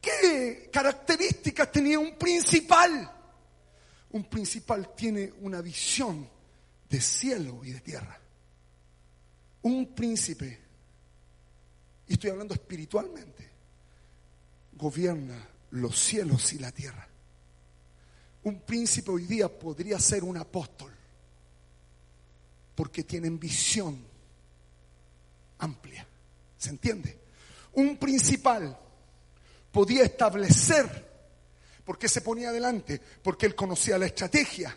¿Qué 0.00 0.68
características 0.72 1.72
tenía 1.72 1.98
un 1.98 2.16
principal? 2.16 3.14
Un 4.10 4.24
principal 4.24 4.94
tiene 4.94 5.32
una 5.40 5.60
visión 5.60 6.28
de 6.88 7.00
cielo 7.00 7.64
y 7.64 7.72
de 7.72 7.80
tierra. 7.80 8.20
Un 9.62 9.94
príncipe, 9.94 10.67
y 12.08 12.14
estoy 12.14 12.30
hablando 12.30 12.54
espiritualmente, 12.54 13.48
gobierna 14.72 15.46
los 15.70 15.98
cielos 15.98 16.52
y 16.54 16.58
la 16.58 16.72
tierra. 16.72 17.06
Un 18.44 18.60
príncipe 18.60 19.10
hoy 19.10 19.24
día 19.24 19.48
podría 19.48 20.00
ser 20.00 20.24
un 20.24 20.36
apóstol 20.38 20.92
porque 22.74 23.04
tienen 23.04 23.38
visión 23.38 24.02
amplia. 25.58 26.06
¿Se 26.56 26.70
entiende? 26.70 27.18
Un 27.72 27.96
principal 27.98 28.78
podía 29.70 30.04
establecer, 30.04 31.06
porque 31.84 32.08
se 32.08 32.20
ponía 32.20 32.48
adelante, 32.48 33.00
porque 33.22 33.46
él 33.46 33.54
conocía 33.54 33.98
la 33.98 34.06
estrategia, 34.06 34.76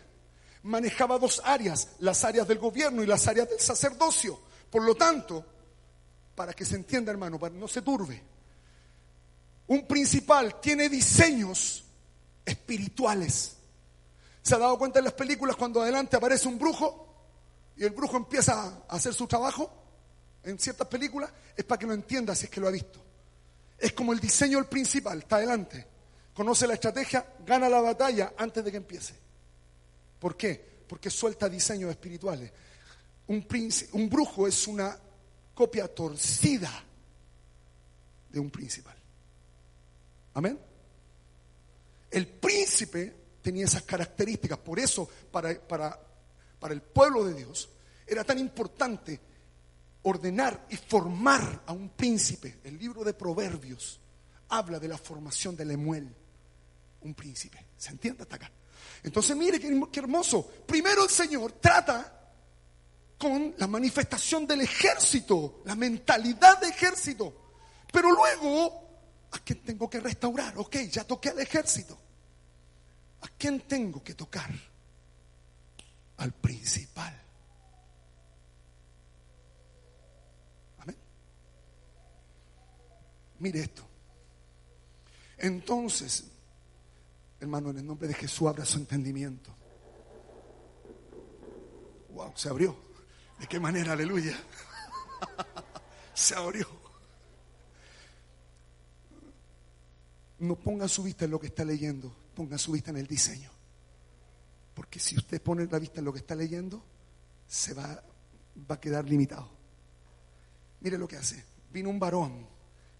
manejaba 0.64 1.18
dos 1.18 1.40
áreas, 1.44 1.88
las 2.00 2.24
áreas 2.24 2.46
del 2.46 2.58
gobierno 2.58 3.02
y 3.02 3.06
las 3.06 3.26
áreas 3.26 3.48
del 3.48 3.60
sacerdocio. 3.60 4.38
Por 4.70 4.84
lo 4.84 4.94
tanto, 4.94 5.46
para 6.34 6.52
que 6.52 6.64
se 6.64 6.76
entienda 6.76 7.12
hermano, 7.12 7.38
para 7.38 7.52
que 7.52 7.60
no 7.60 7.68
se 7.68 7.82
turbe, 7.82 8.22
un 9.68 9.86
principal 9.86 10.60
tiene 10.60 10.88
diseños 10.88 11.84
espirituales. 12.44 13.56
¿Se 14.42 14.54
ha 14.54 14.58
dado 14.58 14.78
cuenta 14.78 14.98
en 14.98 15.04
las 15.04 15.14
películas 15.14 15.56
cuando 15.56 15.80
adelante 15.80 16.16
aparece 16.16 16.48
un 16.48 16.58
brujo? 16.58 17.12
y 17.76 17.84
el 17.84 17.90
brujo 17.90 18.16
empieza 18.16 18.84
a 18.88 18.96
hacer 18.96 19.14
su 19.14 19.26
trabajo 19.26 19.70
en 20.44 20.58
ciertas 20.58 20.88
películas, 20.88 21.30
es 21.56 21.64
para 21.64 21.78
que 21.78 21.86
lo 21.86 21.94
entienda 21.94 22.34
si 22.34 22.46
es 22.46 22.50
que 22.50 22.60
lo 22.60 22.68
ha 22.68 22.72
visto. 22.72 23.00
Es 23.78 23.92
como 23.92 24.12
el 24.12 24.20
diseño 24.20 24.58
del 24.58 24.66
principal, 24.66 25.18
está 25.18 25.36
adelante, 25.36 25.86
conoce 26.34 26.66
la 26.66 26.74
estrategia, 26.74 27.26
gana 27.44 27.68
la 27.68 27.80
batalla 27.80 28.34
antes 28.36 28.64
de 28.64 28.70
que 28.70 28.76
empiece. 28.76 29.14
¿Por 30.18 30.36
qué? 30.36 30.82
Porque 30.86 31.10
suelta 31.10 31.48
diseños 31.48 31.90
espirituales. 31.90 32.50
Un, 33.28 33.46
un 33.92 34.10
brujo 34.10 34.46
es 34.46 34.66
una 34.66 34.96
copia 35.62 35.86
torcida 35.86 36.70
de 38.28 38.40
un 38.40 38.50
principal. 38.50 38.96
Amén. 40.34 40.58
El 42.10 42.26
príncipe 42.26 43.14
tenía 43.40 43.64
esas 43.64 43.82
características, 43.82 44.58
por 44.58 44.78
eso 44.78 45.08
para, 45.30 45.58
para 45.60 45.98
para 46.62 46.74
el 46.74 46.80
pueblo 46.80 47.24
de 47.24 47.34
Dios, 47.34 47.68
era 48.06 48.22
tan 48.22 48.38
importante 48.38 49.18
ordenar 50.02 50.68
y 50.70 50.76
formar 50.76 51.64
a 51.66 51.72
un 51.72 51.88
príncipe. 51.88 52.60
El 52.62 52.78
libro 52.78 53.02
de 53.02 53.14
Proverbios 53.14 53.98
habla 54.48 54.78
de 54.78 54.86
la 54.86 54.96
formación 54.96 55.56
de 55.56 55.64
Lemuel, 55.64 56.14
un 57.00 57.14
príncipe. 57.14 57.66
¿Se 57.76 57.90
entiende 57.90 58.22
hasta 58.22 58.36
acá? 58.36 58.52
Entonces, 59.02 59.36
mire 59.36 59.58
qué, 59.58 59.98
hermoso. 59.98 60.48
Primero 60.64 61.02
el 61.02 61.10
Señor 61.10 61.50
trata 61.60 62.21
con 63.22 63.54
la 63.56 63.68
manifestación 63.68 64.48
del 64.48 64.62
ejército, 64.62 65.62
la 65.64 65.76
mentalidad 65.76 66.60
de 66.60 66.70
ejército. 66.70 67.32
Pero 67.92 68.10
luego, 68.10 69.28
¿a 69.30 69.38
quién 69.38 69.62
tengo 69.62 69.88
que 69.88 70.00
restaurar? 70.00 70.58
Ok, 70.58 70.78
ya 70.90 71.04
toqué 71.04 71.28
al 71.28 71.38
ejército. 71.38 71.96
¿A 73.20 73.28
quién 73.38 73.60
tengo 73.60 74.02
que 74.02 74.14
tocar? 74.14 74.50
al 76.22 76.32
principal. 76.32 77.20
Amén. 80.78 80.96
Mire 83.40 83.60
esto. 83.60 83.82
Entonces, 85.38 86.24
hermano, 87.40 87.70
en 87.70 87.78
el 87.78 87.86
nombre 87.86 88.06
de 88.06 88.14
Jesús 88.14 88.48
abra 88.48 88.64
su 88.64 88.78
entendimiento. 88.78 89.52
Wow, 92.10 92.32
se 92.36 92.48
abrió. 92.48 92.91
¿De 93.42 93.48
qué 93.48 93.58
manera? 93.58 93.94
Aleluya. 93.94 94.38
se 96.14 96.36
abrió. 96.36 96.64
No 100.38 100.54
ponga 100.54 100.86
su 100.86 101.02
vista 101.02 101.24
en 101.24 101.32
lo 101.32 101.40
que 101.40 101.48
está 101.48 101.64
leyendo, 101.64 102.14
ponga 102.36 102.56
su 102.56 102.70
vista 102.70 102.92
en 102.92 102.98
el 102.98 103.08
diseño. 103.08 103.50
Porque 104.74 105.00
si 105.00 105.16
usted 105.16 105.42
pone 105.42 105.66
la 105.66 105.80
vista 105.80 105.98
en 105.98 106.04
lo 106.04 106.12
que 106.12 106.20
está 106.20 106.36
leyendo, 106.36 106.84
se 107.48 107.74
va, 107.74 108.00
va 108.70 108.76
a 108.76 108.80
quedar 108.80 109.08
limitado. 109.08 109.50
Mire 110.78 110.96
lo 110.96 111.08
que 111.08 111.16
hace. 111.16 111.44
Vino 111.72 111.90
un 111.90 111.98
varón 111.98 112.46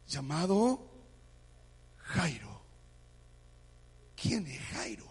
llamado 0.09 0.91
Jairo. 1.99 2.63
¿Quién 4.21 4.45
es 4.49 4.61
Jairo? 4.61 5.07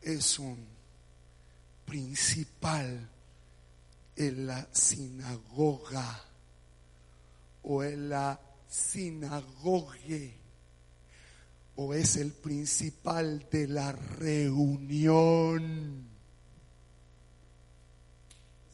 Es 0.00 0.38
un 0.38 0.66
principal 1.84 3.10
en 4.16 4.46
la 4.46 4.68
sinagoga 4.72 6.22
o 7.62 7.82
en 7.82 8.08
la 8.08 8.40
sinagogue 8.68 10.44
o 11.76 11.94
es 11.94 12.16
el 12.16 12.32
principal 12.32 13.46
de 13.50 13.68
la 13.68 13.92
reunión. 13.92 15.34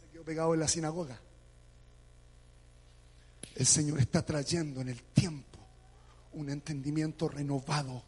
Se 0.01 0.09
quedó 0.13 0.25
pegado 0.25 0.55
en 0.55 0.61
la 0.61 0.69
sinagoga. 0.69 1.21
El 3.55 3.67
Señor 3.67 4.01
está 4.01 4.25
trayendo 4.25 4.81
en 4.81 4.89
el 4.89 5.03
tiempo 5.03 5.59
un 6.33 6.51
entendimiento 6.51 7.29
renovado 7.29 8.03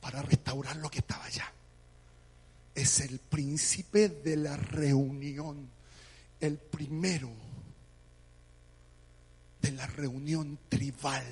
para 0.00 0.22
restaurar 0.22 0.76
lo 0.76 0.90
que 0.90 1.00
estaba 1.00 1.24
allá. 1.24 1.52
Es 2.74 3.00
el 3.00 3.18
príncipe 3.18 4.08
de 4.08 4.36
la 4.36 4.56
reunión, 4.56 5.68
el 6.40 6.58
primero 6.58 7.30
de 9.60 9.72
la 9.72 9.86
reunión 9.86 10.58
tribal. 10.68 11.24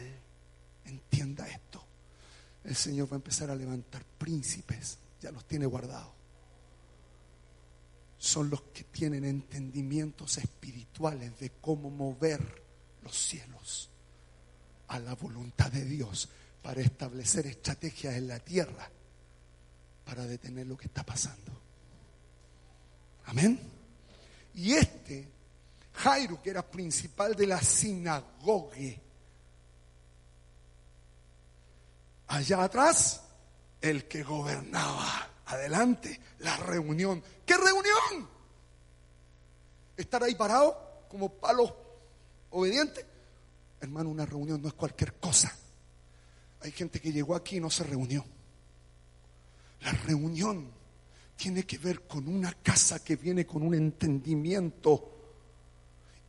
Entienda 0.85 1.49
esto 1.49 1.87
el 2.66 2.75
Señor 2.75 3.11
va 3.11 3.14
a 3.14 3.16
empezar 3.16 3.51
a 3.51 3.55
levantar 3.55 4.05
príncipes, 4.19 4.99
ya 5.21 5.31
los 5.31 5.47
tiene 5.47 5.66
guardados. 5.66 6.12
Son 8.19 8.51
los 8.51 8.61
que 8.62 8.85
tienen 8.85 9.25
entendimientos 9.25 10.38
espirituales 10.38 11.38
de 11.38 11.51
cómo 11.61 11.90
mover 11.90 12.64
los 13.03 13.16
cielos 13.16 13.88
a 14.88 14.99
la 14.99 15.14
voluntad 15.14 15.71
de 15.71 15.85
Dios 15.85 16.29
para 16.61 16.81
establecer 16.81 17.47
estrategias 17.47 18.14
en 18.14 18.29
la 18.29 18.40
tierra 18.40 18.90
para 20.05 20.25
detener 20.27 20.66
lo 20.66 20.77
que 20.77 20.87
está 20.87 21.05
pasando. 21.05 21.53
Amén. 23.27 23.76
Y 24.57 24.73
este, 24.73 25.29
Jairo, 25.92 26.42
que 26.42 26.51
era 26.51 26.69
principal 26.69 27.35
de 27.35 27.47
la 27.47 27.61
sinagoga, 27.61 28.77
Allá 32.29 32.64
atrás, 32.64 33.23
el 33.81 34.09
que 34.09 34.25
gobernaba. 34.25 35.31
Adelante, 35.47 36.21
la 36.40 36.57
reunión. 36.57 37.23
¿Qué 37.45 37.57
reunión? 37.57 38.29
Estar 39.97 40.25
ahí 40.25 40.35
parado 40.35 41.05
como 41.09 41.29
palo 41.29 41.77
obediente. 42.51 43.07
Hermano, 43.81 44.11
una 44.11 44.27
reunión 44.27 44.61
no 44.61 44.69
es 44.69 44.75
cualquier 44.75 45.14
cosa. 45.14 45.55
Hay 46.62 46.73
gente 46.73 47.01
que 47.01 47.12
llegó 47.12 47.37
aquí 47.37 47.59
y 47.59 47.61
no 47.61 47.71
se 47.71 47.85
reunió. 47.85 48.25
La 49.83 49.92
reunión 49.92 50.73
tiene 51.37 51.64
que 51.64 51.79
ver 51.79 52.07
con 52.07 52.27
una 52.27 52.53
casa 52.55 53.05
que 53.05 53.16
viene 53.16 53.47
con 53.47 53.62
un 53.62 53.74
entendimiento 53.74 55.12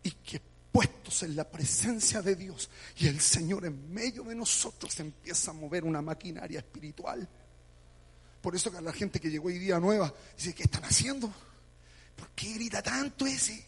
y 0.04 0.12
que 0.12 0.42
puestos 0.72 1.24
en 1.24 1.36
la 1.36 1.50
presencia 1.50 2.22
de 2.22 2.36
Dios 2.36 2.70
y 2.98 3.08
el 3.08 3.20
Señor 3.20 3.66
en 3.66 3.92
medio 3.92 4.24
de 4.24 4.36
nosotros 4.36 5.00
empieza 5.00 5.52
a 5.52 5.54
mover 5.54 5.86
una 5.86 6.02
maquinaria 6.02 6.60
espiritual. 6.60 7.28
Por 8.42 8.56
eso 8.56 8.72
que 8.72 8.82
la 8.82 8.94
gente 8.94 9.20
que 9.20 9.30
llegó 9.30 9.48
hoy 9.48 9.58
día 9.58 9.80
nueva 9.80 10.14
dice, 10.36 10.54
¿qué 10.54 10.64
están 10.64 10.84
haciendo? 10.84 11.32
¿Por 12.16 12.30
qué 12.32 12.54
grita 12.54 12.82
tanto 12.82 13.26
ese? 13.26 13.66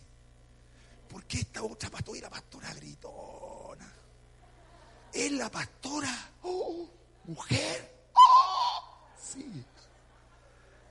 ¿Por 1.07 1.23
qué 1.25 1.39
esta 1.39 1.63
otra 1.63 1.89
pastora, 1.89 2.29
pastora 2.29 2.73
gritona? 2.73 3.91
Es 5.11 5.31
la 5.31 5.49
pastora, 5.49 6.31
oh, 6.43 6.87
mujer, 7.25 8.09
oh, 8.13 9.07
sí. 9.19 9.65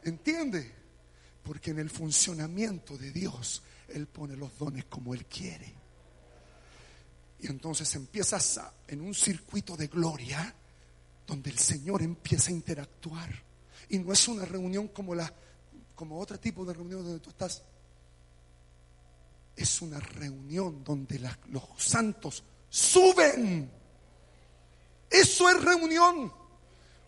¿Entiende? 0.04 0.74
Porque 1.42 1.70
en 1.70 1.78
el 1.78 1.90
funcionamiento 1.90 2.96
de 2.96 3.10
Dios, 3.10 3.62
Él 3.88 4.06
pone 4.06 4.36
los 4.36 4.56
dones 4.58 4.84
como 4.86 5.14
Él 5.14 5.26
quiere. 5.26 5.74
Y 7.40 7.46
entonces 7.46 7.94
empiezas 7.94 8.60
en 8.86 9.00
un 9.00 9.14
circuito 9.14 9.76
de 9.76 9.86
gloria 9.86 10.54
donde 11.26 11.50
el 11.50 11.58
Señor 11.58 12.02
empieza 12.02 12.50
a 12.50 12.54
interactuar. 12.54 13.30
Y 13.90 13.98
no 13.98 14.12
es 14.12 14.26
una 14.28 14.44
reunión 14.44 14.88
como 14.88 15.14
la 15.14 15.32
como 15.94 16.20
otro 16.20 16.38
tipo 16.38 16.64
de 16.64 16.74
reunión 16.74 17.02
donde 17.02 17.18
tú 17.18 17.30
estás. 17.30 17.60
es 19.56 19.82
una 19.82 19.98
reunión 19.98 20.84
donde 20.84 21.18
los 21.48 21.64
santos 21.76 22.44
suben. 22.68 23.68
Eso 25.10 25.48
es 25.48 25.60
reunión. 25.60 26.32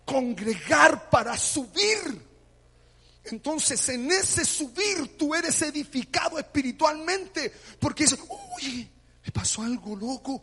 Congregar 0.05 1.09
para 1.09 1.36
subir. 1.36 2.30
Entonces 3.25 3.89
en 3.91 4.11
ese 4.11 4.45
subir 4.45 5.16
tú 5.16 5.35
eres 5.35 5.61
edificado 5.62 6.39
espiritualmente. 6.39 7.53
Porque 7.79 8.05
es, 8.05 8.16
uy, 8.57 8.89
me 9.25 9.33
pasó 9.33 9.62
algo 9.62 9.97
loco. 9.97 10.43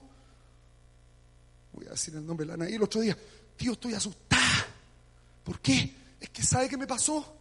Voy 1.73 1.87
a 1.87 1.91
decir 1.91 2.15
el 2.15 2.25
nombre 2.25 2.45
de 2.45 2.47
la 2.49 2.53
Anaí 2.55 2.75
el 2.75 2.83
otro 2.83 3.01
día. 3.01 3.17
Tío, 3.55 3.73
estoy 3.73 3.93
asustada. 3.93 4.67
¿Por 5.43 5.59
qué? 5.59 5.95
Es 6.19 6.29
que 6.29 6.43
¿sabe 6.43 6.69
qué 6.69 6.77
me 6.77 6.87
pasó? 6.87 7.35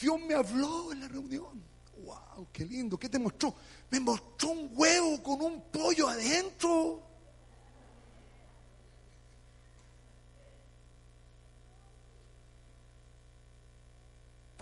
Dios 0.00 0.20
me 0.20 0.34
habló 0.34 0.92
en 0.92 1.00
la 1.00 1.08
reunión. 1.08 1.62
¡Wow! 2.04 2.48
¡Qué 2.52 2.64
lindo! 2.64 2.98
¿Qué 2.98 3.08
te 3.08 3.18
mostró? 3.18 3.54
Me 3.90 4.00
mostró 4.00 4.50
un 4.50 4.70
huevo 4.72 5.22
con 5.22 5.40
un 5.40 5.62
pollo 5.70 6.08
adentro. 6.08 7.13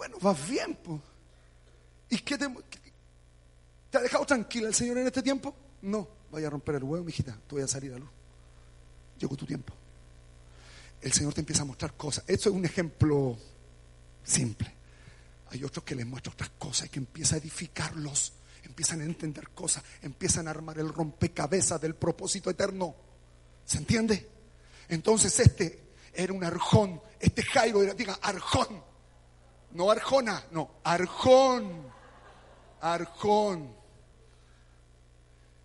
Bueno, 0.03 0.17
vas 0.21 0.51
bien, 0.51 0.77
pues. 0.83 1.01
¿Y 2.11 2.19
qué 2.19 2.37
te, 2.37 2.49
te 3.89 3.99
ha 3.99 4.01
dejado 4.01 4.27
tranquila 4.27 4.67
el 4.67 4.75
Señor 4.75 4.99
en 4.99 5.07
este 5.07 5.23
tiempo? 5.23 5.55
No, 5.83 6.09
vaya 6.33 6.49
a 6.49 6.51
romper 6.51 6.75
el 6.75 6.83
huevo, 6.83 7.05
mijita. 7.05 7.39
Tú 7.47 7.55
voy 7.55 7.63
a 7.63 7.69
salir 7.69 7.95
a 7.95 7.99
luz. 7.99 8.09
Llegó 9.17 9.37
tu 9.37 9.47
tiempo. 9.47 9.73
El 11.01 11.13
Señor 11.13 11.35
te 11.35 11.41
empieza 11.43 11.63
a 11.63 11.67
mostrar 11.67 11.97
cosas. 11.97 12.25
Esto 12.27 12.49
es 12.49 12.57
un 12.57 12.65
ejemplo 12.65 13.39
simple. 14.25 14.75
Hay 15.51 15.63
otros 15.63 15.85
que 15.85 15.95
les 15.95 16.05
muestra 16.05 16.33
otras 16.33 16.51
cosas 16.59 16.89
y 16.89 16.89
que 16.89 16.99
empieza 16.99 17.37
a 17.37 17.39
edificarlos, 17.39 18.33
empiezan 18.65 19.03
a 19.03 19.05
entender 19.05 19.51
cosas, 19.51 19.85
empiezan 20.03 20.49
a 20.49 20.51
armar 20.51 20.81
el 20.81 20.93
rompecabezas 20.93 21.81
del 21.81 21.95
propósito 21.95 22.51
eterno. 22.51 22.93
¿Se 23.65 23.79
entiende? 23.79 24.29
Entonces 24.89 25.39
este 25.39 25.95
era 26.13 26.33
un 26.33 26.43
arjón, 26.43 27.01
este 27.21 27.45
Jairo 27.45 27.85
era, 27.85 27.95
diga, 27.95 28.19
arjón, 28.21 28.91
no 29.75 29.91
arjona, 29.91 30.45
no, 30.51 30.71
arjón, 30.85 31.87
arjón. 32.81 33.75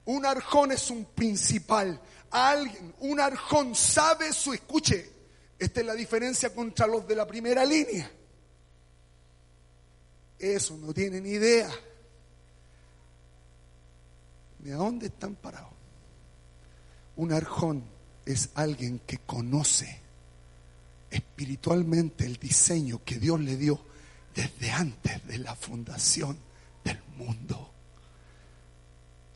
Un 0.05 0.25
arjón 0.25 0.71
es 0.71 0.89
un 0.89 1.05
principal, 1.05 1.99
alguien, 2.31 2.95
un 2.99 3.19
arjón 3.19 3.75
sabe 3.75 4.31
su, 4.31 4.53
escuche, 4.53 5.11
esta 5.59 5.81
es 5.81 5.85
la 5.85 5.93
diferencia 5.93 6.53
contra 6.53 6.87
los 6.87 7.05
de 7.07 7.15
la 7.15 7.27
primera 7.27 7.65
línea. 7.65 8.09
Eso 10.39 10.77
no 10.77 10.93
tienen 10.93 11.25
idea 11.25 11.69
de 14.59 14.73
a 14.73 14.77
dónde 14.77 15.07
están 15.07 15.35
parados. 15.35 15.73
Un 17.15 17.33
arjón 17.33 17.83
es 18.25 18.49
alguien 18.53 18.99
que 18.99 19.17
conoce 19.17 20.01
espiritualmente 21.09 22.25
el 22.25 22.37
diseño 22.37 23.01
que 23.03 23.17
Dios 23.17 23.39
le 23.39 23.57
dio 23.57 23.86
desde 24.37 24.71
antes 24.71 25.25
de 25.25 25.39
la 25.39 25.55
fundación 25.55 26.37
del 26.83 26.99
mundo. 27.17 27.73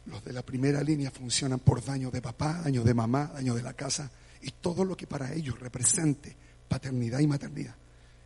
Los 0.05 0.23
de 0.23 0.31
la 0.31 0.43
primera 0.43 0.83
línea 0.83 1.09
funcionan 1.09 1.59
por 1.59 1.83
daño 1.83 2.11
de 2.11 2.21
papá, 2.21 2.61
daño 2.63 2.83
de 2.83 2.93
mamá, 2.93 3.31
daño 3.33 3.55
de 3.55 3.63
la 3.63 3.73
casa 3.73 4.11
y 4.43 4.51
todo 4.51 4.85
lo 4.85 4.95
que 4.95 5.07
para 5.07 5.33
ellos 5.33 5.59
represente 5.59 6.37
paternidad 6.67 7.19
y 7.19 7.27
maternidad. 7.27 7.75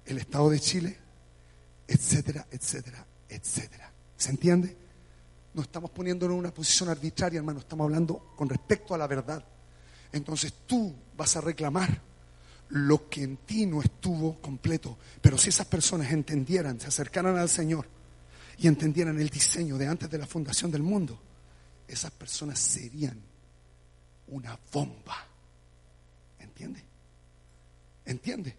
El 0.05 0.17
Estado 0.17 0.49
de 0.49 0.59
Chile 0.59 0.97
etcétera, 1.87 2.45
etcétera, 2.51 3.05
etcétera. 3.29 3.91
¿Se 4.17 4.31
entiende? 4.31 4.75
No 5.53 5.61
estamos 5.61 5.91
poniéndonos 5.91 6.33
en 6.33 6.39
una 6.39 6.53
posición 6.53 6.89
arbitraria, 6.89 7.37
hermano, 7.37 7.59
estamos 7.59 7.85
hablando 7.85 8.33
con 8.35 8.49
respecto 8.49 8.93
a 8.93 8.97
la 8.97 9.07
verdad. 9.07 9.43
Entonces 10.11 10.53
tú 10.65 10.93
vas 11.15 11.35
a 11.37 11.41
reclamar 11.41 12.01
lo 12.69 13.09
que 13.09 13.23
en 13.23 13.37
ti 13.37 13.65
no 13.65 13.81
estuvo 13.81 14.41
completo. 14.41 14.97
Pero 15.21 15.37
si 15.37 15.49
esas 15.49 15.67
personas 15.67 16.11
entendieran, 16.11 16.79
se 16.79 16.87
acercaran 16.87 17.37
al 17.37 17.49
Señor 17.49 17.87
y 18.57 18.67
entendieran 18.67 19.19
el 19.19 19.29
diseño 19.29 19.77
de 19.77 19.87
antes 19.87 20.09
de 20.09 20.17
la 20.17 20.25
fundación 20.25 20.71
del 20.71 20.83
mundo, 20.83 21.19
esas 21.87 22.11
personas 22.11 22.59
serían 22.59 23.21
una 24.27 24.57
bomba. 24.71 25.27
¿Entiende? 26.39 26.83
¿Entiende? 28.05 28.55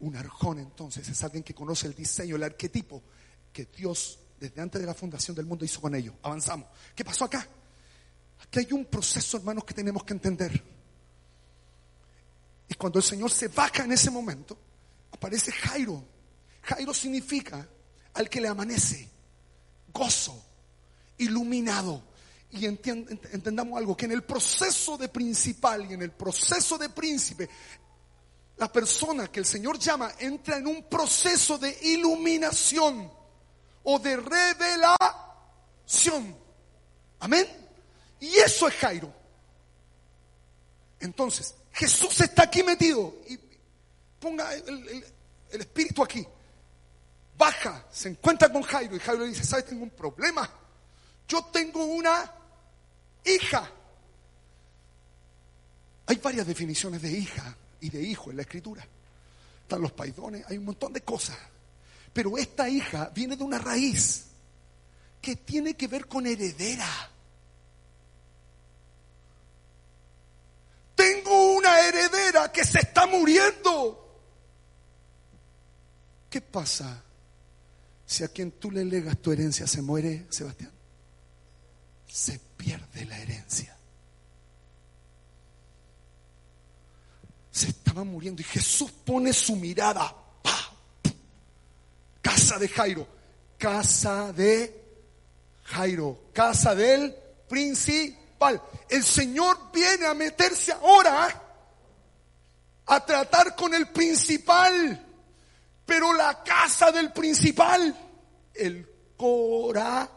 Un 0.00 0.16
arjón 0.16 0.58
entonces 0.58 1.08
es 1.08 1.24
alguien 1.24 1.42
que 1.42 1.54
conoce 1.54 1.86
el 1.86 1.94
diseño, 1.94 2.36
el 2.36 2.42
arquetipo 2.42 3.02
que 3.52 3.66
Dios 3.66 4.18
desde 4.38 4.60
antes 4.60 4.80
de 4.80 4.86
la 4.86 4.94
fundación 4.94 5.34
del 5.34 5.46
mundo 5.46 5.64
hizo 5.64 5.80
con 5.80 5.94
ellos. 5.94 6.14
Avanzamos. 6.22 6.68
¿Qué 6.94 7.04
pasó 7.04 7.24
acá? 7.24 7.46
Aquí 8.42 8.58
hay 8.58 8.72
un 8.72 8.84
proceso, 8.84 9.36
hermanos, 9.36 9.64
que 9.64 9.74
tenemos 9.74 10.04
que 10.04 10.12
entender. 10.12 10.73
Cuando 12.78 12.98
el 12.98 13.04
Señor 13.04 13.30
se 13.30 13.48
baja 13.48 13.84
en 13.84 13.92
ese 13.92 14.10
momento, 14.10 14.58
aparece 15.12 15.52
Jairo. 15.52 16.04
Jairo 16.62 16.94
significa 16.94 17.68
al 18.14 18.28
que 18.28 18.40
le 18.40 18.48
amanece, 18.48 19.08
gozo, 19.92 20.44
iluminado. 21.18 22.02
Y 22.50 22.66
entendamos 22.66 23.78
algo, 23.78 23.96
que 23.96 24.04
en 24.04 24.12
el 24.12 24.22
proceso 24.22 24.96
de 24.96 25.08
principal 25.08 25.90
y 25.90 25.94
en 25.94 26.02
el 26.02 26.12
proceso 26.12 26.78
de 26.78 26.88
príncipe, 26.88 27.48
la 28.56 28.70
persona 28.70 29.26
que 29.26 29.40
el 29.40 29.46
Señor 29.46 29.78
llama 29.78 30.12
entra 30.18 30.58
en 30.58 30.68
un 30.68 30.84
proceso 30.84 31.58
de 31.58 31.76
iluminación 31.82 33.12
o 33.82 33.98
de 33.98 34.16
revelación. 34.16 35.04
Amén. 37.18 37.46
Y 38.20 38.36
eso 38.36 38.68
es 38.68 38.74
Jairo. 38.74 39.12
Entonces, 41.00 41.56
Jesús 41.74 42.20
está 42.20 42.44
aquí 42.44 42.62
metido. 42.62 43.14
Y 43.28 43.38
ponga 44.20 44.54
el, 44.54 45.04
espíritu 45.50 46.02
aquí. 46.02 46.26
Baja, 47.36 47.84
se 47.90 48.08
encuentra 48.08 48.50
con 48.50 48.62
Jairo 48.62 48.96
y 48.96 49.00
Jairo 49.00 49.22
le 49.22 49.28
dice, 49.28 49.44
¿sabes? 49.44 49.66
Tengo 49.66 49.82
un 49.82 49.90
problema. 49.90 50.48
Yo 51.28 51.44
tengo 51.46 51.84
una 51.84 52.32
hija. 53.24 53.70
Hay 56.06 56.16
varias 56.16 56.46
definiciones 56.46 57.02
de 57.02 57.10
hija 57.10 57.56
y 57.80 57.90
de 57.90 58.02
hijo 58.02 58.30
en 58.30 58.36
la 58.36 58.42
escritura. 58.42 58.86
Están 59.62 59.80
los 59.82 59.92
paidones, 59.92 60.44
hay 60.48 60.58
un 60.58 60.66
montón 60.66 60.92
de 60.92 61.00
cosas. 61.00 61.36
Pero 62.12 62.38
esta 62.38 62.68
hija 62.68 63.10
viene 63.12 63.36
de 63.36 63.42
una 63.42 63.58
raíz 63.58 64.26
que 65.20 65.36
tiene 65.36 65.74
que 65.74 65.88
ver 65.88 66.06
con 66.06 66.26
heredera. 66.26 67.10
Tengo 70.94 71.54
que 72.52 72.64
se 72.64 72.80
está 72.80 73.06
muriendo. 73.06 74.00
¿Qué 76.30 76.40
pasa 76.40 77.02
si 78.06 78.24
a 78.24 78.28
quien 78.28 78.52
tú 78.52 78.70
le 78.70 78.84
legas 78.84 79.18
tu 79.18 79.32
herencia 79.32 79.66
se 79.66 79.82
muere, 79.82 80.26
Sebastián? 80.30 80.72
Se 82.06 82.38
pierde 82.56 83.04
la 83.06 83.18
herencia. 83.18 83.74
se 87.54 87.68
estaba 87.68 88.02
muriendo 88.02 88.42
y 88.42 88.44
Jesús 88.44 88.90
pone 88.90 89.32
su 89.32 89.54
mirada. 89.54 90.12
¡pa! 90.42 90.72
Casa 92.20 92.58
de 92.58 92.66
Jairo, 92.66 93.06
casa 93.56 94.32
de 94.32 94.82
Jairo, 95.62 96.24
casa 96.32 96.74
del 96.74 97.14
principal. 97.48 98.60
El 98.88 99.04
Señor 99.04 99.70
viene 99.72 100.04
a 100.04 100.14
meterse 100.14 100.72
ahora 100.72 101.43
a 102.86 103.04
tratar 103.04 103.54
con 103.54 103.74
el 103.74 103.88
principal, 103.88 105.06
pero 105.86 106.12
la 106.12 106.42
casa 106.42 106.92
del 106.92 107.12
principal, 107.12 107.94
el 108.54 108.88
corazón. 109.16 110.08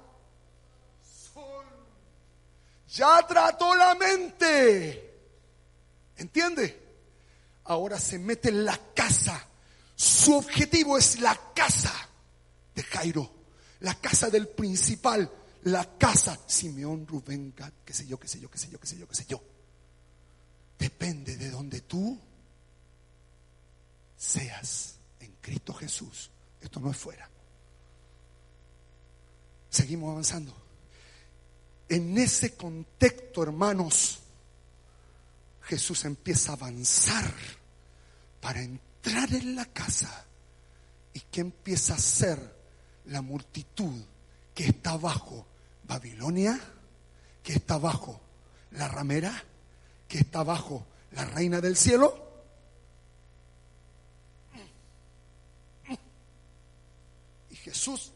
Ya 2.89 3.25
trató 3.27 3.75
la 3.75 3.95
mente. 3.95 5.03
¿Entiende? 6.17 6.87
ahora 7.67 7.99
se 7.99 8.19
mete 8.19 8.49
en 8.49 8.65
la 8.65 8.79
casa. 8.93 9.45
Su 9.95 10.35
objetivo 10.35 10.97
es 10.97 11.19
la 11.21 11.39
casa 11.53 11.93
de 12.75 12.83
Jairo, 12.83 13.31
la 13.79 13.95
casa 13.95 14.29
del 14.29 14.47
principal, 14.47 15.31
la 15.63 15.97
casa 15.97 16.39
Simeón, 16.45 17.07
Rubén, 17.07 17.53
Gad, 17.55 17.73
qué 17.83 17.93
sé 17.93 18.05
yo, 18.07 18.19
qué 18.19 18.27
sé 18.27 18.39
yo, 18.39 18.49
qué 18.49 18.57
sé 18.57 18.69
yo, 18.69 18.79
qué 18.79 18.87
sé 18.87 18.97
yo, 18.97 19.07
qué 19.07 19.15
sé 19.15 19.25
yo. 19.27 19.41
Depende 20.77 21.37
de 21.37 21.49
donde 21.49 21.81
tú 21.81 22.19
seas 24.17 24.95
en 25.19 25.31
Cristo 25.41 25.73
Jesús. 25.73 26.29
Esto 26.59 26.79
no 26.79 26.91
es 26.91 26.97
fuera. 26.97 27.29
Seguimos 29.69 30.11
avanzando. 30.11 30.53
En 31.87 32.17
ese 32.17 32.55
contexto, 32.55 33.43
hermanos, 33.43 34.19
Jesús 35.61 36.03
empieza 36.05 36.51
a 36.51 36.55
avanzar 36.55 37.33
para 38.41 38.61
entrar 38.61 39.33
en 39.33 39.55
la 39.55 39.65
casa. 39.65 40.25
¿Y 41.13 41.21
qué 41.21 41.41
empieza 41.41 41.93
a 41.93 41.97
hacer 41.97 42.57
la 43.05 43.21
multitud 43.21 44.03
que 44.53 44.65
está 44.65 44.91
abajo 44.91 45.45
Babilonia, 45.87 46.59
que 47.43 47.53
está 47.53 47.77
bajo 47.77 48.19
la 48.71 48.87
ramera, 48.87 49.43
que 50.07 50.19
está 50.19 50.43
bajo 50.43 50.85
la 51.11 51.25
reina 51.25 51.61
del 51.61 51.77
cielo. 51.77 52.26
Jesús 57.67 58.13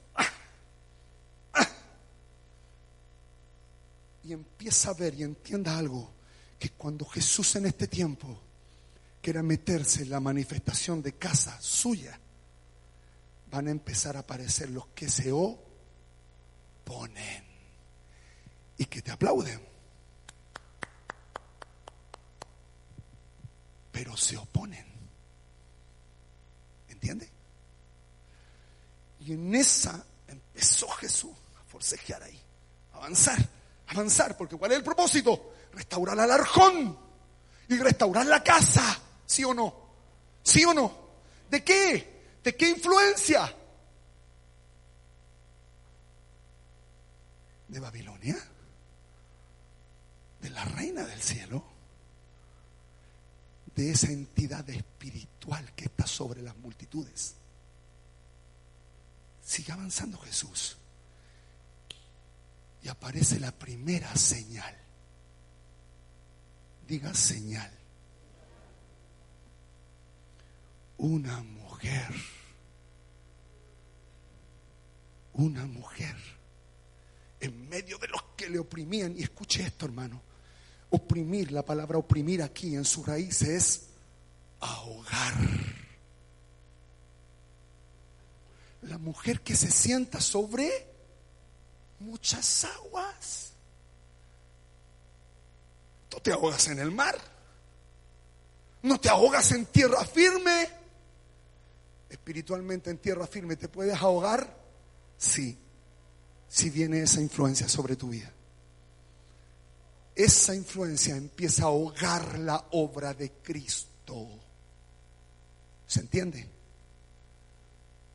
y 4.23 4.31
empieza 4.31 4.91
a 4.91 4.93
ver 4.93 5.13
y 5.15 5.23
entienda 5.23 5.77
algo, 5.77 6.09
que 6.57 6.69
cuando 6.69 7.05
Jesús 7.05 7.55
en 7.57 7.65
este 7.65 7.87
tiempo 7.87 8.39
quiera 9.21 9.43
meterse 9.43 10.03
en 10.03 10.11
la 10.11 10.21
manifestación 10.21 11.01
de 11.01 11.15
casa 11.15 11.59
suya, 11.59 12.17
van 13.49 13.67
a 13.67 13.71
empezar 13.71 14.15
a 14.15 14.19
aparecer 14.19 14.69
los 14.69 14.87
que 14.87 15.09
se 15.09 15.33
oponen 15.33 15.67
y 18.77 18.85
que 18.85 19.01
te 19.01 19.11
aplauden. 19.11 19.59
Pero 23.91 24.15
se 24.15 24.37
oponen. 24.37 24.85
¿Entiende? 26.87 27.40
Y 29.25 29.33
en 29.33 29.53
esa 29.53 30.03
empezó 30.27 30.87
Jesús 30.89 31.31
a 31.59 31.63
forcejear 31.63 32.23
ahí, 32.23 32.41
a 32.93 32.97
avanzar, 32.97 33.39
a 33.87 33.91
avanzar, 33.91 34.35
porque 34.35 34.57
¿cuál 34.57 34.71
es 34.71 34.77
el 34.79 34.83
propósito? 34.83 35.53
Restaurar 35.73 36.19
al 36.19 36.31
arjón 36.31 36.97
y 37.67 37.77
restaurar 37.77 38.25
la 38.25 38.43
casa, 38.43 38.99
¿sí 39.25 39.43
o 39.43 39.53
no? 39.53 39.73
¿Sí 40.43 40.65
o 40.65 40.73
no? 40.73 40.91
¿De 41.49 41.63
qué? 41.63 42.39
¿De 42.43 42.55
qué 42.55 42.69
influencia? 42.69 43.55
¿De 47.67 47.79
Babilonia? 47.79 48.37
¿De 50.41 50.49
la 50.49 50.65
reina 50.65 51.05
del 51.05 51.21
cielo? 51.21 51.63
¿De 53.75 53.91
esa 53.91 54.07
entidad 54.07 54.67
espiritual 54.69 55.73
que 55.75 55.85
está 55.85 56.07
sobre 56.07 56.41
las 56.41 56.57
multitudes? 56.57 57.35
Sigue 59.51 59.73
avanzando 59.73 60.17
Jesús. 60.19 60.77
Y 62.83 62.87
aparece 62.87 63.37
la 63.37 63.51
primera 63.51 64.15
señal. 64.15 64.73
Diga 66.87 67.13
señal. 67.13 67.69
Una 70.99 71.43
mujer. 71.43 72.13
Una 75.33 75.65
mujer. 75.65 76.15
En 77.41 77.67
medio 77.67 77.97
de 77.97 78.07
los 78.07 78.23
que 78.37 78.49
le 78.49 78.57
oprimían. 78.57 79.17
Y 79.17 79.23
escuche 79.23 79.63
esto, 79.63 79.85
hermano. 79.85 80.21
Oprimir, 80.91 81.51
la 81.51 81.65
palabra 81.65 81.97
oprimir 81.97 82.41
aquí 82.41 82.73
en 82.73 82.85
su 82.85 83.03
raíz 83.03 83.41
es 83.41 83.87
ahogar. 84.61 85.80
La 88.81 88.97
mujer 88.97 89.41
que 89.41 89.55
se 89.55 89.69
sienta 89.71 90.19
sobre 90.19 90.87
muchas 91.99 92.65
aguas. 92.65 93.51
Tú 96.09 96.19
te 96.19 96.31
ahogas 96.31 96.67
en 96.67 96.79
el 96.79 96.91
mar. 96.91 97.15
No 98.83 98.99
te 98.99 99.09
ahogas 99.09 99.51
en 99.51 99.65
tierra 99.67 100.03
firme. 100.03 100.67
Espiritualmente 102.09 102.89
en 102.89 102.97
tierra 102.97 103.27
firme 103.27 103.55
te 103.55 103.69
puedes 103.69 103.95
ahogar. 104.01 104.57
Sí, 105.17 105.57
si 106.49 106.69
viene 106.69 107.03
esa 107.03 107.21
influencia 107.21 107.69
sobre 107.69 107.95
tu 107.95 108.09
vida. 108.09 108.31
Esa 110.15 110.53
influencia 110.55 111.15
empieza 111.15 111.63
a 111.63 111.67
ahogar 111.67 112.39
la 112.39 112.65
obra 112.71 113.13
de 113.13 113.31
Cristo. 113.31 114.27
¿Se 115.87 116.01
entiende? 116.01 116.49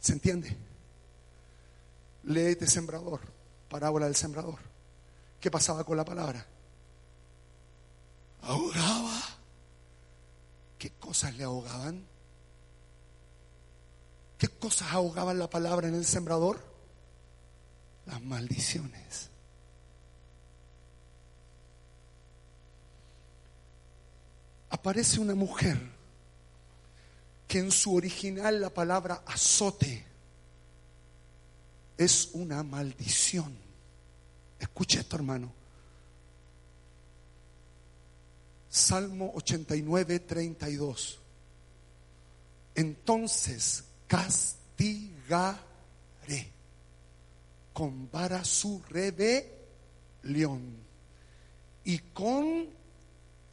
¿Se 0.07 0.13
entiende? 0.13 0.57
Léete 2.23 2.69
sembrador, 2.69 3.19
parábola 3.69 4.07
del 4.07 4.15
sembrador. 4.15 4.61
¿Qué 5.41 5.51
pasaba 5.51 5.83
con 5.83 5.97
la 5.97 6.05
palabra? 6.05 6.47
Ahogaba. 8.43 9.21
¿Qué 10.79 10.93
cosas 10.93 11.35
le 11.37 11.43
ahogaban? 11.43 12.07
¿Qué 14.39 14.47
cosas 14.47 14.93
ahogaban 14.93 15.41
la 15.41 15.51
palabra 15.51 15.89
en 15.89 15.97
el 15.97 16.05
sembrador? 16.05 16.65
Las 18.05 18.23
maldiciones. 18.23 19.31
Aparece 24.71 25.19
una 25.19 25.35
mujer 25.35 25.96
que 27.47 27.59
en 27.59 27.71
su 27.71 27.95
original 27.95 28.61
la 28.61 28.71
palabra 28.71 29.23
azote 29.27 30.05
es 31.97 32.31
una 32.33 32.63
maldición. 32.63 33.57
Escuche 34.59 35.01
esto, 35.01 35.17
hermano. 35.17 35.53
Salmo 38.69 39.33
89, 39.35 40.21
32. 40.21 41.19
Entonces 42.75 43.85
castigaré 44.07 45.57
con 47.73 48.11
vara 48.11 48.45
su 48.45 48.83
rebelión 48.91 50.77
y 51.85 51.99
con 52.13 52.69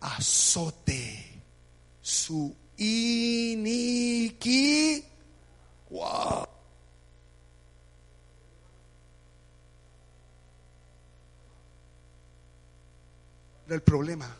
azote 0.01 1.41
su 2.01 2.53
iniquidad. 2.83 3.93
Wow. 5.89 6.47
Era 13.65 13.75
el 13.75 13.81
problema 13.81 14.35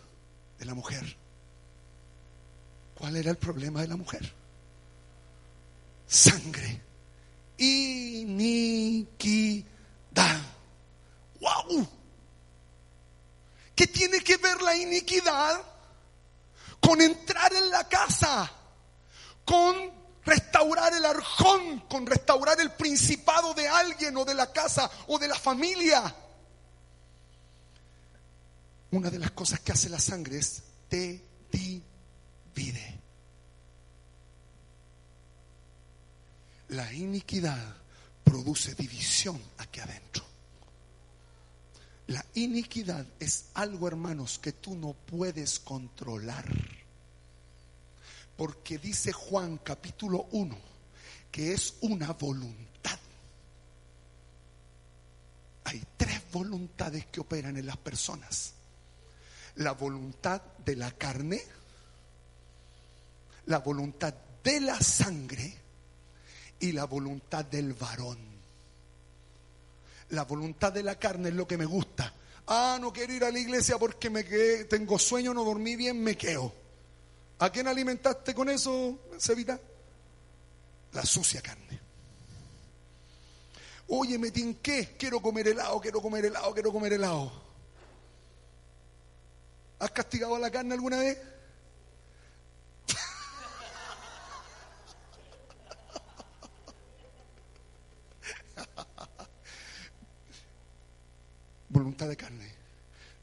de 0.60 0.66
la 0.66 0.74
mujer. 0.74 1.16
¿Cuál 2.96 3.16
era 3.16 3.32
el 3.32 3.38
problema 3.38 3.82
de 3.82 3.88
la 3.88 3.96
mujer? 3.98 4.34
Sangre. 6.08 6.82
Iniquidad. 7.58 8.84
¡Wow! 11.40 11.88
¿Qué 13.76 13.88
tiene 13.88 14.20
que 14.22 14.38
ver 14.38 14.62
la 14.62 14.76
iniquidad 14.76 15.73
con 16.84 17.02
entrar 17.02 17.54
en 17.54 17.70
la 17.70 17.88
casa? 17.88 18.52
Con 19.46 19.76
restaurar 20.26 20.94
el 20.94 21.06
arjón, 21.06 21.82
con 21.90 22.06
restaurar 22.06 22.60
el 22.60 22.72
principado 22.72 23.54
de 23.54 23.68
alguien 23.68 24.16
o 24.18 24.26
de 24.26 24.34
la 24.34 24.52
casa 24.52 24.90
o 25.08 25.18
de 25.18 25.28
la 25.28 25.36
familia. 25.36 26.14
Una 28.92 29.10
de 29.10 29.20
las 29.20 29.32
cosas 29.32 29.62
que 29.62 29.72
hace 29.72 29.90
la 29.90 30.00
sangre 30.00 30.38
es 30.38 30.62
te 30.88 31.26
divide. 31.52 33.02
La 36.70 36.92
iniquidad 36.94 37.78
produce 38.24 38.76
división 38.76 39.42
aquí 39.58 39.80
adentro. 39.80 40.33
La 42.08 42.26
iniquidad 42.34 43.06
es 43.20 43.46
algo, 43.54 43.88
hermanos, 43.88 44.40
que 44.40 44.52
tú 44.52 44.76
no 44.76 44.94
puedes 44.94 45.60
controlar. 45.60 46.46
Porque 48.36 48.78
dice 48.78 49.12
Juan 49.12 49.60
capítulo 49.64 50.28
1 50.32 50.74
que 51.34 51.52
es 51.52 51.78
una 51.82 52.14
voluntad. 52.14 53.00
Hay 55.64 55.84
tres 55.98 56.22
voluntades 56.32 57.08
que 57.08 57.22
operan 57.22 57.58
en 57.58 57.66
las 57.66 57.78
personas. 57.78 58.54
La 59.56 59.72
voluntad 59.72 60.44
de 60.64 60.76
la 60.76 60.92
carne, 60.92 61.42
la 63.48 63.58
voluntad 63.60 64.14
de 64.44 64.62
la 64.62 64.80
sangre 64.80 65.58
y 66.60 66.72
la 66.72 66.86
voluntad 66.86 67.46
del 67.46 67.74
varón. 67.74 68.33
La 70.14 70.26
voluntad 70.26 70.72
de 70.72 70.84
la 70.84 71.00
carne 71.00 71.30
es 71.30 71.36
lo 71.36 71.48
que 71.48 71.58
me 71.58 71.66
gusta. 71.66 72.14
Ah, 72.46 72.78
no 72.80 72.94
quiero 72.94 73.14
ir 73.14 73.24
a 73.24 73.32
la 73.32 73.40
iglesia 73.40 73.80
porque 73.80 74.12
me 74.12 74.24
quedé, 74.24 74.66
tengo 74.66 75.00
sueño, 75.00 75.34
no 75.34 75.44
dormí 75.44 75.76
bien, 75.76 76.04
me 76.04 76.16
quedo. 76.16 76.54
¿A 77.40 77.50
quién 77.50 77.68
alimentaste 77.68 78.36
con 78.36 78.48
eso, 78.48 79.00
Cevita? 79.20 79.60
La 80.92 81.04
sucia 81.04 81.42
carne. 81.42 81.80
Oye, 83.88 84.20
me 84.20 84.30
tinqué, 84.30 84.96
quiero 85.00 85.20
comer 85.20 85.48
helado, 85.48 85.82
quiero 85.82 86.00
comer 86.00 86.26
helado, 86.26 86.54
quiero 86.54 86.72
comer 86.72 86.94
helado. 86.94 87.32
¿Has 89.80 89.90
castigado 89.90 90.36
a 90.36 90.40
la 90.40 90.52
carne 90.52 90.76
alguna 90.76 91.00
vez? 91.00 91.18
Voluntad 101.74 102.08
de 102.08 102.16
carne. 102.16 102.50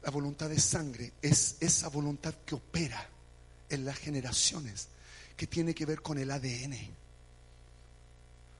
La 0.03 0.11
voluntad 0.11 0.49
de 0.49 0.59
sangre 0.59 1.13
es 1.21 1.57
esa 1.59 1.87
voluntad 1.89 2.33
que 2.45 2.55
opera 2.55 3.09
en 3.69 3.85
las 3.85 3.97
generaciones, 3.97 4.89
que 5.37 5.47
tiene 5.47 5.73
que 5.73 5.85
ver 5.85 6.01
con 6.01 6.17
el 6.17 6.29
ADN, 6.29 6.75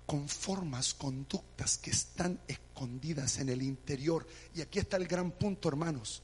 con 0.06 0.28
formas, 0.30 0.94
conductas 0.94 1.78
que 1.78 1.92
están 1.92 2.39
escondidas 2.48 3.39
en 3.39 3.50
el 3.50 3.62
interior. 3.62 4.26
Y 4.56 4.62
aquí 4.62 4.80
está 4.80 4.98
el 4.98 5.08
gran 5.08 5.32
punto, 5.32 5.68
hermanos. 5.68 6.24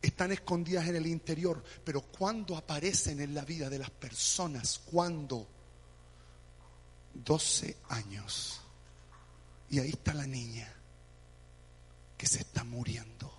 Están 0.00 0.32
escondidas 0.32 0.88
en 0.88 0.96
el 0.96 1.06
interior, 1.06 1.62
pero 1.84 2.02
cuando 2.02 2.56
aparecen 2.56 3.20
en 3.20 3.34
la 3.34 3.44
vida 3.44 3.70
de 3.70 3.78
las 3.78 3.90
personas, 3.90 4.80
cuando 4.84 5.46
12 7.14 7.76
años, 7.90 8.60
y 9.70 9.78
ahí 9.78 9.90
está 9.90 10.12
la 10.12 10.26
niña 10.26 10.81
que 12.22 12.28
se 12.28 12.38
está 12.38 12.62
muriendo. 12.62 13.36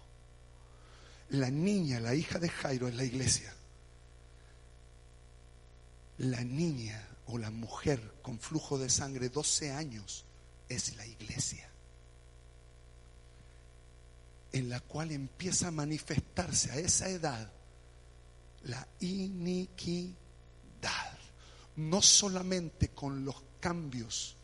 La 1.29 1.49
niña, 1.49 2.01
la 2.01 2.15
hija 2.15 2.37
de 2.37 2.49
Jairo 2.49 2.89
en 2.89 2.97
la 2.97 3.05
iglesia. 3.05 3.55
La 6.17 6.43
niña 6.43 7.07
o 7.27 7.37
la 7.37 7.49
mujer 7.49 8.15
con 8.21 8.37
flujo 8.39 8.77
de 8.77 8.89
sangre 8.89 9.29
12 9.29 9.71
años 9.71 10.25
es 10.67 10.97
la 10.97 11.05
iglesia. 11.05 11.71
En 14.51 14.67
la 14.67 14.81
cual 14.81 15.13
empieza 15.13 15.69
a 15.69 15.71
manifestarse 15.71 16.69
a 16.71 16.75
esa 16.75 17.07
edad 17.07 17.53
la 18.63 18.85
iniquidad. 18.99 20.17
No 21.77 22.01
solamente 22.01 22.89
con 22.89 23.23
los 23.23 23.41
cambios 23.61 24.35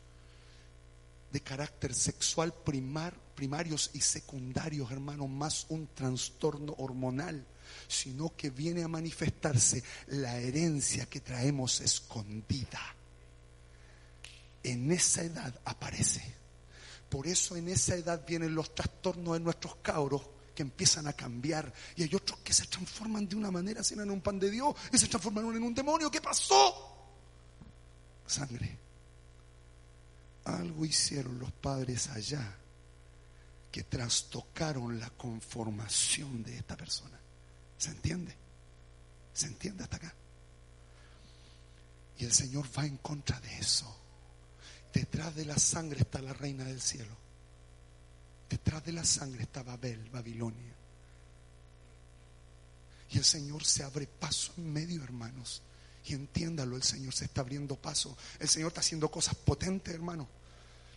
de 1.31 1.41
carácter 1.41 1.93
sexual 1.93 2.53
primar, 2.53 3.13
primarios 3.35 3.91
y 3.93 4.01
secundarios, 4.01 4.91
hermano, 4.91 5.27
más 5.27 5.65
un 5.69 5.87
trastorno 5.93 6.75
hormonal, 6.79 7.45
sino 7.87 8.35
que 8.35 8.49
viene 8.49 8.83
a 8.83 8.87
manifestarse 8.87 9.83
la 10.07 10.37
herencia 10.37 11.05
que 11.05 11.21
traemos 11.21 11.81
escondida. 11.81 12.79
En 14.63 14.91
esa 14.91 15.23
edad 15.23 15.53
aparece. 15.65 16.35
Por 17.09 17.27
eso 17.27 17.55
en 17.55 17.69
esa 17.69 17.95
edad 17.95 18.25
vienen 18.27 18.53
los 18.53 18.75
trastornos 18.75 19.33
de 19.33 19.39
nuestros 19.39 19.77
cabros 19.77 20.21
que 20.53 20.63
empiezan 20.63 21.07
a 21.07 21.13
cambiar 21.13 21.71
y 21.95 22.03
hay 22.03 22.13
otros 22.13 22.39
que 22.39 22.53
se 22.53 22.67
transforman 22.67 23.27
de 23.27 23.35
una 23.35 23.49
manera, 23.49 23.81
en 23.89 24.11
un 24.11 24.21
pan 24.21 24.37
de 24.37 24.51
Dios 24.51 24.75
y 24.91 24.97
se 24.97 25.07
transformaron 25.07 25.55
en 25.55 25.63
un 25.63 25.73
demonio. 25.73 26.11
¿Qué 26.11 26.21
pasó? 26.21 26.85
Sangre 28.27 28.88
algo 30.57 30.85
hicieron 30.85 31.39
los 31.39 31.51
padres 31.51 32.09
allá 32.09 32.57
que 33.71 33.83
trastocaron 33.83 34.99
la 34.99 35.09
conformación 35.11 36.43
de 36.43 36.57
esta 36.57 36.75
persona. 36.75 37.19
¿Se 37.77 37.91
entiende? 37.91 38.35
¿Se 39.33 39.47
entiende 39.47 39.83
hasta 39.83 39.97
acá? 39.97 40.13
Y 42.17 42.25
el 42.25 42.33
Señor 42.33 42.67
va 42.77 42.85
en 42.85 42.97
contra 42.97 43.39
de 43.39 43.57
eso. 43.57 43.95
Detrás 44.93 45.35
de 45.35 45.45
la 45.45 45.57
sangre 45.57 46.01
está 46.01 46.21
la 46.21 46.33
reina 46.33 46.63
del 46.65 46.81
cielo. 46.81 47.15
Detrás 48.49 48.83
de 48.83 48.91
la 48.91 49.05
sangre 49.05 49.43
está 49.43 49.63
Babel, 49.63 50.09
Babilonia. 50.09 50.75
Y 53.11 53.17
el 53.17 53.23
Señor 53.23 53.63
se 53.63 53.83
abre 53.83 54.07
paso 54.07 54.53
en 54.57 54.73
medio, 54.73 55.03
hermanos. 55.03 55.61
Y 56.05 56.13
entiéndalo, 56.13 56.75
el 56.75 56.83
Señor 56.83 57.13
se 57.13 57.25
está 57.25 57.41
abriendo 57.41 57.75
paso. 57.75 58.17
El 58.39 58.49
Señor 58.49 58.69
está 58.69 58.81
haciendo 58.81 59.09
cosas 59.09 59.35
potentes, 59.35 59.93
hermano. 59.93 60.27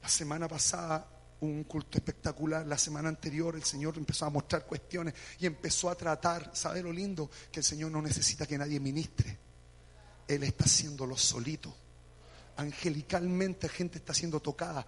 La 0.03 0.09
semana 0.09 0.49
pasada 0.49 1.07
un 1.43 1.65
culto 1.65 1.99
espectacular. 1.99 2.67
La 2.67 2.79
semana 2.79 3.09
anterior 3.09 3.55
el 3.55 3.65
Señor 3.65 3.97
empezó 3.99 4.27
a 4.27 4.31
mostrar 4.31 4.65
cuestiones 4.65 5.15
y 5.39 5.47
empezó 5.47 5.91
a 5.91 5.95
tratar. 5.95 6.51
¿Sabe 6.55 6.83
lo 6.83 6.93
lindo? 6.93 7.31
Que 7.51 7.61
el 7.61 7.65
Señor 7.65 7.91
no 7.91 8.01
necesita 8.01 8.47
que 8.47 8.59
nadie 8.59 8.81
ministre. 8.81 9.39
Él 10.27 10.43
está 10.45 10.65
haciéndolo 10.65 11.17
solito. 11.17 11.75
Angelicalmente 12.57 13.69
gente 13.69 13.99
está 13.99 14.15
siendo 14.15 14.41
tocada. 14.41 14.87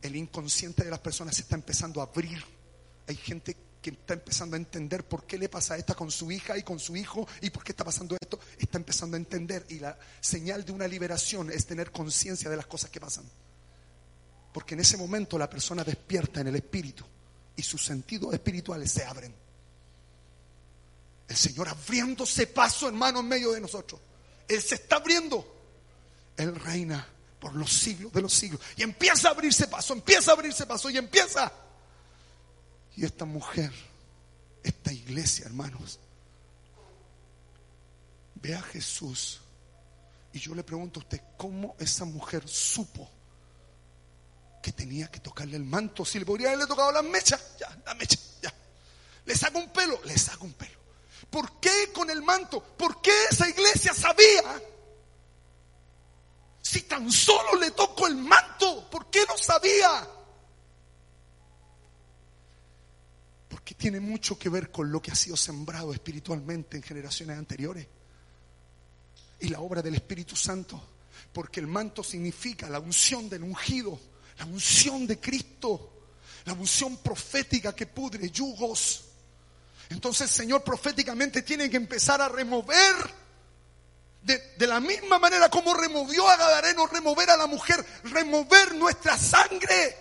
El 0.00 0.16
inconsciente 0.16 0.84
de 0.84 0.90
las 0.90 0.98
personas 0.98 1.36
se 1.36 1.42
está 1.42 1.54
empezando 1.54 2.00
a 2.00 2.04
abrir. 2.04 2.42
Hay 3.06 3.16
gente 3.16 3.56
que 3.80 3.90
está 3.90 4.14
empezando 4.14 4.56
a 4.56 4.58
entender 4.58 5.04
por 5.06 5.24
qué 5.26 5.38
le 5.38 5.48
pasa 5.48 5.76
esta 5.76 5.94
con 5.94 6.10
su 6.10 6.30
hija 6.30 6.56
y 6.56 6.62
con 6.62 6.78
su 6.78 6.96
hijo 6.96 7.26
y 7.40 7.50
por 7.50 7.62
qué 7.62 7.72
está 7.72 7.84
pasando 7.84 8.16
esto. 8.20 8.40
Está 8.58 8.78
empezando 8.78 9.16
a 9.16 9.20
entender. 9.20 9.64
Y 9.68 9.78
la 9.78 9.96
señal 10.20 10.64
de 10.64 10.72
una 10.72 10.88
liberación 10.88 11.50
es 11.52 11.66
tener 11.66 11.92
conciencia 11.92 12.50
de 12.50 12.56
las 12.56 12.66
cosas 12.66 12.90
que 12.90 13.00
pasan. 13.00 13.24
Porque 14.52 14.74
en 14.74 14.80
ese 14.80 14.96
momento 14.96 15.38
la 15.38 15.48
persona 15.48 15.82
despierta 15.82 16.40
en 16.40 16.48
el 16.48 16.56
espíritu 16.56 17.04
y 17.56 17.62
sus 17.62 17.84
sentidos 17.84 18.34
espirituales 18.34 18.90
se 18.90 19.04
abren. 19.04 19.34
El 21.28 21.36
Señor 21.36 21.68
abriéndose 21.68 22.46
paso, 22.48 22.88
hermano, 22.88 23.20
en 23.20 23.28
medio 23.28 23.52
de 23.52 23.60
nosotros. 23.60 24.00
Él 24.46 24.60
se 24.60 24.74
está 24.74 24.96
abriendo. 24.96 25.46
Él 26.36 26.54
reina 26.56 27.06
por 27.40 27.54
los 27.54 27.72
siglos 27.72 28.12
de 28.12 28.20
los 28.20 28.32
siglos. 28.32 28.60
Y 28.76 28.82
empieza 28.82 29.28
a 29.28 29.30
abrirse 29.32 29.66
paso, 29.66 29.94
empieza 29.94 30.30
a 30.30 30.34
abrirse 30.34 30.66
paso 30.66 30.90
y 30.90 30.98
empieza. 30.98 31.50
Y 32.96 33.04
esta 33.04 33.24
mujer, 33.24 33.72
esta 34.62 34.92
iglesia, 34.92 35.46
hermanos, 35.46 35.98
ve 38.34 38.54
a 38.54 38.62
Jesús. 38.62 39.40
Y 40.32 40.38
yo 40.38 40.54
le 40.54 40.62
pregunto 40.62 41.00
a 41.00 41.02
usted, 41.02 41.20
¿cómo 41.36 41.76
esa 41.78 42.04
mujer 42.04 42.46
supo? 42.46 43.10
Que 44.62 44.72
tenía 44.72 45.10
que 45.10 45.20
tocarle 45.20 45.56
el 45.56 45.64
manto. 45.64 46.04
Si 46.04 46.18
le 46.20 46.24
podría 46.24 46.48
haberle 46.48 46.66
tocado 46.66 46.92
las 46.92 47.04
mechas, 47.04 47.56
ya, 47.58 47.76
la 47.84 47.94
mecha, 47.94 48.16
ya. 48.40 48.54
Le 49.26 49.34
saco 49.34 49.58
un 49.58 49.70
pelo, 49.70 50.00
le 50.04 50.16
saco 50.16 50.44
un 50.44 50.52
pelo. 50.54 50.78
¿Por 51.28 51.60
qué 51.60 51.90
con 51.92 52.08
el 52.08 52.22
manto? 52.22 52.62
¿Por 52.62 53.02
qué 53.02 53.12
esa 53.30 53.48
iglesia 53.48 53.92
sabía? 53.92 54.62
Si 56.60 56.82
tan 56.82 57.10
solo 57.10 57.58
le 57.60 57.72
toco 57.72 58.06
el 58.06 58.16
manto, 58.16 58.88
¿por 58.88 59.10
qué 59.10 59.24
no 59.28 59.36
sabía? 59.36 60.08
Porque 63.48 63.74
tiene 63.74 63.98
mucho 63.98 64.38
que 64.38 64.48
ver 64.48 64.70
con 64.70 64.92
lo 64.92 65.02
que 65.02 65.10
ha 65.10 65.16
sido 65.16 65.36
sembrado 65.36 65.92
espiritualmente 65.92 66.76
en 66.76 66.82
generaciones 66.82 67.36
anteriores. 67.36 67.86
Y 69.40 69.48
la 69.48 69.60
obra 69.60 69.82
del 69.82 69.96
Espíritu 69.96 70.36
Santo. 70.36 70.80
Porque 71.32 71.60
el 71.60 71.66
manto 71.66 72.04
significa 72.04 72.68
la 72.68 72.78
unción 72.78 73.28
del 73.28 73.42
ungido 73.42 74.11
la 74.38 74.46
unción 74.46 75.06
de 75.06 75.18
Cristo, 75.18 76.04
la 76.44 76.52
unción 76.54 76.96
profética 76.98 77.74
que 77.74 77.86
pudre 77.86 78.30
yugos. 78.30 79.04
Entonces 79.90 80.30
Señor 80.30 80.62
proféticamente 80.62 81.42
tiene 81.42 81.68
que 81.68 81.76
empezar 81.76 82.20
a 82.20 82.28
remover 82.28 83.22
de, 84.22 84.54
de, 84.56 84.66
la 84.66 84.80
misma 84.80 85.18
manera 85.18 85.48
como 85.48 85.74
removió 85.74 86.28
a 86.28 86.36
Gadareno, 86.36 86.86
remover 86.86 87.28
a 87.30 87.36
la 87.36 87.46
mujer, 87.46 87.84
remover 88.04 88.74
nuestra 88.74 89.18
sangre. 89.18 89.96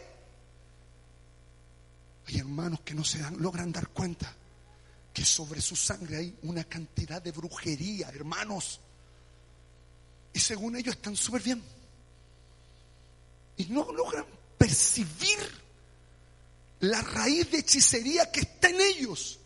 Hay 2.27 2.37
hermanos 2.37 2.81
que 2.81 2.93
no 2.93 3.03
se 3.03 3.19
dan, 3.19 3.41
logran 3.41 3.71
dar 3.71 3.89
cuenta 3.89 4.33
que 5.11 5.25
sobre 5.25 5.59
su 5.59 5.75
sangre 5.75 6.17
hay 6.17 6.37
una 6.43 6.63
cantidad 6.63 7.21
de 7.21 7.31
brujería, 7.31 8.09
hermanos. 8.09 8.79
Y 10.33 10.39
según 10.39 10.75
ellos 10.77 10.95
están 10.95 11.15
súper 11.15 11.41
bien 11.41 11.61
y 13.61 13.65
no 13.65 13.91
logran 13.91 14.25
percibir 14.57 15.39
la 16.79 17.01
raíz 17.01 17.51
de 17.51 17.59
hechicería 17.59 18.31
que 18.31 18.41
está 18.41 18.69
en 18.69 18.81
ellos. 18.81 19.39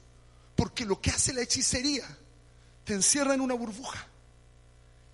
Porque 0.55 0.86
lo 0.86 1.01
que 1.01 1.11
hace 1.11 1.34
la 1.34 1.41
hechicería 1.41 2.05
te 2.86 2.93
encierra 2.93 3.34
en 3.34 3.41
una 3.41 3.55
burbuja 3.55 4.07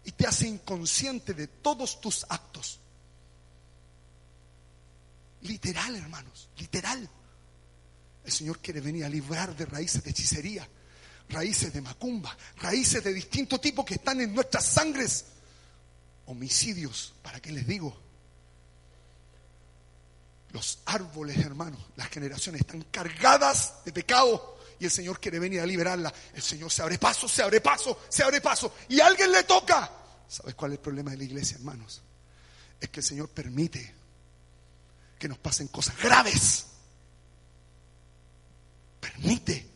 y 0.03 0.11
te 0.11 0.27
hace 0.27 0.47
inconsciente 0.47 1.33
de 1.33 1.47
todos 1.47 1.99
tus 1.99 2.25
actos. 2.29 2.79
Literal, 5.41 5.95
hermanos, 5.95 6.49
literal. 6.57 7.09
El 8.23 8.31
Señor 8.31 8.59
quiere 8.59 8.81
venir 8.81 9.03
a 9.03 9.09
librar 9.09 9.55
de 9.55 9.65
raíces 9.65 10.03
de 10.03 10.11
hechicería, 10.11 10.67
raíces 11.29 11.73
de 11.73 11.81
macumba, 11.81 12.37
raíces 12.57 13.03
de 13.03 13.13
distinto 13.13 13.59
tipo 13.59 13.83
que 13.83 13.95
están 13.95 14.21
en 14.21 14.35
nuestras 14.35 14.65
sangres. 14.65 15.25
Homicidios, 16.27 17.15
¿para 17.23 17.39
qué 17.39 17.51
les 17.51 17.65
digo? 17.65 18.10
Los 20.51 20.79
árboles, 20.85 21.37
hermanos, 21.37 21.79
las 21.95 22.09
generaciones 22.09 22.61
están 22.61 22.81
cargadas 22.91 23.75
de 23.85 23.93
pecado 23.93 24.59
y 24.79 24.85
el 24.85 24.91
Señor 24.91 25.19
quiere 25.19 25.39
venir 25.39 25.61
a 25.61 25.65
liberarla. 25.65 26.13
El 26.33 26.41
Señor 26.41 26.71
se 26.71 26.81
abre 26.81 26.97
paso, 26.97 27.27
se 27.27 27.41
abre 27.41 27.61
paso, 27.61 27.99
se 28.09 28.23
abre 28.23 28.41
paso 28.41 28.75
y 28.89 28.99
alguien 28.99 29.31
le 29.31 29.43
toca. 29.43 29.89
¿Sabes 30.27 30.55
cuál 30.55 30.71
es 30.71 30.79
el 30.79 30.83
problema 30.83 31.11
de 31.11 31.17
la 31.17 31.23
iglesia, 31.23 31.57
hermanos? 31.57 32.01
Es 32.79 32.89
que 32.89 32.99
el 32.99 33.05
Señor 33.05 33.29
permite 33.29 33.93
que 35.19 35.29
nos 35.29 35.37
pasen 35.37 35.67
cosas 35.67 35.95
graves. 35.97 36.65
Permite 38.99 39.67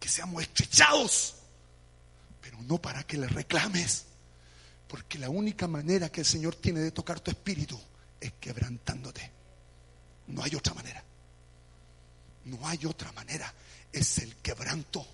que 0.00 0.08
seamos 0.08 0.42
estrechados, 0.42 1.36
pero 2.40 2.60
no 2.62 2.82
para 2.82 3.04
que 3.04 3.16
le 3.16 3.28
reclames. 3.28 4.06
Porque 4.88 5.18
la 5.18 5.30
única 5.30 5.68
manera 5.68 6.10
que 6.10 6.20
el 6.20 6.26
Señor 6.26 6.56
tiene 6.56 6.80
de 6.80 6.90
tocar 6.90 7.20
tu 7.20 7.30
espíritu 7.30 7.80
es 8.20 8.32
quebrantándote. 8.40 9.35
No 10.28 10.42
hay 10.42 10.54
otra 10.54 10.74
manera. 10.74 11.02
No 12.44 12.66
hay 12.66 12.84
otra 12.86 13.12
manera. 13.12 13.52
Es 13.92 14.18
el 14.18 14.36
quebranto. 14.36 15.06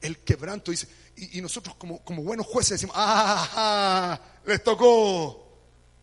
El 0.00 0.18
quebranto 0.18 0.70
dice, 0.70 0.88
y, 1.16 1.40
nosotros 1.40 1.76
como, 1.76 2.22
buenos 2.22 2.46
jueces 2.46 2.80
decimos, 2.80 2.96
ah, 2.98 4.20
les 4.44 4.62
tocó. 4.62 5.42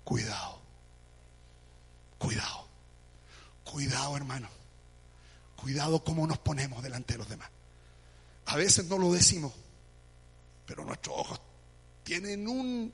Cuidado, 0.03 0.59
cuidado, 2.17 2.67
cuidado 3.63 4.17
hermano. 4.17 4.49
Cuidado 5.55 6.03
cómo 6.03 6.25
nos 6.25 6.39
ponemos 6.39 6.82
delante 6.82 7.13
de 7.13 7.19
los 7.19 7.29
demás. 7.29 7.49
A 8.47 8.55
veces 8.55 8.86
no 8.86 8.97
lo 8.97 9.13
decimos, 9.13 9.53
pero 10.65 10.84
nuestros 10.84 11.15
ojos 11.15 11.39
tienen 12.03 12.47
un, 12.47 12.91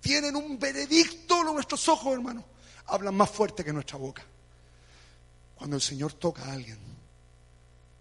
tienen 0.00 0.34
un 0.34 0.58
veredicto, 0.58 1.44
nuestros 1.44 1.86
ojos, 1.88 2.14
hermano. 2.14 2.42
Hablan 2.86 3.14
más 3.14 3.30
fuerte 3.30 3.62
que 3.62 3.72
nuestra 3.72 3.98
boca. 3.98 4.24
Cuando 5.56 5.76
el 5.76 5.82
Señor 5.82 6.12
toca 6.12 6.44
a 6.44 6.52
alguien, 6.52 6.78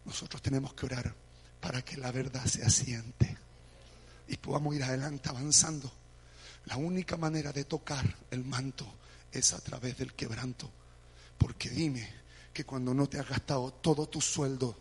nosotros 0.04 0.42
tenemos 0.42 0.74
que 0.74 0.86
orar 0.86 1.16
para 1.60 1.84
que 1.84 1.98
la 1.98 2.12
verdad 2.12 2.46
se 2.46 2.64
asiente 2.64 3.38
y 4.28 4.38
podamos 4.38 4.76
ir 4.76 4.84
adelante 4.84 5.30
avanzando. 5.30 5.92
La 6.66 6.78
única 6.78 7.18
manera 7.18 7.52
de 7.52 7.66
tocar 7.66 8.06
el 8.30 8.44
manto 8.44 8.86
es 9.32 9.54
a 9.54 9.60
través 9.60 9.98
del 9.98 10.14
quebranto. 10.14 10.70
Porque 11.38 11.70
dime 11.70 12.08
que 12.54 12.66
cuando 12.66 12.94
no 12.94 13.08
te 13.08 13.20
has 13.20 13.28
gastado 13.28 13.72
todo 13.74 14.08
tu 14.08 14.22
sueldo, 14.22 14.78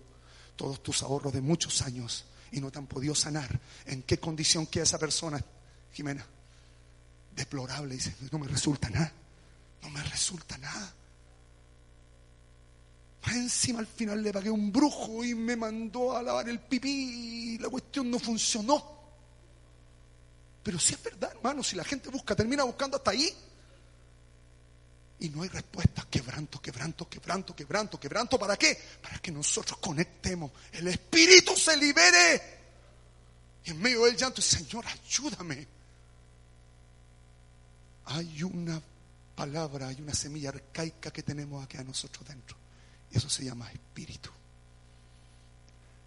todos 0.56 0.82
tus 0.82 1.02
ahorros 1.02 1.32
de 1.32 1.40
muchos 1.40 1.82
años 1.82 2.24
y 2.52 2.60
no 2.60 2.70
te 2.70 2.78
han 2.78 2.86
podido 2.86 3.14
sanar, 3.14 3.60
¿en 3.86 4.02
qué 4.02 4.18
condición 4.18 4.66
queda 4.66 4.84
esa 4.84 4.98
persona, 4.98 5.44
Jimena? 5.92 6.24
Deplorable, 7.34 7.94
dice, 7.94 8.14
no 8.30 8.38
me 8.38 8.46
resulta 8.46 8.88
nada, 8.90 9.12
no 9.82 9.90
me 9.90 10.02
resulta 10.04 10.56
nada. 10.58 10.94
Encima 13.32 13.80
al 13.80 13.86
final 13.86 14.22
le 14.22 14.32
pagué 14.32 14.50
un 14.50 14.70
brujo 14.70 15.24
y 15.24 15.34
me 15.34 15.56
mandó 15.56 16.16
a 16.16 16.22
lavar 16.22 16.48
el 16.48 16.60
pipí 16.60 17.54
y 17.54 17.58
la 17.58 17.68
cuestión 17.68 18.10
no 18.10 18.18
funcionó. 18.18 18.94
Pero 20.62 20.78
si 20.78 20.94
es 20.94 21.02
verdad, 21.02 21.32
hermano, 21.34 21.62
si 21.62 21.76
la 21.76 21.84
gente 21.84 22.08
busca, 22.10 22.34
termina 22.34 22.64
buscando 22.64 22.96
hasta 22.96 23.10
ahí. 23.10 23.30
Y 25.20 25.28
no 25.30 25.42
hay 25.42 25.48
respuesta. 25.48 26.06
Quebranto, 26.10 26.60
quebranto, 26.60 27.08
quebranto, 27.08 27.54
quebranto, 27.54 28.00
quebranto. 28.00 28.38
¿Para 28.38 28.56
qué? 28.56 28.78
Para 29.02 29.18
que 29.18 29.30
nosotros 29.30 29.78
conectemos. 29.78 30.50
El 30.72 30.88
espíritu 30.88 31.56
se 31.56 31.76
libere. 31.76 32.42
Y 33.64 33.70
en 33.70 33.80
medio 33.80 34.04
del 34.04 34.16
llanto, 34.16 34.42
Señor, 34.42 34.84
ayúdame. 34.86 35.66
Hay 38.06 38.42
una 38.42 38.80
palabra, 39.34 39.88
hay 39.88 40.00
una 40.00 40.14
semilla 40.14 40.50
arcaica 40.50 41.10
que 41.10 41.22
tenemos 41.22 41.64
aquí 41.64 41.78
a 41.78 41.84
nosotros 41.84 42.26
dentro. 42.26 42.63
Eso 43.14 43.28
se 43.30 43.44
llama 43.44 43.70
espíritu. 43.70 44.28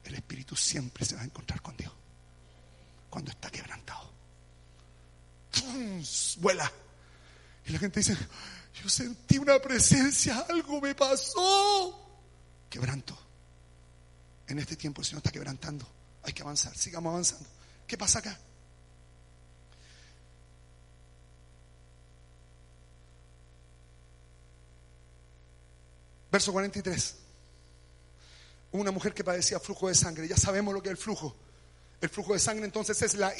El 0.03 0.16
espíritu 0.16 0.55
siempre 0.55 1.05
se 1.05 1.16
va 1.16 1.22
a 1.22 1.26
encontrar 1.26 1.62
con 1.62 1.76
Dios. 1.78 1.91
Cuando 3.10 3.32
está 3.32 3.49
quebrantado. 3.49 4.12
Vuela. 6.39 6.70
Y 7.66 7.72
la 7.72 7.80
gente 7.80 8.01
dice, 8.01 8.18
yo 8.82 8.89
sentí 8.89 9.38
una 9.38 9.58
presencia, 9.60 10.45
algo 10.49 10.82
me 10.82 10.93
pasó. 10.93 12.08
Quebranto. 12.70 13.18
En 14.47 14.60
este 14.60 14.76
tiempo 14.76 15.01
el 15.01 15.08
Señor 15.08 15.20
está 15.20 15.32
quebrantando. 15.32 15.88
Hay 16.24 16.34
que 16.34 16.41
avanzar, 16.41 16.76
sigamos 16.76 17.12
avanzando. 17.12 17.49
¿Qué 17.88 17.97
pasa 17.97 18.20
acá? 18.20 18.38
Verso 26.38 26.52
43. 26.52 27.16
Una 28.74 28.92
mujer 28.92 29.12
que 29.12 29.24
padecía 29.24 29.60
flujo 29.60 29.88
de 29.88 29.96
sangre. 29.96 30.28
Ya 30.28 30.38
sabemos 30.38 30.72
lo 30.72 30.84
que 30.84 30.90
es 30.90 30.92
el 30.92 30.98
flujo. 30.98 31.36
El 32.00 32.10
flujo 32.10 32.34
de 32.34 32.40
sangre 32.40 32.64
entonces 32.64 33.02
es 33.02 33.16
la 33.16 33.34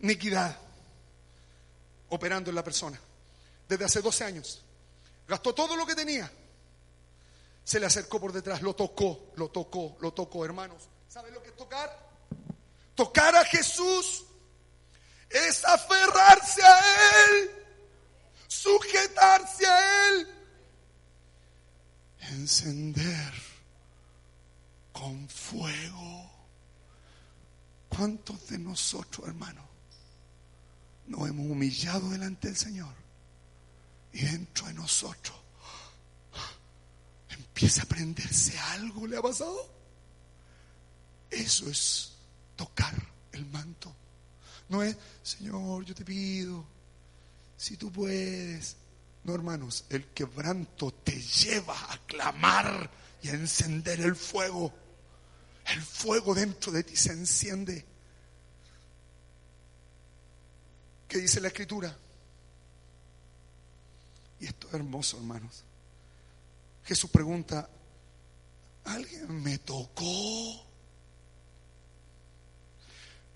iniquidad 0.00 0.58
operando 2.08 2.50
en 2.50 2.56
la 2.56 2.64
persona. 2.64 2.98
Desde 3.68 3.84
hace 3.84 4.00
12 4.00 4.24
años. 4.24 4.64
Gastó 5.28 5.54
todo 5.54 5.76
lo 5.76 5.86
que 5.86 5.94
tenía. 5.94 6.28
Se 7.62 7.78
le 7.78 7.86
acercó 7.86 8.20
por 8.20 8.32
detrás, 8.32 8.62
lo 8.62 8.74
tocó, 8.74 9.30
lo 9.36 9.50
tocó, 9.50 9.96
lo 10.00 10.12
tocó, 10.12 10.44
hermanos. 10.44 10.82
¿Saben 11.08 11.32
lo 11.32 11.40
que 11.40 11.50
es 11.50 11.56
tocar? 11.56 11.96
Tocar 12.96 13.36
a 13.36 13.44
Jesús 13.44 14.24
es 15.30 15.64
aferrarse 15.64 16.64
a 16.64 16.80
Él, 17.28 17.50
sujetarse 18.48 19.64
a 19.64 20.08
Él, 20.08 20.41
encender 22.30 23.32
con 24.92 25.28
fuego. 25.28 26.30
¿Cuántos 27.88 28.48
de 28.48 28.58
nosotros, 28.58 29.28
hermanos, 29.28 29.64
nos 31.06 31.28
hemos 31.28 31.46
humillado 31.46 32.10
delante 32.10 32.48
del 32.48 32.56
Señor? 32.56 32.94
Y 34.12 34.22
dentro 34.22 34.66
de 34.66 34.74
nosotros 34.74 35.36
empieza 37.28 37.82
a 37.82 37.86
prenderse 37.86 38.58
algo, 38.58 39.06
¿le 39.06 39.16
ha 39.16 39.22
pasado? 39.22 39.70
Eso 41.30 41.68
es 41.70 42.12
tocar 42.56 42.94
el 43.32 43.46
manto. 43.46 43.94
No 44.68 44.82
es, 44.82 44.96
Señor, 45.22 45.84
yo 45.84 45.94
te 45.94 46.04
pido, 46.04 46.64
si 47.56 47.76
tú 47.76 47.90
puedes. 47.90 48.76
No, 49.24 49.34
hermanos, 49.34 49.84
el 49.88 50.08
quebranto 50.08 50.92
te 50.92 51.20
lleva 51.20 51.92
a 51.92 51.98
clamar 52.06 52.90
y 53.22 53.28
a 53.28 53.32
encender 53.32 54.00
el 54.00 54.16
fuego. 54.16 54.72
El 55.66 55.80
fuego 55.80 56.34
dentro 56.34 56.72
de 56.72 56.82
ti 56.82 56.96
se 56.96 57.12
enciende. 57.12 57.84
¿Qué 61.06 61.18
dice 61.18 61.40
la 61.40 61.48
escritura? 61.48 61.96
Y 64.40 64.46
esto 64.46 64.66
es 64.66 64.74
hermoso, 64.74 65.18
hermanos. 65.18 65.62
Jesús 66.84 67.08
pregunta, 67.10 67.70
¿alguien 68.84 69.40
me 69.40 69.58
tocó? 69.58 70.66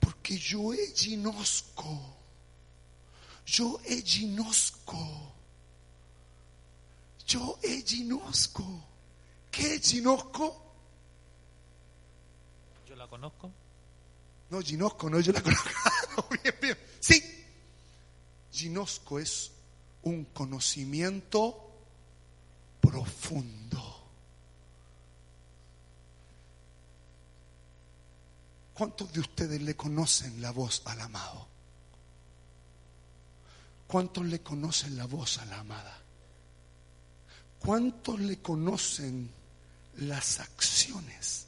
Porque 0.01 0.37
yo 0.37 0.75
he 0.75 0.93
ginosco. 0.97 2.17
Yo 3.45 3.81
he 3.85 4.03
ginosco. 4.03 5.36
Yo 7.27 7.59
he 7.63 7.83
ginosco. 7.83 8.65
¿Qué 9.51 9.75
es 9.75 9.83
ginosco? 9.91 10.63
Yo 12.87 12.95
la 12.95 13.09
conozco. 13.09 13.51
No, 14.51 14.61
ginosco, 14.61 15.11
no, 15.11 15.19
yo 15.21 15.33
la 15.33 15.43
conozco. 15.43 16.29
bien, 16.43 16.55
bien. 16.61 16.79
Sí. 17.01 17.23
Ginosco 18.53 19.19
es 19.19 19.51
un 20.03 20.27
conocimiento 20.27 21.69
profundo. 22.81 23.83
¿Cuántos 28.73 29.13
de 29.13 29.21
ustedes 29.21 29.61
le 29.63 29.75
conocen 29.75 30.41
la 30.41 30.53
voz 30.53 30.83
al 30.85 31.01
amado? 31.01 31.49
¿Cuántos 33.87 34.25
le 34.27 34.43
conocen 34.43 34.97
la 34.97 35.07
voz 35.07 35.39
a 35.39 35.45
la 35.47 35.61
amada? 35.61 36.03
¿Cuántos 37.59 38.21
le 38.21 38.39
conocen 38.39 39.31
las 39.97 40.41
acciones? 40.41 41.47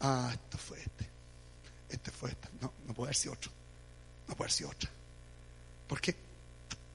Ah, 0.00 0.30
esto 0.32 0.58
fue 0.58 0.80
este. 0.80 1.08
Este 1.88 2.10
fue 2.10 2.30
este. 2.30 2.48
No, 2.60 2.72
no 2.86 2.94
puede 2.94 3.14
ser 3.14 3.32
otro. 3.32 3.50
No 4.28 4.36
puede 4.36 4.50
ser 4.50 4.66
otra. 4.66 4.90
¿Por 5.86 6.00
qué? 6.00 6.16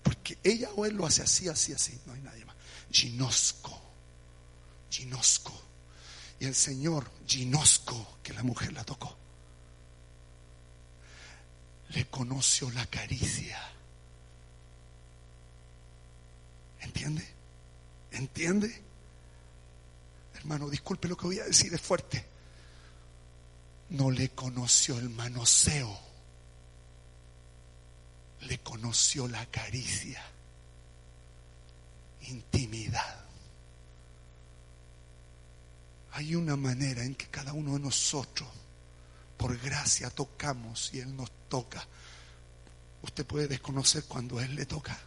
Porque 0.04 0.38
ella 0.44 0.70
o 0.76 0.86
él 0.86 0.96
lo 0.96 1.06
hace 1.06 1.22
así, 1.22 1.48
así, 1.48 1.74
así. 1.74 2.00
No 2.06 2.14
hay 2.14 2.22
nadie 2.22 2.46
más. 2.46 2.56
Ginosco. 2.92 3.82
Ginosco. 4.90 5.54
Y 6.40 6.46
el 6.46 6.56
Señor, 6.56 7.10
Ginosco, 7.26 8.18
que 8.22 8.34
la 8.34 8.44
mujer 8.44 8.74
la 8.74 8.84
tocó, 8.84 9.16
le 11.90 12.06
conoció 12.08 12.70
la 12.72 12.86
caricia. 12.86 13.60
¿Entiende? 16.82 17.37
¿Entiende? 18.12 18.84
Hermano, 20.36 20.70
disculpe 20.70 21.08
lo 21.08 21.18
que 21.18 21.28
voy 21.28 21.40
a 21.40 21.46
decir, 21.46 21.74
es 21.74 21.82
fuerte. 21.82 22.26
No 23.90 24.12
le 24.12 24.30
conoció 24.30 24.98
el 24.98 25.10
manoseo 25.10 26.08
le 28.42 28.60
conoció 28.60 29.28
la 29.28 29.46
caricia, 29.48 30.24
intimidad. 32.22 33.26
Hay 36.14 36.36
una 36.36 36.56
manera 36.56 37.04
en 37.04 37.16
que 37.16 37.28
cada 37.28 37.54
uno 37.54 37.74
de 37.74 37.80
nosotros, 37.80 38.48
por 39.38 39.58
gracia, 39.60 40.10
tocamos 40.10 40.94
y 40.94 41.00
Él 41.00 41.16
nos 41.16 41.30
toca. 41.50 41.86
Usted 43.04 43.26
puede 43.26 43.48
desconocer 43.48 44.06
cuando 44.06 44.40
Él 44.40 44.56
le 44.56 44.66
toca. 44.66 44.98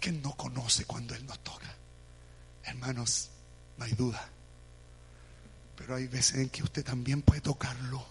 ¿Quién 0.00 0.22
no 0.22 0.36
conoce 0.36 0.84
cuando 0.84 1.14
Él 1.14 1.26
nos 1.26 1.38
toca? 1.40 1.74
Hermanos, 2.64 3.30
no 3.78 3.84
hay 3.84 3.92
duda. 3.92 4.28
Pero 5.76 5.94
hay 5.94 6.06
veces 6.06 6.36
en 6.36 6.48
que 6.48 6.62
usted 6.62 6.84
también 6.84 7.22
puede 7.22 7.40
tocarlo. 7.40 8.04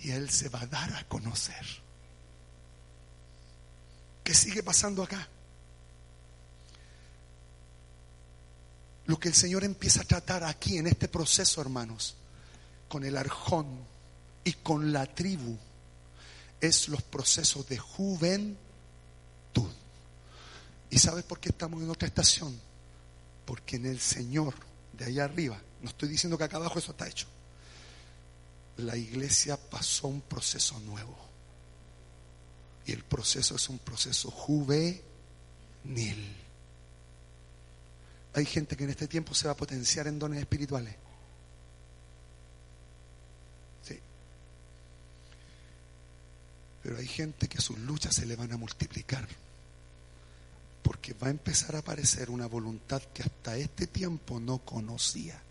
Y 0.00 0.10
Él 0.10 0.30
se 0.30 0.48
va 0.48 0.60
a 0.60 0.66
dar 0.66 0.92
a 0.94 1.08
conocer. 1.08 1.64
¿Qué 4.22 4.34
sigue 4.34 4.62
pasando 4.62 5.02
acá? 5.02 5.28
Lo 9.06 9.18
que 9.18 9.28
el 9.28 9.34
Señor 9.34 9.64
empieza 9.64 10.00
a 10.00 10.04
tratar 10.04 10.44
aquí 10.44 10.78
en 10.78 10.86
este 10.86 11.08
proceso, 11.08 11.60
hermanos, 11.60 12.16
con 12.88 13.04
el 13.04 13.16
arjón 13.16 13.66
y 14.44 14.52
con 14.54 14.92
la 14.92 15.06
tribu, 15.06 15.58
es 16.60 16.88
los 16.88 17.02
procesos 17.02 17.68
de 17.68 17.76
juventud. 17.76 18.56
¿Y 20.94 20.98
sabes 21.00 21.24
por 21.24 21.40
qué 21.40 21.48
estamos 21.48 21.82
en 21.82 21.90
otra 21.90 22.06
estación? 22.06 22.56
Porque 23.44 23.74
en 23.74 23.86
el 23.86 23.98
Señor, 23.98 24.54
de 24.92 25.06
allá 25.06 25.24
arriba, 25.24 25.60
no 25.82 25.88
estoy 25.88 26.08
diciendo 26.08 26.38
que 26.38 26.44
acá 26.44 26.56
abajo 26.56 26.78
eso 26.78 26.92
está 26.92 27.08
hecho, 27.08 27.26
la 28.76 28.96
iglesia 28.96 29.56
pasó 29.56 30.06
un 30.06 30.20
proceso 30.20 30.78
nuevo. 30.78 31.18
Y 32.86 32.92
el 32.92 33.02
proceso 33.02 33.56
es 33.56 33.68
un 33.68 33.80
proceso 33.80 34.30
juvenil. 34.30 35.02
Hay 38.34 38.44
gente 38.44 38.76
que 38.76 38.84
en 38.84 38.90
este 38.90 39.08
tiempo 39.08 39.34
se 39.34 39.48
va 39.48 39.54
a 39.54 39.56
potenciar 39.56 40.06
en 40.06 40.20
dones 40.20 40.38
espirituales. 40.38 40.94
Sí. 43.82 43.98
Pero 46.84 46.98
hay 46.98 47.08
gente 47.08 47.48
que 47.48 47.60
sus 47.60 47.80
luchas 47.80 48.14
se 48.14 48.26
le 48.26 48.36
van 48.36 48.52
a 48.52 48.56
multiplicar. 48.56 49.26
Porque 50.84 51.14
va 51.14 51.26
a 51.26 51.30
empezar 51.30 51.74
a 51.74 51.78
aparecer 51.80 52.30
una 52.30 52.46
voluntad 52.46 53.02
que 53.12 53.24
hasta 53.24 53.56
este 53.56 53.88
tiempo 53.88 54.38
no 54.38 54.58
conocía. 54.58 55.42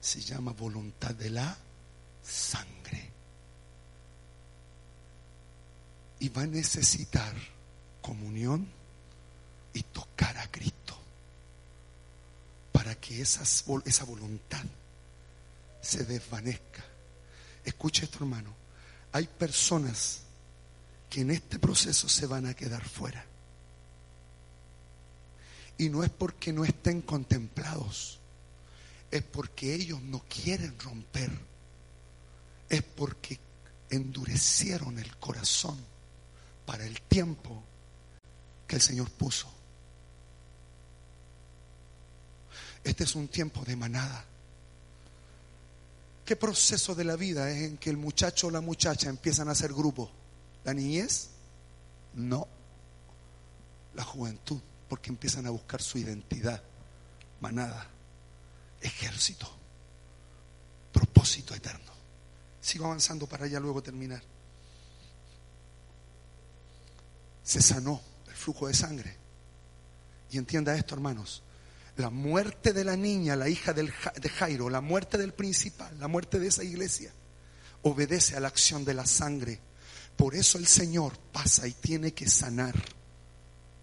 Se 0.00 0.20
llama 0.20 0.52
voluntad 0.52 1.14
de 1.14 1.30
la 1.30 1.56
sangre. 2.24 3.10
Y 6.18 6.30
va 6.30 6.42
a 6.42 6.46
necesitar 6.46 7.34
comunión 8.00 8.66
y 9.74 9.82
tocar 9.84 10.36
a 10.38 10.50
Cristo 10.50 10.98
para 12.72 12.94
que 12.94 13.20
esa 13.20 14.04
voluntad 14.04 14.64
se 15.82 16.04
desvanezca. 16.04 16.84
Escuche 17.64 18.04
esto, 18.04 18.18
hermano. 18.20 18.54
Hay 19.12 19.26
personas 19.26 20.20
que 21.10 21.22
en 21.22 21.30
este 21.30 21.58
proceso 21.58 22.08
se 22.08 22.26
van 22.26 22.46
a 22.46 22.54
quedar 22.54 22.82
fuera. 22.88 23.29
Y 25.80 25.88
no 25.88 26.04
es 26.04 26.10
porque 26.10 26.52
no 26.52 26.62
estén 26.62 27.00
contemplados, 27.00 28.20
es 29.10 29.22
porque 29.22 29.74
ellos 29.74 30.02
no 30.02 30.22
quieren 30.28 30.78
romper, 30.78 31.30
es 32.68 32.82
porque 32.82 33.40
endurecieron 33.88 34.98
el 34.98 35.16
corazón 35.16 35.82
para 36.66 36.84
el 36.84 37.00
tiempo 37.00 37.62
que 38.66 38.76
el 38.76 38.82
Señor 38.82 39.10
puso. 39.10 39.50
Este 42.84 43.04
es 43.04 43.14
un 43.14 43.28
tiempo 43.28 43.64
de 43.64 43.74
manada. 43.74 44.22
¿Qué 46.26 46.36
proceso 46.36 46.94
de 46.94 47.04
la 47.04 47.16
vida 47.16 47.50
es 47.50 47.62
en 47.62 47.78
que 47.78 47.88
el 47.88 47.96
muchacho 47.96 48.48
o 48.48 48.50
la 48.50 48.60
muchacha 48.60 49.08
empiezan 49.08 49.48
a 49.48 49.52
hacer 49.52 49.72
grupo? 49.72 50.10
¿La 50.62 50.74
niñez? 50.74 51.30
No. 52.12 52.46
La 53.94 54.04
juventud, 54.04 54.60
porque 54.90 55.08
empiezan 55.08 55.46
a 55.46 55.50
buscar 55.50 55.80
su 55.80 55.96
identidad. 55.96 56.62
Manada, 57.40 57.88
ejército, 58.82 59.50
propósito 60.92 61.54
eterno. 61.54 61.92
Sigo 62.60 62.84
avanzando 62.84 63.26
para 63.26 63.46
ya 63.46 63.58
luego 63.60 63.82
terminar. 63.82 64.22
Se 67.42 67.62
sanó 67.62 68.02
el 68.28 68.34
flujo 68.34 68.66
de 68.66 68.74
sangre. 68.74 69.16
Y 70.30 70.36
entienda 70.36 70.74
esto, 70.74 70.94
hermanos 70.94 71.42
la 71.96 72.10
muerte 72.10 72.72
de 72.72 72.82
la 72.82 72.96
niña, 72.96 73.36
la 73.36 73.48
hija 73.48 73.72
de 73.72 74.28
Jairo, 74.30 74.70
la 74.70 74.80
muerte 74.80 75.18
del 75.18 75.34
principal, 75.34 75.98
la 76.00 76.08
muerte 76.08 76.38
de 76.38 76.48
esa 76.48 76.64
iglesia, 76.64 77.12
obedece 77.82 78.36
a 78.36 78.40
la 78.40 78.48
acción 78.48 78.84
de 78.84 78.94
la 78.94 79.06
sangre. 79.06 79.60
Por 80.16 80.34
eso 80.34 80.58
el 80.58 80.66
Señor 80.66 81.18
pasa 81.32 81.68
y 81.68 81.72
tiene 81.72 82.12
que 82.12 82.28
sanar 82.28 82.74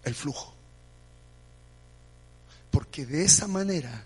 el 0.02 0.14
flujo. 0.14 0.57
Porque 2.70 3.06
de 3.06 3.24
esa 3.24 3.46
manera 3.46 4.04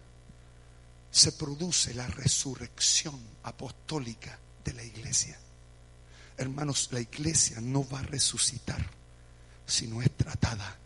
se 1.11 1.33
produce 1.33 1.95
la 1.95 2.07
resurrección 2.07 3.19
apostólica 3.43 4.39
de 4.65 4.73
la 4.73 4.85
iglesia. 4.85 5.39
Hermanos, 6.37 6.89
la 6.93 7.01
iglesia 7.01 7.61
no 7.61 7.87
va 7.89 8.01
a 8.01 8.05
resucitar 8.05 8.85
si 9.67 9.87
no 9.87 10.03
es 10.03 10.11
tratada 10.17 10.79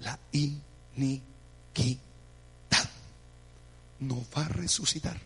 la 0.00 0.18
iniquidad 0.32 1.24
no 4.00 4.24
va 4.36 4.44
a 4.44 4.48
resucitar. 4.48 5.18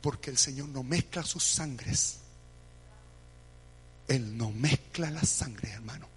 Porque 0.00 0.30
el 0.30 0.38
Señor 0.38 0.68
no 0.68 0.82
mezcla 0.82 1.22
sus 1.22 1.44
sangres. 1.44 2.16
Él 4.08 4.36
no 4.36 4.50
mezcla 4.50 5.10
las 5.10 5.28
sangres, 5.28 5.72
hermano. 5.72 6.08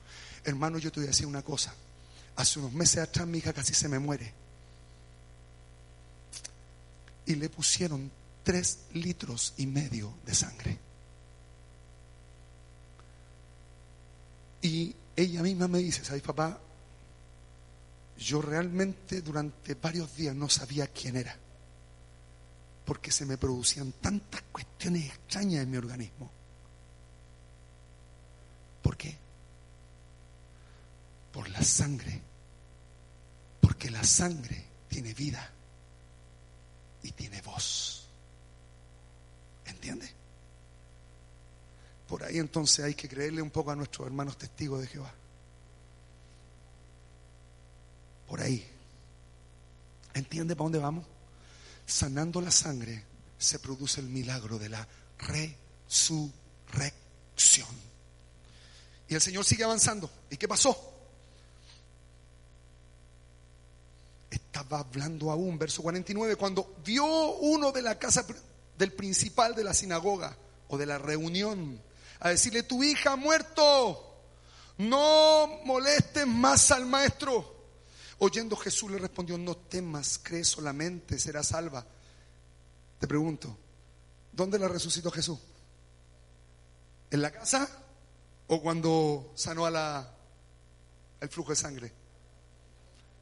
Hermano, 0.44 0.78
yo 0.78 0.92
te 0.92 1.00
voy 1.00 1.08
a 1.08 1.12
decir 1.12 1.26
una 1.26 1.44
cosa. 1.44 1.74
Hace 2.36 2.60
unos 2.60 2.74
meses 2.74 2.98
atrás 2.98 3.28
mi 3.28 3.38
hija 3.38 3.54
casi 3.54 3.74
se 3.74 3.88
me 3.88 4.00
muere. 4.00 4.34
Y 7.26 7.36
le 7.36 7.50
pusieron 7.50 8.12
tres 8.44 8.86
litros 8.94 9.54
y 9.58 9.66
medio 9.66 10.14
de 10.26 10.36
sangre. 10.36 10.80
Y 14.62 14.96
ella 15.16 15.42
misma 15.42 15.68
me 15.68 15.80
dice, 15.80 16.04
¿sabes 16.04 16.22
papá? 16.22 16.60
Yo 18.18 18.42
realmente 18.42 19.22
durante 19.22 19.76
varios 19.76 20.16
días 20.16 20.36
no 20.36 20.50
sabía 20.50 20.88
quién 20.88 21.18
era 21.18 21.38
porque 22.86 23.12
se 23.12 23.26
me 23.26 23.38
producían 23.38 23.92
tantas 23.94 24.44
cuestiones 24.52 25.06
extrañas 25.08 25.64
en 25.64 25.72
mi 25.72 25.78
organismo. 25.78 26.30
¿Por 28.82 28.96
qué? 28.96 29.18
Por 31.34 31.50
la 31.50 31.64
sangre. 31.64 32.22
Porque 33.60 33.90
la 33.90 34.04
sangre 34.04 34.64
tiene 34.88 35.14
vida 35.16 35.52
y 37.06 37.12
tiene 37.12 37.42
voz. 37.42 38.08
¿Entiende? 39.66 40.10
Por 42.08 42.24
ahí 42.24 42.38
entonces 42.38 42.86
hay 42.86 42.94
que 42.94 43.10
creerle 43.10 43.42
un 43.42 43.50
poco 43.50 43.72
a 43.72 43.76
nuestros 43.76 44.08
hermanos 44.08 44.38
testigos 44.38 44.82
de 44.82 44.88
Jehová. 44.88 45.14
Por 48.28 48.42
ahí. 48.42 48.68
¿Entiende 50.14 50.56
para 50.56 50.66
dónde 50.66 50.80
vamos? 50.80 51.06
sanando 51.86 52.42
la 52.42 52.52
sangre, 52.52 53.04
se 53.38 53.60
produce 53.60 54.02
el 54.02 54.08
milagro 54.08 54.58
de 54.58 54.70
la 54.70 54.88
resurrección. 55.20 56.34
Y 59.08 59.14
el 59.14 59.22
Señor 59.22 59.46
sigue 59.46 59.64
avanzando. 59.64 60.10
¿Y 60.30 60.38
qué 60.38 60.48
pasó? 60.48 60.95
Estaba 64.56 64.80
hablando 64.80 65.32
aún, 65.32 65.60
verso 65.60 65.82
49, 65.82 66.38
cuando 66.38 66.78
vio 66.82 67.06
uno 67.06 67.74
de 67.74 67.82
la 67.82 68.00
casa 68.00 68.26
del 68.78 68.94
principal 68.94 69.54
de 69.54 69.66
la 69.66 69.74
sinagoga 69.74 70.34
o 70.70 70.78
de 70.78 70.86
la 70.86 70.98
reunión 70.98 71.82
a 72.22 72.30
decirle, 72.30 72.64
tu 72.64 72.82
hija 72.82 73.12
ha 73.12 73.16
muerto, 73.18 74.16
no 74.78 75.60
molestes 75.66 76.26
más 76.26 76.72
al 76.72 76.86
maestro. 76.86 77.54
Oyendo 78.20 78.56
Jesús 78.56 78.90
le 78.92 78.98
respondió, 78.98 79.38
no 79.38 79.58
temas, 79.58 80.22
cree 80.24 80.46
solamente, 80.46 81.20
será 81.20 81.44
salva. 81.44 81.86
Te 82.98 83.10
pregunto, 83.10 83.58
¿dónde 84.32 84.58
la 84.58 84.70
resucitó 84.70 85.12
Jesús? 85.12 85.38
¿En 87.12 87.22
la 87.22 87.30
casa 87.30 87.70
o 88.48 88.62
cuando 88.62 89.34
sanó 89.36 89.66
a 89.66 89.70
la, 89.70 90.12
el 91.20 91.28
flujo 91.28 91.50
de 91.50 91.58
sangre? 91.58 91.92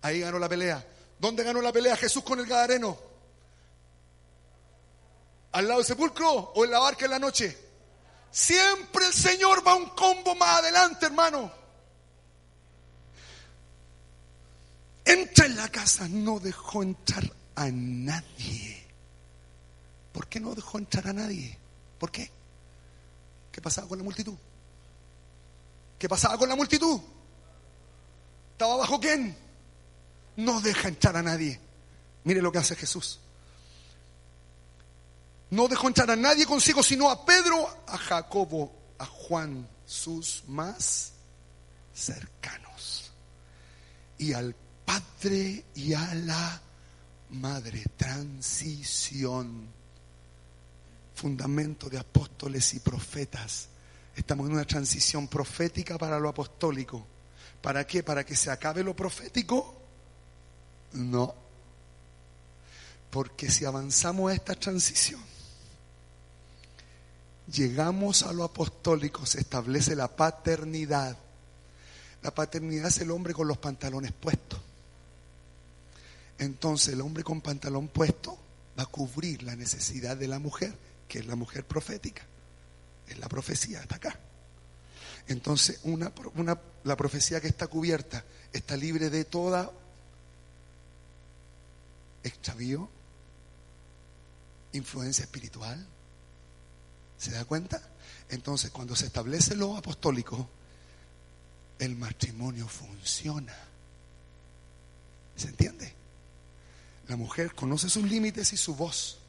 Ahí 0.04 0.20
ganó 0.20 0.38
la 0.38 0.48
pelea. 0.48 0.90
¿Dónde 1.20 1.44
ganó 1.44 1.62
la 1.62 1.72
pelea 1.72 1.96
Jesús 1.96 2.24
con 2.24 2.40
el 2.40 2.46
Gadareno? 2.46 2.98
¿Al 5.54 5.68
lado 5.68 5.80
del 5.80 5.88
sepulcro 5.88 6.32
o 6.32 6.66
en 6.66 6.72
la 6.72 6.80
barca 6.80 7.06
en 7.06 7.12
la 7.12 7.20
noche? 7.20 7.58
Siempre 8.32 9.06
el 9.06 9.14
Señor 9.14 9.66
va 9.66 9.76
un 9.76 9.90
combo 9.92 10.36
más 10.36 10.60
adelante, 10.60 11.06
hermano. 11.06 11.64
entra 15.06 15.46
en 15.46 15.56
la 15.56 15.70
casa, 15.70 16.08
no 16.08 16.40
dejó 16.40 16.84
entrar 16.84 17.24
a 17.56 17.70
nadie. 17.72 18.84
¿Por 20.12 20.28
qué 20.28 20.40
no 20.40 20.56
dejó 20.56 20.78
entrar 20.78 21.08
a 21.08 21.14
nadie? 21.14 21.58
¿Por 22.00 22.12
qué? 22.12 22.30
¿Qué 23.52 23.62
pasaba 23.62 23.88
con 23.88 23.98
la 23.98 24.04
multitud? 24.04 24.36
¿Qué 25.98 26.10
pasaba 26.10 26.38
con 26.38 26.50
la 26.50 26.56
multitud? 26.56 27.00
¿Estaba 28.52 28.78
bajo 28.78 29.00
quién? 29.00 29.36
No 30.36 30.62
deja 30.62 30.88
entrar 30.88 31.16
a 31.18 31.24
nadie. 31.24 31.60
Mire 32.24 32.42
lo 32.42 32.52
que 32.52 32.60
hace 32.60 32.76
Jesús. 32.76 33.20
No 35.50 35.68
dejó 35.68 35.88
entrar 35.88 36.10
a 36.10 36.16
nadie 36.16 36.46
consigo, 36.46 36.82
sino 36.82 37.10
a 37.12 37.26
Pedro, 37.26 37.70
a 37.88 37.98
Jacobo, 37.98 38.72
a 38.98 39.06
Juan, 39.06 39.70
sus 39.86 40.44
más 40.48 41.14
cercanos. 41.94 43.12
Y 44.18 44.34
al 44.34 44.56
Padre 44.86 45.66
y 45.76 45.94
a 45.94 46.14
la 46.16 46.62
Madre. 47.30 47.84
Transición. 47.98 49.68
Fundamento 51.14 51.90
de 51.90 52.00
apóstoles 52.00 52.74
y 52.74 52.80
profetas. 52.80 53.68
Estamos 54.16 54.48
en 54.48 54.54
una 54.54 54.66
transición 54.66 55.28
profética 55.28 55.98
para 55.98 56.20
lo 56.20 56.30
apostólico. 56.30 57.06
¿Para 57.62 57.86
qué? 57.86 58.02
¿Para 58.04 58.26
que 58.26 58.36
se 58.36 58.50
acabe 58.50 58.84
lo 58.84 58.96
profético? 58.96 59.83
No. 60.94 61.36
Porque 63.10 63.52
si 63.52 63.66
avanzamos 63.66 64.32
a 64.32 64.36
esta 64.36 64.56
transición, 64.56 65.22
llegamos 67.52 68.24
a 68.24 68.34
lo 68.34 68.44
apostólico, 68.44 69.26
se 69.26 69.42
establece 69.42 69.96
la 69.96 70.08
paternidad. 70.08 71.18
La 72.22 72.32
paternidad 72.34 72.88
es 72.88 73.00
el 73.00 73.12
hombre 73.12 73.34
con 73.34 73.48
los 73.48 73.58
pantalones 73.58 74.12
puestos. 74.14 74.60
Entonces 76.40 76.94
el 76.94 77.02
hombre 77.02 77.24
con 77.24 77.42
pantalón 77.42 77.88
puesto 77.88 78.38
va 78.78 78.84
a 78.84 78.88
cubrir 78.88 79.44
la 79.44 79.56
necesidad 79.56 80.18
de 80.18 80.28
la 80.28 80.40
mujer, 80.40 80.74
que 81.08 81.20
es 81.20 81.28
la 81.28 81.36
mujer 81.36 81.66
profética. 81.66 82.24
Es 83.08 83.18
la 83.20 83.28
profecía, 83.28 83.82
está 83.82 83.96
acá. 83.96 84.18
Entonces 85.28 85.80
una, 85.84 86.12
la 86.84 86.98
profecía 86.98 87.40
que 87.40 87.48
está 87.48 87.68
cubierta 87.68 88.26
está 88.52 88.76
libre 88.76 89.10
de 89.10 89.26
toda 89.26 89.72
extravío, 92.24 92.90
influencia 94.74 95.24
espiritual. 95.24 95.86
¿Se 97.18 97.32
da 97.32 97.46
cuenta? 97.46 97.82
Entonces, 98.30 98.72
cuando 98.72 98.96
se 98.96 99.06
establece 99.06 99.56
lo 99.56 99.78
apostólico, 99.78 100.50
el 101.80 101.96
matrimonio 101.96 102.68
funciona. 102.68 103.56
¿Se 105.36 105.48
entiende? 105.48 105.94
La 107.08 107.16
mujer 107.16 107.54
conoce 107.54 107.90
sus 107.90 108.04
límites 108.04 108.54
y 108.54 108.58
su 108.58 108.76
voz, 108.76 109.20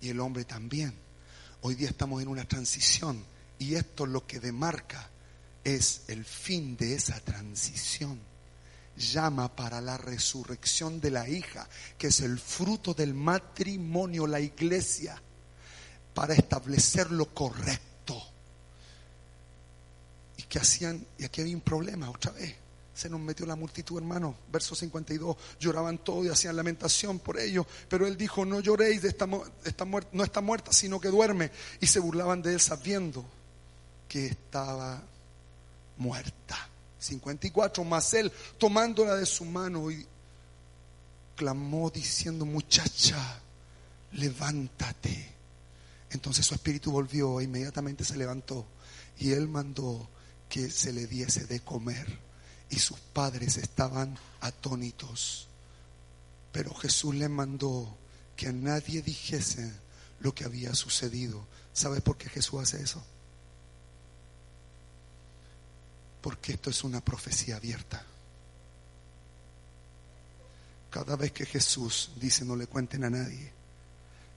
y 0.00 0.10
el 0.10 0.20
hombre 0.20 0.44
también. 0.44 0.94
Hoy 1.62 1.74
día 1.74 1.88
estamos 1.88 2.20
en 2.22 2.28
una 2.28 2.44
transición, 2.44 3.24
y 3.58 3.74
esto 3.74 4.06
lo 4.06 4.26
que 4.26 4.40
demarca 4.40 5.08
es 5.64 6.02
el 6.08 6.24
fin 6.24 6.76
de 6.76 6.94
esa 6.94 7.20
transición. 7.20 8.31
Llama 8.96 9.54
para 9.54 9.80
la 9.80 9.96
resurrección 9.96 11.00
de 11.00 11.10
la 11.10 11.28
hija, 11.28 11.68
que 11.96 12.08
es 12.08 12.20
el 12.20 12.38
fruto 12.38 12.92
del 12.94 13.14
matrimonio, 13.14 14.26
la 14.26 14.40
iglesia, 14.40 15.20
para 16.14 16.34
establecer 16.34 17.10
lo 17.10 17.26
correcto. 17.34 18.22
¿Y 20.36 20.42
que 20.42 20.58
hacían? 20.58 21.06
Y 21.18 21.24
aquí 21.24 21.40
había 21.40 21.56
un 21.56 21.62
problema 21.62 22.10
otra 22.10 22.32
vez. 22.32 22.54
Se 22.94 23.08
nos 23.08 23.20
metió 23.20 23.46
la 23.46 23.56
multitud, 23.56 23.96
hermano. 23.98 24.36
Verso 24.52 24.74
52. 24.74 25.36
Lloraban 25.58 25.98
todos 25.98 26.26
y 26.26 26.28
hacían 26.28 26.54
lamentación 26.54 27.18
por 27.18 27.38
ello. 27.38 27.66
Pero 27.88 28.06
él 28.06 28.16
dijo, 28.16 28.44
no 28.44 28.60
lloréis, 28.60 29.02
de 29.02 29.08
esta, 29.08 29.26
esta 29.64 29.84
no 29.84 30.24
está 30.24 30.40
muerta, 30.42 30.72
sino 30.72 31.00
que 31.00 31.08
duerme. 31.08 31.50
Y 31.80 31.86
se 31.86 32.00
burlaban 32.00 32.42
de 32.42 32.52
él 32.52 32.60
sabiendo 32.60 33.24
que 34.06 34.26
estaba 34.26 35.02
muerta. 35.96 36.61
54, 37.02 37.84
más 37.84 38.14
él 38.14 38.32
tomándola 38.58 39.16
de 39.16 39.26
su 39.26 39.44
mano 39.44 39.90
y 39.90 40.06
clamó 41.36 41.90
diciendo, 41.90 42.44
muchacha, 42.46 43.40
levántate. 44.12 45.32
Entonces 46.10 46.46
su 46.46 46.54
espíritu 46.54 46.92
volvió 46.92 47.40
e 47.40 47.44
inmediatamente 47.44 48.04
se 48.04 48.16
levantó 48.16 48.66
y 49.18 49.32
él 49.32 49.48
mandó 49.48 50.08
que 50.48 50.70
se 50.70 50.92
le 50.92 51.06
diese 51.06 51.46
de 51.46 51.60
comer 51.60 52.06
y 52.68 52.78
sus 52.78 52.98
padres 52.98 53.56
estaban 53.56 54.18
atónitos. 54.40 55.48
Pero 56.52 56.74
Jesús 56.74 57.14
le 57.14 57.28
mandó 57.28 57.96
que 58.36 58.48
a 58.48 58.52
nadie 58.52 59.02
dijese 59.02 59.72
lo 60.20 60.34
que 60.34 60.44
había 60.44 60.74
sucedido. 60.74 61.46
¿Sabes 61.72 62.02
por 62.02 62.16
qué 62.16 62.28
Jesús 62.28 62.60
hace 62.60 62.82
eso? 62.82 63.02
Porque 66.22 66.52
esto 66.52 66.70
es 66.70 66.84
una 66.84 67.04
profecía 67.04 67.56
abierta. 67.56 68.06
Cada 70.90 71.16
vez 71.16 71.32
que 71.32 71.44
Jesús 71.44 72.12
dice 72.16 72.44
no 72.44 72.54
le 72.54 72.66
cuenten 72.66 73.04
a 73.04 73.10
nadie, 73.10 73.52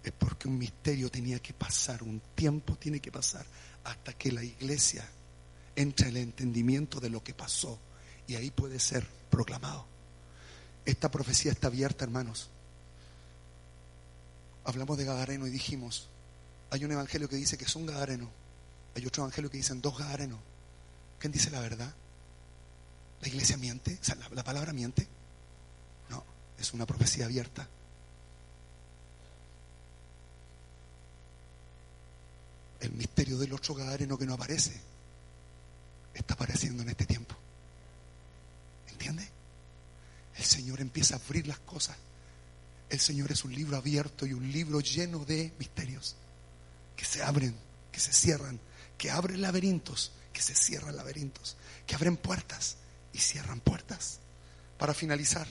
es 0.03 0.11
porque 0.11 0.47
un 0.47 0.57
misterio 0.57 1.09
tenía 1.09 1.39
que 1.39 1.53
pasar, 1.53 2.03
un 2.03 2.21
tiempo 2.33 2.75
tiene 2.75 2.99
que 2.99 3.11
pasar 3.11 3.45
hasta 3.83 4.13
que 4.13 4.31
la 4.31 4.43
iglesia 4.43 5.07
entre 5.75 6.09
el 6.09 6.17
entendimiento 6.17 6.99
de 6.99 7.09
lo 7.09 7.23
que 7.23 7.33
pasó 7.33 7.77
y 8.27 8.35
ahí 8.35 8.51
puede 8.51 8.79
ser 8.79 9.05
proclamado. 9.29 9.85
Esta 10.85 11.09
profecía 11.09 11.51
está 11.51 11.67
abierta, 11.67 12.05
hermanos. 12.05 12.49
Hablamos 14.63 14.97
de 14.97 15.05
Gadareno 15.05 15.47
y 15.47 15.51
dijimos, 15.51 16.07
hay 16.69 16.83
un 16.85 16.91
evangelio 16.91 17.27
que 17.29 17.35
dice 17.35 17.57
que 17.57 17.65
es 17.65 17.75
un 17.75 17.85
Gadareno, 17.85 18.29
hay 18.95 19.05
otro 19.05 19.23
evangelio 19.23 19.51
que 19.51 19.57
dicen 19.57 19.81
dos 19.81 19.97
Gadarenos. 19.97 20.39
¿Quién 21.19 21.31
dice 21.31 21.49
la 21.49 21.59
verdad? 21.59 21.93
¿La 23.21 23.27
iglesia 23.27 23.57
miente? 23.57 23.99
¿la, 24.31 24.43
palabra 24.43 24.73
miente? 24.73 25.07
No, 26.09 26.23
es 26.59 26.73
una 26.73 26.85
profecía 26.85 27.25
abierta. 27.25 27.67
El 32.79 32.91
misterio 32.91 33.37
del 33.39 33.53
otro 33.53 33.73
Gadareno 33.73 34.17
que 34.17 34.25
no 34.25 34.35
aparece 34.35 34.79
está 36.13 36.35
apareciendo 36.35 36.83
en 36.83 36.89
este 36.89 37.05
tiempo. 37.05 37.35
¿Entiende? 38.89 39.27
El 40.37 40.43
Señor 40.43 40.81
empieza 40.81 41.15
a 41.15 41.19
abrir 41.19 41.47
las 41.47 41.59
cosas. 41.59 41.97
El 42.89 42.99
Señor 42.99 43.31
es 43.31 43.43
un 43.43 43.55
libro 43.55 43.77
abierto 43.77 44.25
y 44.25 44.33
un 44.33 44.51
libro 44.51 44.79
lleno 44.81 45.25
de 45.25 45.51
misterios 45.57 46.15
que 46.95 47.05
se 47.05 47.23
abren, 47.23 47.55
que 47.91 47.99
se 47.99 48.13
cierran, 48.13 48.59
que 48.97 49.09
abren 49.09 49.41
laberintos 49.41 50.11
que 50.35 50.41
se 50.41 50.53
cierran 50.53 50.97
laberintos, 50.97 51.55
que 51.87 51.95
abren 51.95 52.17
puertas 52.17 52.75
y 53.13 53.19
cierran 53.19 53.61
puertas. 53.61 54.19
Para 54.77 54.93
finalizar, 54.93 55.47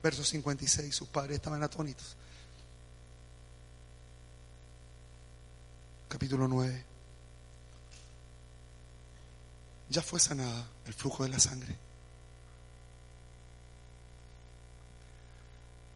verso 0.00 0.22
56, 0.22 0.94
sus 0.94 1.08
padres 1.08 1.34
estaban 1.34 1.60
atónitos. 1.60 2.16
Capítulo 6.08 6.46
9. 6.46 6.84
Ya 9.88 10.02
fue 10.02 10.20
sanada 10.20 10.68
el 10.86 10.94
flujo 10.94 11.24
de 11.24 11.30
la 11.30 11.40
sangre. 11.40 11.76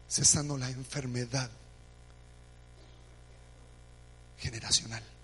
Cesando 0.09 0.57
la 0.57 0.69
enfermedad 0.69 1.49
generacional 4.39 5.14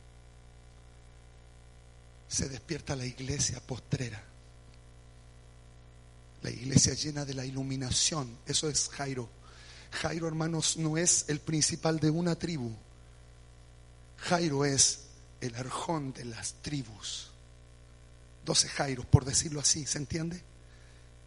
se 2.31 2.47
despierta 2.47 2.95
la 2.95 3.05
iglesia 3.05 3.59
postrera. 3.59 4.23
La 6.41 6.49
iglesia 6.49 6.93
llena 6.93 7.25
de 7.25 7.33
la 7.33 7.45
iluminación. 7.45 8.37
Eso 8.45 8.69
es 8.69 8.87
Jairo. 8.87 9.29
Jairo, 9.91 10.29
hermanos, 10.29 10.77
no 10.77 10.97
es 10.97 11.25
el 11.27 11.41
principal 11.41 11.99
de 11.99 12.09
una 12.09 12.39
tribu. 12.39 12.71
Jairo 14.15 14.63
es 14.63 15.07
el 15.41 15.53
arjón 15.55 16.13
de 16.13 16.23
las 16.23 16.53
tribus. 16.61 17.31
Doce 18.45 18.69
Jairos, 18.69 19.05
por 19.05 19.25
decirlo 19.25 19.59
así, 19.59 19.85
¿se 19.85 19.97
entiende? 19.97 20.41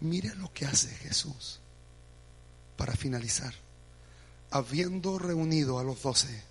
Mire 0.01 0.35
lo 0.37 0.53
que 0.55 0.65
hace 0.65 0.89
Jesús 0.89 1.61
para 2.79 2.97
finalizar. 2.97 3.53
Habiendo 4.51 5.19
reunido 5.19 5.79
a 5.79 5.85
los 5.85 6.03
doce, 6.03 6.43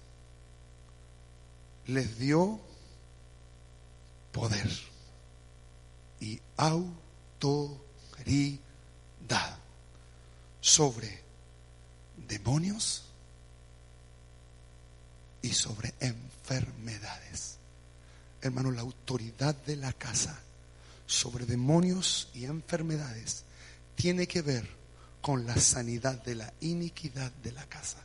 les 1.88 2.20
dio 2.20 2.62
poder 4.34 4.70
y 6.20 6.42
autoridad 6.58 7.80
sobre 10.60 11.22
demonios 12.28 13.04
y 15.42 15.54
sobre 15.54 15.94
enfermedades. 16.00 17.58
Hermano, 18.42 18.72
la 18.72 18.82
autoridad 18.82 19.56
de 19.56 19.78
la 19.78 19.94
casa 19.94 20.38
sobre 21.06 21.46
demonios 21.46 22.30
y 22.34 22.46
enfermedades 22.46 23.44
tiene 23.96 24.28
que 24.28 24.42
ver 24.42 24.68
con 25.22 25.46
la 25.46 25.56
sanidad 25.58 26.22
de 26.24 26.36
la 26.36 26.54
iniquidad 26.62 27.32
de 27.32 27.52
la 27.52 27.66
casa 27.66 28.00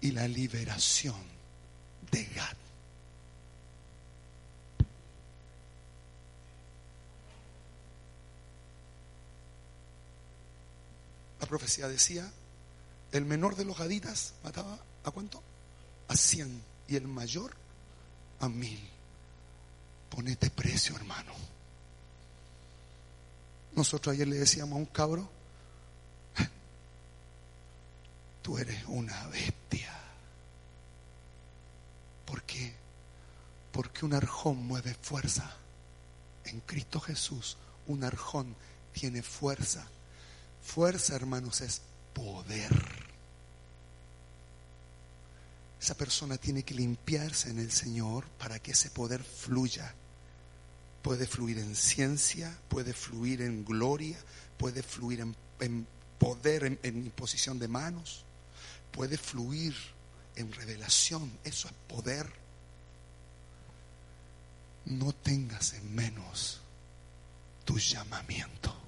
y 0.00 0.12
la 0.12 0.28
liberación 0.28 1.20
de 2.10 2.24
Gad. 2.26 2.69
La 11.40 11.46
profecía 11.46 11.88
decía, 11.88 12.30
el 13.12 13.24
menor 13.24 13.56
de 13.56 13.64
los 13.64 13.78
gaditas 13.78 14.34
mataba 14.44 14.78
a 15.04 15.10
cuánto? 15.10 15.42
A 16.08 16.16
cien 16.16 16.62
y 16.86 16.96
el 16.96 17.08
mayor 17.08 17.52
a 18.40 18.48
mil. 18.48 18.80
Ponete 20.10 20.50
precio, 20.50 20.96
hermano. 20.96 21.32
Nosotros 23.72 24.14
ayer 24.14 24.26
le 24.26 24.38
decíamos 24.38 24.76
a 24.76 24.78
un 24.78 24.86
cabro, 24.86 25.28
tú 28.42 28.58
eres 28.58 28.84
una 28.86 29.26
bestia. 29.28 29.96
¿Por 32.26 32.42
qué? 32.42 32.74
Porque 33.72 34.04
un 34.04 34.14
arjón 34.14 34.56
mueve 34.66 34.94
fuerza. 35.00 35.56
En 36.44 36.60
Cristo 36.60 37.00
Jesús, 37.00 37.56
un 37.86 38.02
arjón 38.04 38.56
tiene 38.92 39.22
fuerza. 39.22 39.86
Fuerza, 40.74 41.16
hermanos, 41.16 41.62
es 41.62 41.82
poder. 42.14 42.70
Esa 45.80 45.96
persona 45.96 46.36
tiene 46.36 46.62
que 46.62 46.74
limpiarse 46.74 47.50
en 47.50 47.58
el 47.58 47.72
Señor 47.72 48.24
para 48.38 48.60
que 48.60 48.70
ese 48.70 48.88
poder 48.90 49.24
fluya. 49.24 49.92
Puede 51.02 51.26
fluir 51.26 51.58
en 51.58 51.74
ciencia, 51.74 52.56
puede 52.68 52.92
fluir 52.92 53.42
en 53.42 53.64
gloria, 53.64 54.16
puede 54.58 54.84
fluir 54.84 55.26
en, 55.58 55.86
poder, 56.20 56.62
en, 56.62 56.78
en 56.84 56.98
imposición 56.98 57.58
de 57.58 57.66
manos, 57.66 58.24
puede 58.92 59.18
fluir 59.18 59.74
en 60.36 60.52
revelación. 60.52 61.36
Eso 61.42 61.66
es 61.66 61.74
poder. 61.88 62.32
No 64.84 65.12
tengas 65.12 65.72
en 65.72 65.92
menos 65.92 66.60
tu 67.64 67.76
llamamiento. 67.76 68.79